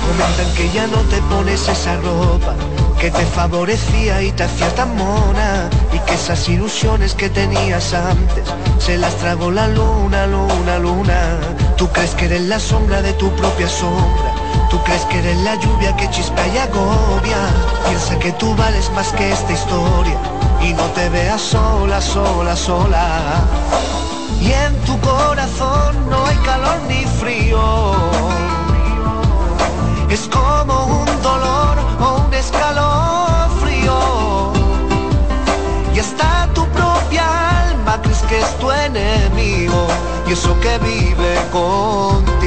[0.07, 2.53] Comentan que ya no te pones esa ropa
[2.99, 8.45] que te favorecía y te hacía tan mona y que esas ilusiones que tenías antes
[8.77, 11.39] se las tragó la luna, luna, luna.
[11.75, 14.35] Tú crees que eres la sombra de tu propia sombra.
[14.69, 17.41] Tú crees que eres la lluvia que chispa y agobia.
[17.87, 20.17] Piensa que tú vales más que esta historia
[20.61, 23.43] y no te veas sola, sola, sola.
[24.43, 27.93] Y en tu corazón no hay calor ni frío.
[30.09, 33.99] Es como un dolor o un escalofrío.
[35.95, 39.87] Y hasta tu propia alma crees que es tu enemigo.
[40.27, 42.42] Y eso que vive contigo.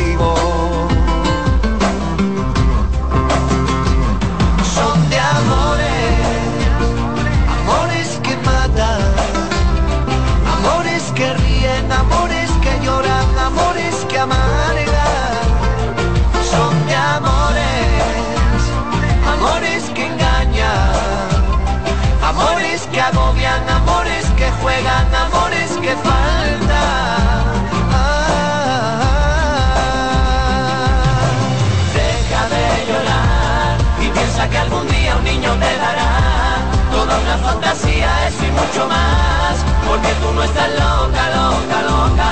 [37.66, 39.56] Fantasía, eso y mucho más,
[39.88, 42.30] porque tú no estás loca, loca, loca.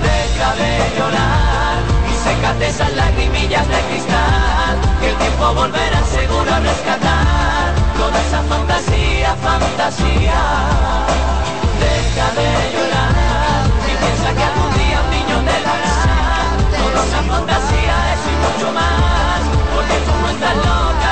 [0.00, 1.78] Deja de llorar
[2.08, 8.42] y sécate esas lagrimillas de cristal, que el tiempo volverá seguro a rescatar toda esa
[8.42, 10.40] fantasía, fantasía.
[11.84, 16.00] Deja de llorar y piensa que algún día un niño te dará
[16.80, 19.40] toda esa fantasía, eso y mucho más,
[19.74, 21.09] porque tú no estás loca,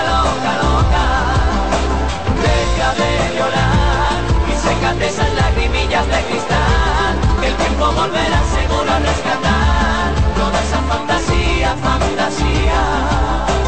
[2.98, 4.18] de llorar
[4.50, 10.80] y sécate esas lagrimillas de cristal, que el tiempo volverá seguro a rescatar toda esa
[10.82, 13.67] fantasía, fantasía.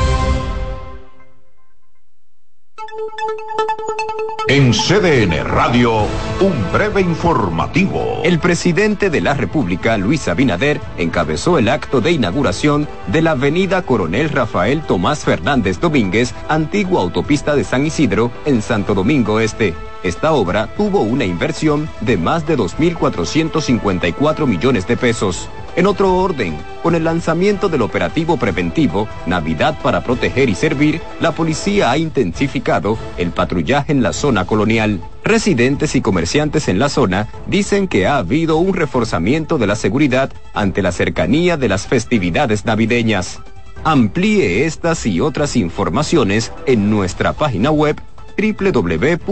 [4.53, 6.07] En CDN Radio,
[6.41, 8.19] un breve informativo.
[8.25, 13.81] El presidente de la República, Luis Abinader, encabezó el acto de inauguración de la avenida
[13.83, 19.73] Coronel Rafael Tomás Fernández Domínguez, antigua autopista de San Isidro, en Santo Domingo Este.
[20.03, 25.47] Esta obra tuvo una inversión de más de 2.454 millones de pesos.
[25.75, 31.31] En otro orden, con el lanzamiento del operativo preventivo Navidad para proteger y servir, la
[31.31, 34.99] policía ha intensificado el patrullaje en la zona colonial.
[35.23, 40.33] Residentes y comerciantes en la zona dicen que ha habido un reforzamiento de la seguridad
[40.53, 43.39] ante la cercanía de las festividades navideñas.
[43.85, 47.95] Amplíe estas y otras informaciones en nuestra página web
[48.37, 49.25] www.cdn.com.do.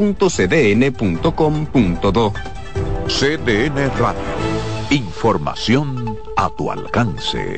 [3.07, 4.21] CDN Radio.
[4.91, 6.08] Información
[6.39, 7.57] a tu alcance.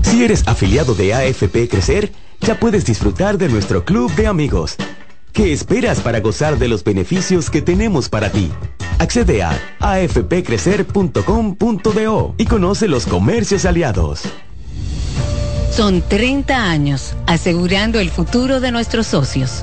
[0.00, 2.10] Si eres afiliado de AFP Crecer,
[2.40, 4.76] ya puedes disfrutar de nuestro club de amigos.
[5.34, 8.50] ¿Qué esperas para gozar de los beneficios que tenemos para ti?
[8.98, 14.22] Accede a afpcrecer.com.do y conoce los comercios aliados.
[15.70, 19.62] Son 30 años asegurando el futuro de nuestros socios.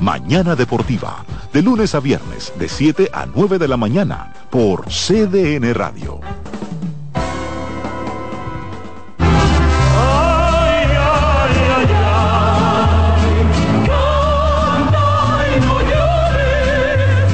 [0.00, 5.74] Mañana Deportiva, de lunes a viernes, de 7 a 9 de la mañana, por CDN
[5.74, 6.20] Radio.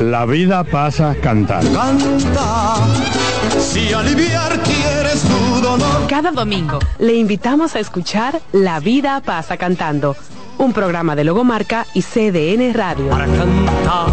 [0.01, 1.79] La vida pasa cantando.
[1.79, 2.77] Canta,
[3.59, 6.07] si aliviar quieres tu dolor.
[6.09, 10.17] Cada domingo le invitamos a escuchar La vida pasa cantando
[10.59, 13.09] un programa de Logomarca y CDN Radio.
[13.09, 14.09] Para cantar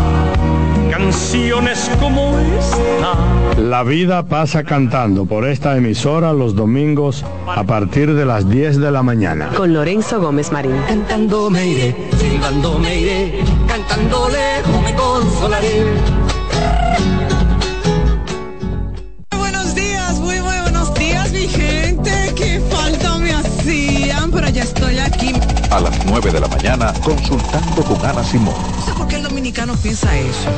[0.92, 3.16] canciones como esta.
[3.58, 8.92] La vida pasa cantando por esta emisora los domingos a partir de las 10 de
[8.92, 9.50] la mañana.
[9.56, 10.76] Con Lorenzo Gómez Marín.
[10.88, 15.84] Cantando me iré, silbando me iré, cantando lejos me consolaré.
[25.72, 28.54] A las 9 de la mañana, consultando con Ana Simón.
[28.76, 30.50] No sé por qué el dominicano piensa eso.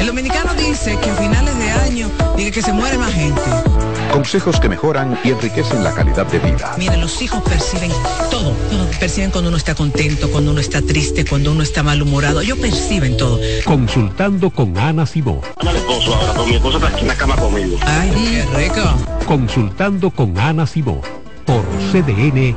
[0.00, 3.40] El dominicano dice que a finales de año dice que se muere más gente.
[4.12, 6.74] Consejos que mejoran y enriquecen la calidad de vida.
[6.78, 7.92] Miren, los hijos perciben
[8.28, 8.54] todo.
[8.98, 12.40] Perciben cuando uno está contento, cuando uno está triste, cuando uno está malhumorado.
[12.40, 13.38] Ellos perciben todo.
[13.64, 15.42] Consultando con Ana Simón.
[15.58, 17.78] Al esposo ahora, pero mi esposo está aquí en la cama conmigo.
[17.86, 18.82] Ay, qué rico.
[19.28, 21.02] Consultando con Ana Simón.
[21.44, 21.62] Por
[21.92, 22.56] CDN.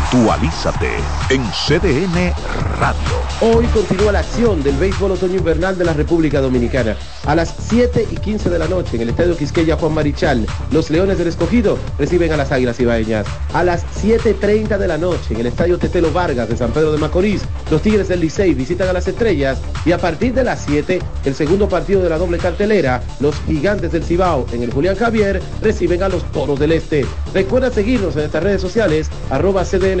[0.11, 0.89] Actualízate
[1.29, 2.33] en CDN
[2.77, 3.21] Radio.
[3.39, 6.97] Hoy continúa la acción del béisbol otoño invernal de la República Dominicana.
[7.25, 10.89] A las 7 y 15 de la noche en el Estadio Quisqueya Juan Marichal, los
[10.89, 13.25] Leones del Escogido reciben a las Águilas Ibaeñas.
[13.53, 16.97] A las 7.30 de la noche en el Estadio Tetelo Vargas de San Pedro de
[16.97, 20.99] Macorís, los Tigres del Licey visitan a las Estrellas y a partir de las 7,
[21.23, 25.41] el segundo partido de la doble cartelera, los Gigantes del Cibao en el Julián Javier
[25.61, 27.05] reciben a los Toros del Este.
[27.33, 30.00] Recuerda seguirnos en estas redes sociales, arroba CDN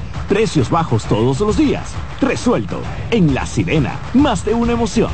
[0.31, 1.91] Precios bajos todos los días.
[2.21, 2.81] Resuelto.
[3.09, 5.11] En La Sirena, más de una emoción.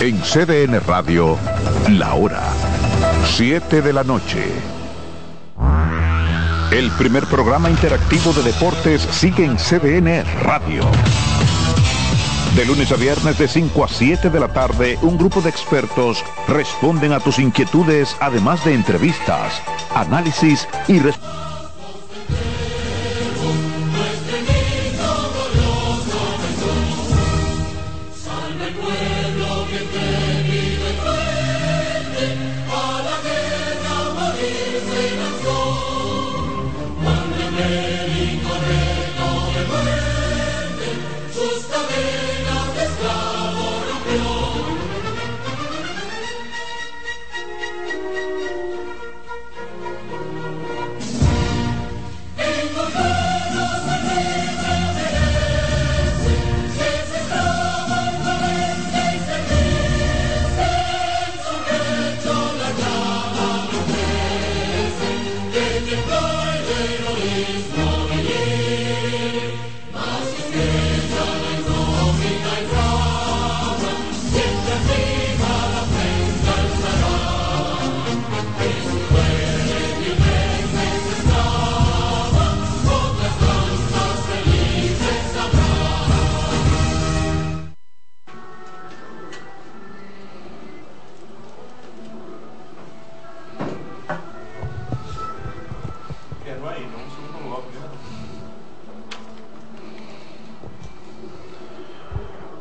[0.00, 1.36] En CDN Radio,
[1.90, 2.44] la hora
[3.26, 4.42] 7 de la noche.
[6.70, 10.80] El primer programa interactivo de deportes sigue en CDN Radio.
[12.56, 16.24] De lunes a viernes de 5 a 7 de la tarde, un grupo de expertos
[16.48, 19.60] responden a tus inquietudes, además de entrevistas,
[19.94, 21.47] análisis y respuestas.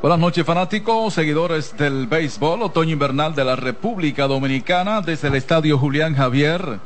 [0.07, 5.77] Buenas noches fanáticos, seguidores del béisbol otoño invernal de la República Dominicana desde el Estadio
[5.77, 6.79] Julián Javier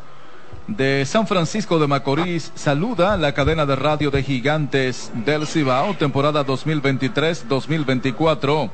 [0.66, 2.52] de San Francisco de Macorís.
[2.56, 8.72] Saluda la cadena de radio de Gigantes del Cibao, temporada 2023-2024,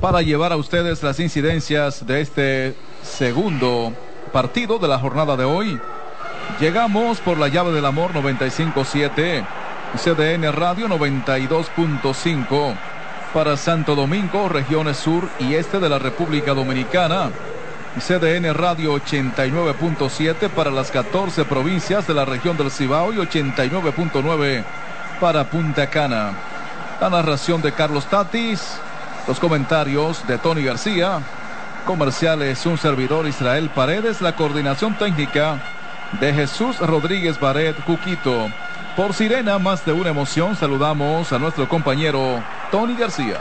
[0.00, 3.92] para llevar a ustedes las incidencias de este segundo
[4.32, 5.80] partido de la jornada de hoy.
[6.60, 9.44] Llegamos por la llave del amor 95.7,
[9.96, 12.93] CDN Radio 92.5
[13.34, 17.32] para Santo Domingo, regiones sur y este de la República Dominicana.
[17.98, 24.64] CDN Radio 89.7 para las 14 provincias de la región del Cibao y 89.9
[25.20, 26.32] para Punta Cana.
[27.00, 28.78] La narración de Carlos Tatis,
[29.26, 31.18] los comentarios de Tony García,
[31.86, 35.58] comerciales un servidor Israel Paredes, la coordinación técnica
[36.20, 38.48] de Jesús Rodríguez Baret Cuquito.
[38.96, 42.40] Por Sirena, más de una emoción, saludamos a nuestro compañero
[42.70, 43.40] Tony García.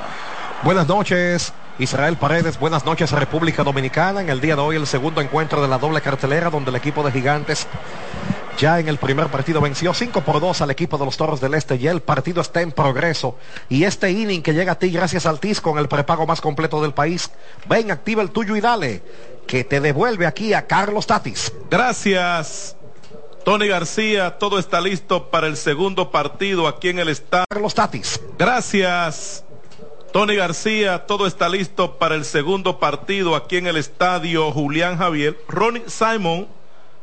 [0.64, 1.54] Buenas noches.
[1.78, 4.22] Israel Paredes, buenas noches República Dominicana.
[4.22, 7.04] En el día de hoy el segundo encuentro de la doble cartelera donde el equipo
[7.04, 7.68] de Gigantes
[8.58, 11.54] ya en el primer partido venció 5 por 2 al equipo de los Toros del
[11.54, 13.38] Este y el partido está en progreso.
[13.70, 16.82] Y este inning que llega a ti gracias al TIS con el prepago más completo
[16.82, 17.30] del país.
[17.70, 19.04] Ven, activa el tuyo y dale,
[19.46, 21.54] que te devuelve aquí a Carlos Tatis.
[21.70, 22.76] Gracias.
[23.44, 27.46] Tony García, todo está listo para el segundo partido aquí en el estadio.
[27.50, 28.22] Carlos Tatis.
[28.38, 29.44] Gracias.
[30.14, 35.38] Tony García, todo está listo para el segundo partido aquí en el estadio Julián Javier.
[35.50, 36.48] Ronnie Simon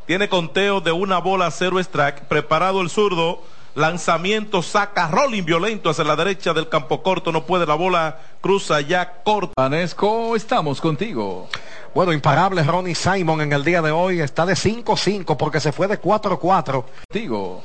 [0.07, 2.23] tiene conteo de una bola cero strike.
[2.23, 3.43] Preparado el zurdo.
[3.75, 7.31] Lanzamiento, saca, rolling violento hacia la derecha del campo corto.
[7.31, 9.53] No puede, la bola cruza ya corta.
[9.57, 11.49] Anesco, estamos contigo.
[11.95, 14.21] Bueno, imparable Ronnie Simon en el día de hoy.
[14.21, 16.85] Está de 5-5 porque se fue de 4-4.
[17.13, 17.63] Digo.